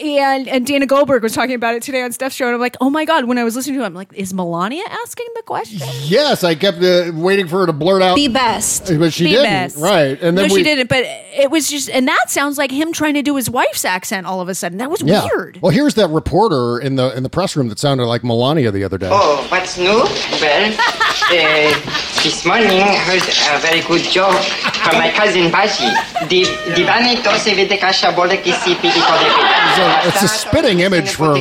and 0.00 0.46
and 0.46 0.64
Dana 0.64 0.86
Goldberg 0.86 1.22
was 1.22 1.32
talking 1.34 1.56
about 1.56 1.74
it 1.74 1.82
today 1.82 2.02
on 2.02 2.12
Steph's 2.12 2.36
show, 2.36 2.46
and 2.46 2.54
I'm 2.54 2.60
like, 2.60 2.76
oh 2.80 2.90
my 2.90 3.04
god! 3.04 3.24
When 3.24 3.38
I 3.38 3.44
was 3.44 3.56
listening 3.56 3.74
to 3.78 3.80
him, 3.80 3.86
I'm 3.86 3.94
like, 3.94 4.12
is 4.14 4.32
Melania 4.32 4.84
asking 5.02 5.26
the 5.34 5.42
question? 5.42 5.80
Yes, 6.02 6.44
I 6.44 6.54
kept 6.54 6.78
uh, 6.80 7.10
waiting 7.12 7.48
for 7.48 7.58
her 7.60 7.66
to 7.66 7.72
blurt 7.72 8.02
out. 8.02 8.14
The 8.14 8.28
best. 8.28 8.92
But 8.96 9.12
she 9.12 9.24
Be 9.24 9.30
didn't. 9.30 9.44
best. 9.44 9.76
Right. 9.78 10.16
And 10.22 10.38
then 10.38 10.46
no, 10.48 10.54
we, 10.54 10.60
she 10.60 10.62
didn't. 10.62 10.88
But 10.88 11.02
it 11.06 11.50
was 11.50 11.68
just, 11.68 11.90
and 11.90 12.06
that 12.06 12.26
sounds 12.28 12.56
like 12.56 12.70
him 12.70 12.92
trying 12.92 13.14
to 13.14 13.22
do 13.22 13.34
his 13.34 13.50
wife's 13.50 13.84
accent 13.84 14.26
all 14.26 14.40
of 14.40 14.48
a 14.48 14.54
sudden. 14.54 14.78
That 14.78 14.90
was 14.90 15.02
Yeah. 15.02 15.24
weird. 15.24 15.58
Well, 15.60 15.72
here's 15.72 15.94
that 15.94 16.08
reporter 16.10 16.78
in 16.78 16.94
the 16.94 17.14
in 17.16 17.22
the 17.24 17.30
press 17.30 17.56
room 17.56 17.68
that 17.70 17.78
sounded 17.80 18.06
like 18.06 18.22
Melania 18.22 18.70
the 18.70 18.84
other 18.84 18.98
day. 18.98 19.10
Oh, 19.10 19.44
what's 19.50 19.76
new? 19.76 20.06
Well, 20.40 20.72
uh, 20.72 21.74
this 22.22 22.46
morning 22.46 22.78
I 22.80 22.94
heard 23.08 23.22
a 23.22 23.58
very 23.60 23.82
good 23.82 24.02
joke 24.10 24.40
from 24.84 24.98
my 24.98 25.10
cousin 25.10 25.50
Bashi. 25.50 25.90
Di, 26.28 26.44
di 26.74 26.84
bani 26.84 27.16
to 27.22 27.30
se 27.38 27.54
vede 27.54 27.76
ca 27.78 27.86
așa 27.88 28.10
bolă 28.14 28.34
che 28.34 28.52
si 28.90 29.00
pipi 29.00 29.06
con 29.06 29.16
le 29.16 29.28
It's 29.74 29.78
a, 29.78 30.08
it's 30.08 30.22
a 30.22 30.28
spitting 30.28 30.80
image 30.80 31.10
for 31.10 31.34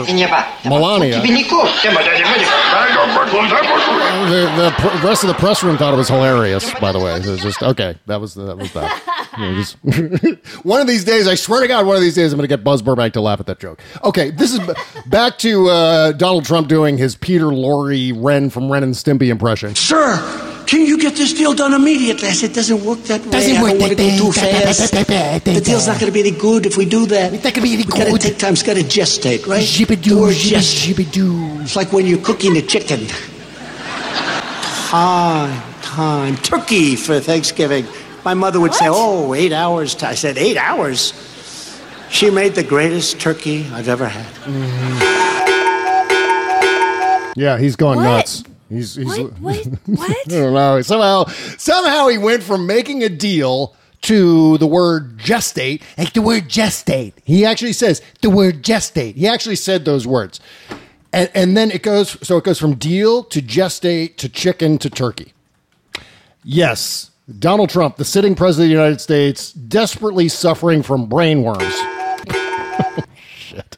Melania. 0.66 1.22
The, 4.30 4.46
the 4.56 4.72
pr- 4.78 5.08
rest 5.08 5.24
of 5.24 5.28
the 5.28 5.36
press 5.36 5.64
room 5.64 5.78
thought 5.78 5.94
it 5.94 5.98
was 5.98 6.10
hilarious. 6.10 6.74
By 6.80 6.92
the 6.92 7.00
way, 7.00 7.16
it 7.16 7.26
was 7.26 7.42
just 7.42 7.62
okay. 7.62 7.96
That 8.08 8.22
was 8.22 8.34
that 8.36 8.58
was 8.58 8.72
that. 8.74 9.02
One 10.64 10.80
of 10.80 10.88
these 10.88 11.04
days, 11.04 11.28
I 11.28 11.36
swear 11.36 11.62
to 11.62 11.68
God, 11.68 11.88
one 11.88 11.96
of 11.96 12.04
these 12.04 12.14
days, 12.14 12.32
I'm 12.32 12.38
going 12.38 12.48
to 12.48 12.56
get 12.56 12.64
Buzz 12.64 12.84
Burbank 12.84 13.14
to 13.14 13.22
laugh 13.22 13.40
at 13.40 13.48
that 13.48 13.60
joke. 13.60 13.82
Okay, 14.04 14.30
this 14.30 14.54
is 14.54 14.60
back 15.08 15.40
to 15.40 15.70
uh, 15.70 16.12
Donald 16.12 16.46
Trump 16.46 16.68
doing 16.68 17.00
his 17.00 17.16
Peter 17.16 17.46
Lorre 17.46 18.14
Ren 18.16 18.52
from 18.52 18.72
Ren 18.72 18.84
and 18.84 18.94
Stimpy 18.94 19.30
impression. 19.30 19.74
Sir, 19.74 20.18
can 20.66 20.86
you 20.86 20.98
get 20.98 21.16
this 21.16 21.34
deal 21.34 21.54
done 21.54 21.74
immediately? 21.74 22.28
I 22.28 22.32
said, 22.34 22.52
it 22.52 22.54
doesn't 22.54 22.84
work 22.84 23.00
that 23.04 23.22
way. 23.26 23.32
Doesn't 23.32 23.58
I 23.58 23.62
work 23.62 23.72
don't 23.72 23.82
want 23.82 23.92
to 23.98 23.98
go 23.98 24.18
too 24.18 24.32
fast. 24.32 24.92
The 24.92 25.62
deal's 25.64 25.88
not 25.88 26.00
going 26.00 26.12
to 26.12 26.14
be 26.14 26.20
any 26.22 26.32
good 26.32 26.66
if 26.66 26.78
we 26.78 26.86
do 26.86 27.06
that. 27.08 27.34
It's 27.34 27.44
not 27.44 27.54
going 27.54 27.66
to 27.66 27.70
be 27.70 27.74
any 27.74 27.84
we 27.84 27.90
gotta 27.92 28.18
take 28.18 28.38
time. 28.38 28.54
It's 28.54 28.64
got 28.64 28.76
to 28.76 28.84
gestate, 28.84 29.46
right? 29.48 29.64
Jibbidoo, 29.64 30.04
The 30.10 30.16
word 30.22 30.36
gest- 30.36 30.76
jibbidoo. 30.88 31.62
It's 31.64 31.76
like 31.76 31.92
when 31.92 32.06
you're 32.06 32.22
cooking 32.22 32.56
a 32.58 32.62
chicken. 32.62 33.08
Time, 34.90 35.62
time. 35.82 36.36
Turkey 36.38 36.96
for 36.96 37.20
Thanksgiving. 37.20 37.86
My 38.24 38.34
mother 38.36 38.60
would 38.60 38.74
say, 38.74 38.88
oh, 38.90 39.34
eight 39.34 39.52
hours. 39.52 39.96
I 40.04 40.16
said, 40.16 40.38
eight 40.38 40.56
hours? 40.58 41.14
She 42.10 42.30
made 42.30 42.54
the 42.56 42.64
greatest 42.64 43.20
turkey 43.20 43.66
I've 43.74 43.90
ever 43.90 44.08
had. 44.08 44.32
Mm-hmm. 44.44 45.00
Yeah, 47.36 47.58
he's 47.58 47.76
going 47.76 47.98
What? 47.98 48.04
nuts. 48.06 48.44
He's, 48.70 48.96
he's 48.96 49.06
What? 49.06 49.40
What? 49.40 49.66
What? 49.86 50.18
I 50.28 50.30
don't 50.30 50.54
know. 50.54 50.82
Somehow, 50.82 51.26
somehow 51.58 52.08
he 52.08 52.18
went 52.18 52.44
from 52.44 52.66
making 52.66 53.04
a 53.04 53.10
deal 53.10 53.76
to 54.04 54.58
the 54.58 54.68
word 54.68 55.18
gestate, 55.18 55.82
like 55.98 56.14
the 56.14 56.22
word 56.22 56.50
gestate. 56.50 57.14
He 57.24 57.46
actually 57.46 57.74
says 57.74 58.02
the 58.22 58.30
word 58.30 58.62
gestate. 58.62 59.16
He 59.16 59.28
actually 59.28 59.56
said 59.56 59.86
those 59.86 60.06
words. 60.06 60.40
And, 61.14 61.30
and 61.34 61.56
then 61.56 61.72
it 61.72 61.84
goes, 61.84 62.18
so 62.26 62.38
it 62.38 62.44
goes 62.44 62.60
from 62.60 62.76
deal 62.76 63.24
to 63.26 63.42
gestate 63.42 64.18
to 64.18 64.28
chicken 64.28 64.78
to 64.80 64.90
turkey. 64.90 65.34
Yes, 66.44 67.12
Donald 67.40 67.70
Trump, 67.70 67.96
the 67.96 68.04
sitting 68.04 68.36
president 68.36 68.66
of 68.66 68.70
the 68.70 68.82
United 68.82 69.00
States, 69.00 69.54
desperately 69.54 70.28
suffering 70.28 70.84
from 70.84 71.06
brain 71.06 71.44
worms. 71.44 71.64
Shit. 73.26 73.78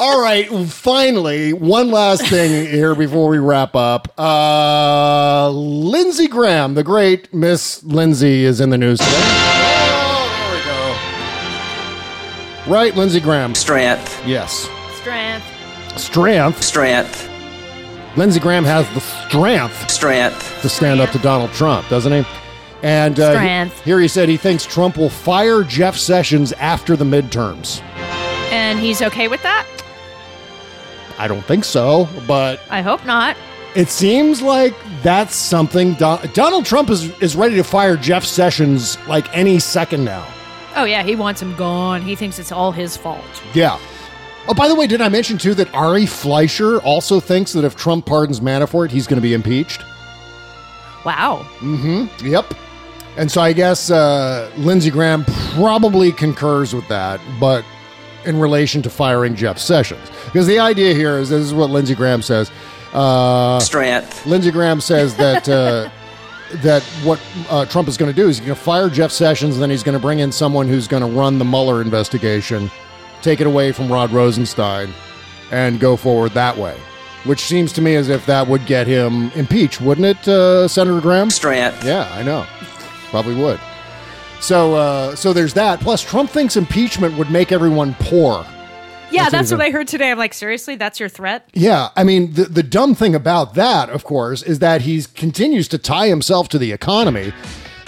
All 0.00 0.20
right, 0.22 0.48
finally, 0.68 1.52
one 1.52 1.90
last 1.90 2.24
thing 2.26 2.66
here 2.70 2.94
before 2.94 3.28
we 3.28 3.38
wrap 3.38 3.74
up. 3.74 4.06
Uh, 4.16 5.50
Lindsey 5.50 6.28
Graham, 6.28 6.74
the 6.74 6.84
great 6.84 7.34
Miss 7.34 7.82
Lindsey, 7.82 8.44
is 8.44 8.60
in 8.60 8.70
the 8.70 8.78
news 8.78 9.00
today. 9.00 9.10
Oh, 9.12 10.30
there 10.38 10.54
we 10.54 10.62
go. 12.68 12.72
Right, 12.72 12.94
Lindsey 12.94 13.18
Graham. 13.18 13.56
Strength. 13.56 14.24
Yes. 14.24 14.68
Strength. 15.00 15.44
Strength. 15.98 16.62
Strength. 16.62 17.28
Lindsey 18.16 18.38
Graham 18.38 18.64
has 18.64 18.88
the 18.94 19.00
strength. 19.00 19.90
Strength. 19.90 20.62
To 20.62 20.68
stand 20.68 21.00
up 21.00 21.10
to 21.10 21.18
Donald 21.18 21.50
Trump, 21.52 21.88
doesn't 21.88 22.12
he? 22.12 22.24
And 22.84 23.18
uh, 23.18 23.32
Strength. 23.32 23.82
here 23.82 23.98
he 23.98 24.06
said 24.06 24.28
he 24.28 24.36
thinks 24.36 24.64
Trump 24.64 24.96
will 24.96 25.10
fire 25.10 25.64
Jeff 25.64 25.96
Sessions 25.96 26.52
after 26.52 26.94
the 26.94 27.04
midterms. 27.04 27.80
And 28.52 28.78
he's 28.78 29.02
okay 29.02 29.26
with 29.26 29.42
that? 29.42 29.66
I 31.18 31.28
don't 31.28 31.42
think 31.44 31.64
so, 31.64 32.08
but 32.26 32.60
I 32.70 32.80
hope 32.80 33.04
not. 33.04 33.36
it 33.74 33.88
seems 33.88 34.40
like 34.40 34.74
that's 35.02 35.34
something 35.34 35.94
Don- 35.94 36.20
Donald 36.32 36.64
Trump 36.64 36.90
is 36.90 37.10
is 37.20 37.34
ready 37.36 37.56
to 37.56 37.64
fire 37.64 37.96
Jeff 37.96 38.24
Sessions 38.24 38.96
like 39.08 39.26
any 39.36 39.58
second 39.58 40.04
now. 40.04 40.26
Oh 40.76 40.84
yeah, 40.84 41.02
he 41.02 41.16
wants 41.16 41.42
him 41.42 41.54
gone. 41.56 42.02
He 42.02 42.14
thinks 42.14 42.38
it's 42.38 42.52
all 42.52 42.70
his 42.72 42.96
fault. 42.96 43.24
Yeah. 43.52 43.78
Oh, 44.50 44.54
by 44.54 44.68
the 44.68 44.74
way, 44.74 44.86
did 44.86 45.00
I 45.02 45.08
mention 45.10 45.36
too 45.38 45.54
that 45.56 45.72
Ari 45.74 46.06
Fleischer 46.06 46.78
also 46.82 47.20
thinks 47.20 47.52
that 47.52 47.64
if 47.64 47.76
Trump 47.76 48.06
pardons 48.06 48.40
Manafort, 48.40 48.90
he's 48.90 49.06
going 49.06 49.16
to 49.18 49.22
be 49.22 49.34
impeached? 49.34 49.82
Wow. 51.04 51.46
Mm-hmm. 51.58 52.26
Yep. 52.26 52.54
And 53.16 53.30
so 53.30 53.40
I 53.40 53.52
guess 53.52 53.90
uh, 53.90 54.50
Lindsey 54.56 54.90
Graham 54.90 55.24
probably 55.54 56.12
concurs 56.12 56.72
with 56.74 56.86
that, 56.88 57.20
but 57.40 57.64
in 58.24 58.38
relation 58.38 58.82
to 58.82 58.90
firing 58.90 59.34
Jeff 59.34 59.58
Sessions, 59.58 60.10
because 60.26 60.46
the 60.46 60.58
idea 60.58 60.94
here 60.94 61.18
is 61.18 61.30
this 61.30 61.44
is 61.44 61.54
what 61.54 61.70
Lindsey 61.70 61.94
Graham 61.94 62.22
says. 62.22 62.50
Uh, 62.92 63.60
Strength. 63.60 64.26
Lindsey 64.26 64.50
Graham 64.50 64.80
says 64.80 65.14
that 65.16 65.48
uh, 65.48 65.88
that 66.62 66.82
what 67.04 67.20
uh, 67.50 67.66
Trump 67.66 67.88
is 67.88 67.96
going 67.96 68.10
to 68.10 68.16
do 68.16 68.28
is 68.28 68.38
he's 68.38 68.46
going 68.46 68.56
to 68.56 68.62
fire 68.62 68.88
Jeff 68.88 69.12
Sessions, 69.12 69.54
and 69.54 69.62
then 69.62 69.70
he's 69.70 69.82
going 69.82 69.96
to 69.96 70.02
bring 70.02 70.18
in 70.20 70.32
someone 70.32 70.66
who's 70.68 70.88
going 70.88 71.02
to 71.02 71.08
run 71.18 71.38
the 71.38 71.44
Mueller 71.44 71.80
investigation, 71.82 72.70
take 73.22 73.40
it 73.40 73.46
away 73.46 73.72
from 73.72 73.90
Rod 73.90 74.10
Rosenstein, 74.10 74.92
and 75.50 75.78
go 75.78 75.96
forward 75.96 76.32
that 76.32 76.56
way. 76.56 76.76
Which 77.24 77.40
seems 77.40 77.72
to 77.74 77.82
me 77.82 77.96
as 77.96 78.08
if 78.08 78.24
that 78.26 78.46
would 78.46 78.64
get 78.64 78.86
him 78.86 79.30
impeached, 79.32 79.80
wouldn't 79.80 80.06
it, 80.06 80.28
uh, 80.28 80.68
Senator 80.68 81.00
Graham? 81.00 81.30
Strength. 81.30 81.84
Yeah, 81.84 82.08
I 82.12 82.22
know. 82.22 82.46
Probably 83.10 83.34
would. 83.34 83.60
So, 84.40 84.74
uh, 84.74 85.14
so 85.16 85.32
there's 85.32 85.54
that. 85.54 85.80
Plus, 85.80 86.02
Trump 86.02 86.30
thinks 86.30 86.56
impeachment 86.56 87.16
would 87.18 87.30
make 87.30 87.52
everyone 87.52 87.94
poor. 87.98 88.46
Yeah, 89.10 89.22
That's 89.22 89.32
that's, 89.32 89.52
what 89.52 89.60
I 89.62 89.70
heard 89.70 89.88
today. 89.88 90.10
I'm 90.10 90.18
like, 90.18 90.34
seriously, 90.34 90.76
that's 90.76 91.00
your 91.00 91.08
threat? 91.08 91.48
Yeah, 91.54 91.88
I 91.96 92.04
mean, 92.04 92.34
the, 92.34 92.44
the 92.44 92.62
dumb 92.62 92.94
thing 92.94 93.14
about 93.14 93.54
that, 93.54 93.88
of 93.88 94.04
course, 94.04 94.42
is 94.42 94.58
that 94.58 94.82
he 94.82 95.02
continues 95.14 95.66
to 95.68 95.78
tie 95.78 96.08
himself 96.08 96.48
to 96.50 96.58
the 96.58 96.72
economy. 96.72 97.32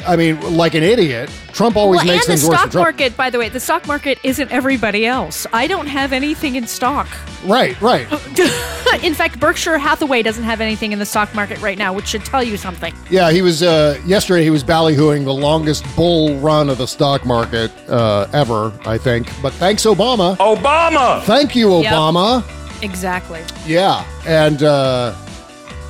I 0.07 0.17
mean, 0.17 0.57
like 0.57 0.75
an 0.75 0.83
idiot. 0.83 1.31
Trump 1.53 1.77
always 1.77 1.99
well, 1.99 2.07
makes 2.07 2.27
and 2.29 2.39
the 2.39 2.41
things 2.41 2.49
worse 2.49 2.57
for 2.57 2.61
stock 2.63 2.71
Trump. 2.73 2.85
market, 2.85 3.17
by 3.17 3.31
the 3.31 3.39
way, 3.39 3.49
the 3.49 3.61
stock 3.61 3.87
market 3.87 4.19
isn't 4.23 4.51
everybody 4.51 5.07
else. 5.07 5.47
I 5.53 5.67
don't 5.67 5.87
have 5.87 6.13
anything 6.13 6.57
in 6.57 6.67
stock. 6.67 7.09
Right, 7.45 7.79
right. 7.81 8.07
in 9.03 9.15
fact, 9.15 9.41
Berkshire 9.41 9.79
Hathaway 9.79 10.23
doesn't 10.23 10.45
have 10.45 10.61
anything 10.61 10.93
in 10.93 10.99
the 10.99 11.07
stock 11.07 11.35
market 11.35 11.61
right 11.61 11.77
now, 11.79 11.93
which 11.93 12.07
should 12.07 12.25
tell 12.25 12.43
you 12.43 12.57
something. 12.57 12.95
Yeah, 13.11 13.31
he 13.31 13.43
was 13.43 13.63
uh, 13.63 14.01
yesterday. 14.07 14.43
He 14.45 14.51
was 14.51 14.63
ballyhooing 14.65 15.25
the 15.25 15.35
longest 15.35 15.85
bull 15.97 16.37
run 16.39 16.69
of 16.71 16.79
the 16.79 16.87
stock 16.87 17.25
market 17.27 17.71
uh, 17.89 18.29
ever, 18.33 18.73
I 18.87 18.99
think. 18.99 19.29
But 19.43 19.53
thanks, 19.55 19.85
Obama. 19.85 20.37
Obama. 20.37 21.23
Thank 21.25 21.55
you, 21.57 21.81
Yep. 21.81 21.93
Obama. 21.93 22.83
Exactly. 22.83 23.43
Yeah, 23.67 24.05
and 24.27 24.63
uh, 24.63 25.15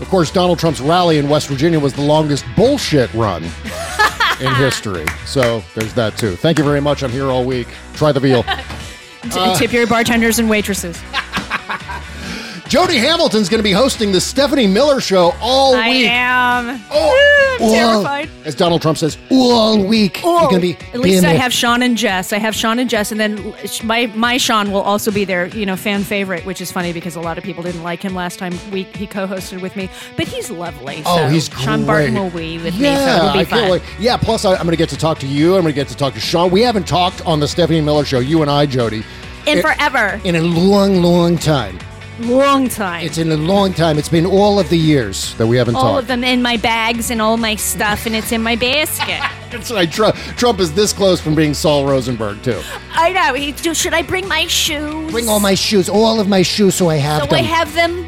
of 0.01 0.09
course, 0.09 0.31
Donald 0.31 0.59
Trump's 0.59 0.81
rally 0.81 1.19
in 1.19 1.29
West 1.29 1.49
Virginia 1.49 1.79
was 1.79 1.93
the 1.93 2.03
longest 2.03 2.45
bullshit 2.57 3.13
run 3.15 3.43
in 4.41 4.55
history. 4.57 5.07
So 5.27 5.63
there's 5.75 5.95
that 5.95 6.17
too. 6.17 6.37
Thank 6.37 6.59
you 6.59 6.65
very 6.65 6.81
much. 6.81 7.03
I'm 7.03 7.11
here 7.11 7.27
all 7.27 7.45
week. 7.45 7.69
Try 7.95 8.13
the 8.13 8.21
veal. 8.21 8.43
T- 9.23 9.31
Uh, 9.35 9.55
tip 9.57 9.73
your 9.73 9.87
bartenders 9.87 10.39
and 10.39 10.49
waitresses. 10.49 10.99
Jody 12.71 12.99
Hamilton's 12.99 13.49
going 13.49 13.59
to 13.59 13.65
be 13.65 13.73
hosting 13.73 14.13
the 14.13 14.21
Stephanie 14.21 14.69
Miller 14.69 15.01
Show 15.01 15.35
all 15.41 15.75
I 15.75 15.89
week. 15.89 16.07
am. 16.07 16.81
Oh, 16.93 17.57
I'm 17.61 17.69
terrified. 17.69 18.31
As 18.45 18.55
Donald 18.55 18.81
Trump 18.81 18.97
says, 18.97 19.19
all 19.29 19.85
week. 19.85 20.23
You're 20.23 20.31
oh, 20.31 20.49
going 20.49 20.61
to 20.63 20.69
be. 20.69 20.79
At 20.95 21.01
least 21.01 21.25
I 21.25 21.33
have 21.33 21.53
Sean 21.53 21.83
and 21.83 21.97
Jess. 21.97 22.33
I 22.33 22.39
have 22.39 22.55
Sean 22.55 22.79
and 22.79 22.89
Jess, 22.89 23.11
and 23.11 23.21
then 23.21 23.53
my 23.83 24.07
my 24.15 24.37
Sean 24.37 24.71
will 24.71 24.83
also 24.83 25.11
be 25.11 25.25
there. 25.25 25.49
You 25.49 25.67
know, 25.67 25.75
fan 25.75 26.05
favorite, 26.05 26.47
which 26.47 26.61
is 26.61 26.71
funny 26.71 26.93
because 26.93 27.17
a 27.17 27.21
lot 27.21 27.39
of 27.39 27.43
people 27.43 27.65
didn't 27.65 27.83
like 27.83 28.03
him 28.03 28.15
last 28.15 28.39
time 28.39 28.53
we 28.71 28.85
he 28.85 29.05
co-hosted 29.05 29.61
with 29.61 29.75
me, 29.75 29.91
but 30.17 30.29
he's 30.29 30.49
lovely. 30.49 31.03
Oh, 31.07 31.17
so 31.17 31.29
he's 31.29 31.49
Sean 31.49 31.85
Barton 31.85 32.15
will 32.15 32.31
be 32.31 32.59
with 32.59 32.75
yeah, 32.77 32.95
me, 32.95 33.05
so 33.05 33.17
it'll 33.17 33.33
be 33.33 33.39
I 33.41 33.45
fun. 33.47 33.59
can't 33.59 33.73
wait. 33.73 33.83
Yeah, 33.99 34.17
plus 34.17 34.45
I, 34.45 34.53
I'm 34.53 34.59
going 34.59 34.71
to 34.71 34.77
get 34.77 34.91
to 34.91 34.97
talk 34.97 35.19
to 35.19 35.27
you. 35.27 35.57
I'm 35.57 35.63
going 35.63 35.75
to 35.75 35.81
get 35.81 35.89
to 35.89 35.97
talk 35.97 36.15
to 36.15 36.21
Sean. 36.21 36.53
We 36.53 36.61
haven't 36.61 36.87
talked 36.87 37.27
on 37.27 37.41
the 37.41 37.49
Stephanie 37.49 37.81
Miller 37.81 38.05
Show, 38.05 38.21
you 38.21 38.43
and 38.43 38.51
I, 38.51 38.65
Jody, 38.67 39.03
In 39.49 39.59
It- 39.59 39.63
forever, 39.63 40.21
in 40.23 40.37
a 40.37 40.43
long, 40.43 41.03
long 41.03 41.37
time. 41.37 41.77
Long 42.21 42.69
time. 42.69 43.05
It's 43.05 43.19
in 43.19 43.31
a 43.33 43.37
long 43.37 43.73
time. 43.73 43.99
It's 43.99 44.09
been 44.09 44.27
all 44.27 44.59
of 44.59 44.69
the 44.69 44.79
years 44.79 45.35
that 45.35 45.47
we 45.47 45.57
haven't 45.57 45.75
all 45.75 45.83
talked. 45.83 45.93
All 45.93 45.99
of 45.99 46.07
them 46.07 46.23
in 46.25 46.43
my 46.43 46.57
bags 46.57 47.11
and 47.11 47.21
all 47.21 47.37
my 47.37 47.57
stuff, 47.57 48.07
and 48.07 48.15
it's 48.15 48.33
in 48.33 48.43
my 48.43 48.57
basket. 48.57 49.21
That's 49.51 49.71
right. 49.71 49.91
Trump, 49.91 50.17
Trump 50.37 50.61
is 50.61 50.73
this 50.75 50.93
close 50.93 51.21
from 51.21 51.35
being 51.35 51.55
Saul 51.55 51.87
Rosenberg 51.87 52.43
too. 52.43 52.61
I 52.93 53.13
know. 53.13 53.35
He, 53.35 53.53
should 53.75 53.95
I 53.95 54.03
bring 54.03 54.29
my 54.29 54.47
shoes? 54.47 55.11
Bring 55.11 55.29
all 55.29 55.41
my 55.41 55.55
shoes, 55.55 55.89
all 55.89 56.21
of 56.21 56.29
my 56.29 56.43
shoes, 56.43 56.75
so 56.75 56.89
I 56.89 56.97
have 56.97 57.23
so 57.23 57.27
them. 57.29 57.35
I 57.37 57.43
have 57.43 57.75
them. 57.75 58.07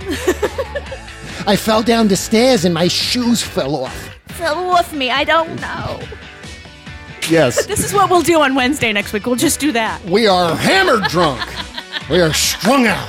I 1.47 1.57
fell 1.57 1.83
down 1.83 2.09
the 2.09 2.17
stairs 2.17 2.65
and 2.65 2.73
my 2.73 2.87
shoes 2.89 3.43
fell 3.43 3.75
off. 3.75 4.11
Fell 4.29 4.71
off 4.71 4.95
me. 4.95 5.11
I 5.11 5.25
don't 5.25 5.61
know. 5.61 6.01
Yes, 7.29 7.67
This 7.67 7.85
is 7.85 7.93
what 7.95 8.11
we'll 8.11 8.23
do 8.23 8.41
on 8.43 8.55
Wednesday 8.55 8.93
next 8.93 9.13
week. 9.13 9.27
We'll 9.27 9.37
just 9.37 9.61
do 9.61 9.73
that. 9.73 10.05
we 10.05 10.27
are 10.27 10.57
hammered 10.57 11.05
drunk. 11.05 11.41
we 12.11 12.21
are 12.21 12.33
strung 12.33 12.87
out. 12.87 13.09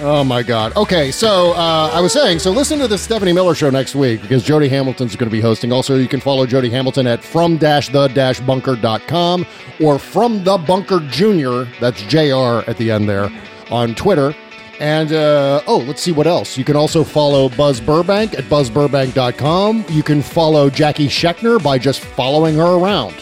Oh 0.00 0.22
my 0.22 0.44
God. 0.44 0.76
Okay, 0.76 1.10
so 1.10 1.52
uh, 1.54 1.90
I 1.92 2.00
was 2.00 2.12
saying, 2.12 2.38
so 2.38 2.52
listen 2.52 2.78
to 2.78 2.86
the 2.86 2.96
Stephanie 2.96 3.32
Miller 3.32 3.54
show 3.54 3.68
next 3.68 3.96
week 3.96 4.22
because 4.22 4.44
Jody 4.44 4.68
Hamilton's 4.68 5.16
going 5.16 5.28
to 5.28 5.36
be 5.36 5.40
hosting. 5.40 5.72
Also, 5.72 5.96
you 5.96 6.06
can 6.06 6.20
follow 6.20 6.46
Jody 6.46 6.70
Hamilton 6.70 7.08
at 7.08 7.24
from 7.24 7.56
dash 7.56 7.88
the 7.88 8.06
dash 8.08 8.38
bunker.com 8.38 9.44
or 9.82 9.98
from 9.98 10.44
the 10.44 10.56
bunker 10.56 11.00
junior, 11.08 11.64
that's 11.80 12.00
JR 12.02 12.62
at 12.70 12.76
the 12.76 12.92
end 12.92 13.08
there, 13.08 13.28
on 13.72 13.96
Twitter. 13.96 14.36
And 14.78 15.12
uh, 15.12 15.62
oh, 15.66 15.78
let's 15.78 16.00
see 16.00 16.12
what 16.12 16.28
else. 16.28 16.56
You 16.56 16.64
can 16.64 16.76
also 16.76 17.02
follow 17.02 17.48
Buzz 17.48 17.80
Burbank 17.80 18.34
at 18.34 18.44
buzzburbank.com. 18.44 19.86
You 19.88 20.04
can 20.04 20.22
follow 20.22 20.70
Jackie 20.70 21.08
Schechner 21.08 21.60
by 21.60 21.76
just 21.76 22.00
following 22.00 22.54
her 22.54 22.78
around. 22.78 23.16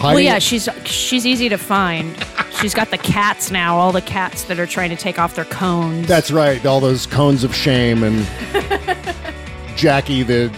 Well, 0.00 0.20
yeah, 0.20 0.38
she's 0.38 0.68
she's 0.84 1.26
easy 1.26 1.48
to 1.48 1.56
find. 1.58 2.16
She's 2.60 2.74
got 2.74 2.90
the 2.90 2.98
cats 2.98 3.50
now. 3.50 3.76
All 3.76 3.92
the 3.92 4.00
cats 4.00 4.44
that 4.44 4.58
are 4.58 4.66
trying 4.66 4.90
to 4.90 4.96
take 4.96 5.18
off 5.18 5.34
their 5.34 5.44
cones. 5.44 6.06
That's 6.06 6.30
right. 6.30 6.64
All 6.66 6.80
those 6.80 7.06
cones 7.06 7.44
of 7.44 7.54
shame 7.54 8.02
and 8.02 8.26
Jackie, 9.76 10.22
the 10.22 10.52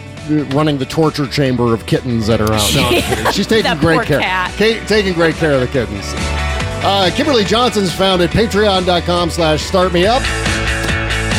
running 0.55 0.79
the 0.79 0.87
torture 0.87 1.27
chamber 1.27 1.75
of 1.75 1.87
kittens 1.87 2.27
that 2.29 2.41
are 2.41 2.53
out. 2.53 2.75
No, 2.75 3.31
She's 3.33 3.47
taking 3.47 3.77
great 3.79 4.07
care. 4.07 4.21
Ca- 4.21 4.85
taking 4.87 5.13
great 5.13 5.35
care 5.37 5.53
of 5.55 5.61
the 5.61 5.67
kittens. 5.67 6.05
Uh, 6.83 7.11
Kimberly 7.15 7.45
Johnson's 7.45 7.93
found 7.95 8.23
at 8.23 8.31
patreon.com 8.31 9.31
slash 9.31 9.63
start 9.63 9.93
me 9.93 10.07
up. 10.07 10.23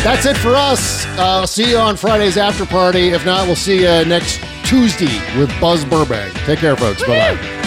That's 0.04 0.26
it 0.26 0.38
for 0.38 0.56
us. 0.56 1.06
Uh, 1.18 1.40
I'll 1.42 1.48
see 1.48 1.70
you 1.72 1.78
on 1.78 1.96
Friday's 1.96 2.38
after 2.38 2.66
party. 2.66 3.10
If 3.10 3.26
not, 3.26 3.48
we'll 3.48 3.56
see 3.56 3.78
you 3.82 4.06
next 4.06 4.40
Tuesday 4.64 5.20
with 5.40 5.52
Buzz 5.60 5.86
Burbank. 5.86 6.34
Take 6.46 6.60
care, 6.60 6.76
folks. 6.76 7.02
Bye 7.04 7.36
bye. 7.36 7.61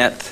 Strength. 0.00 0.30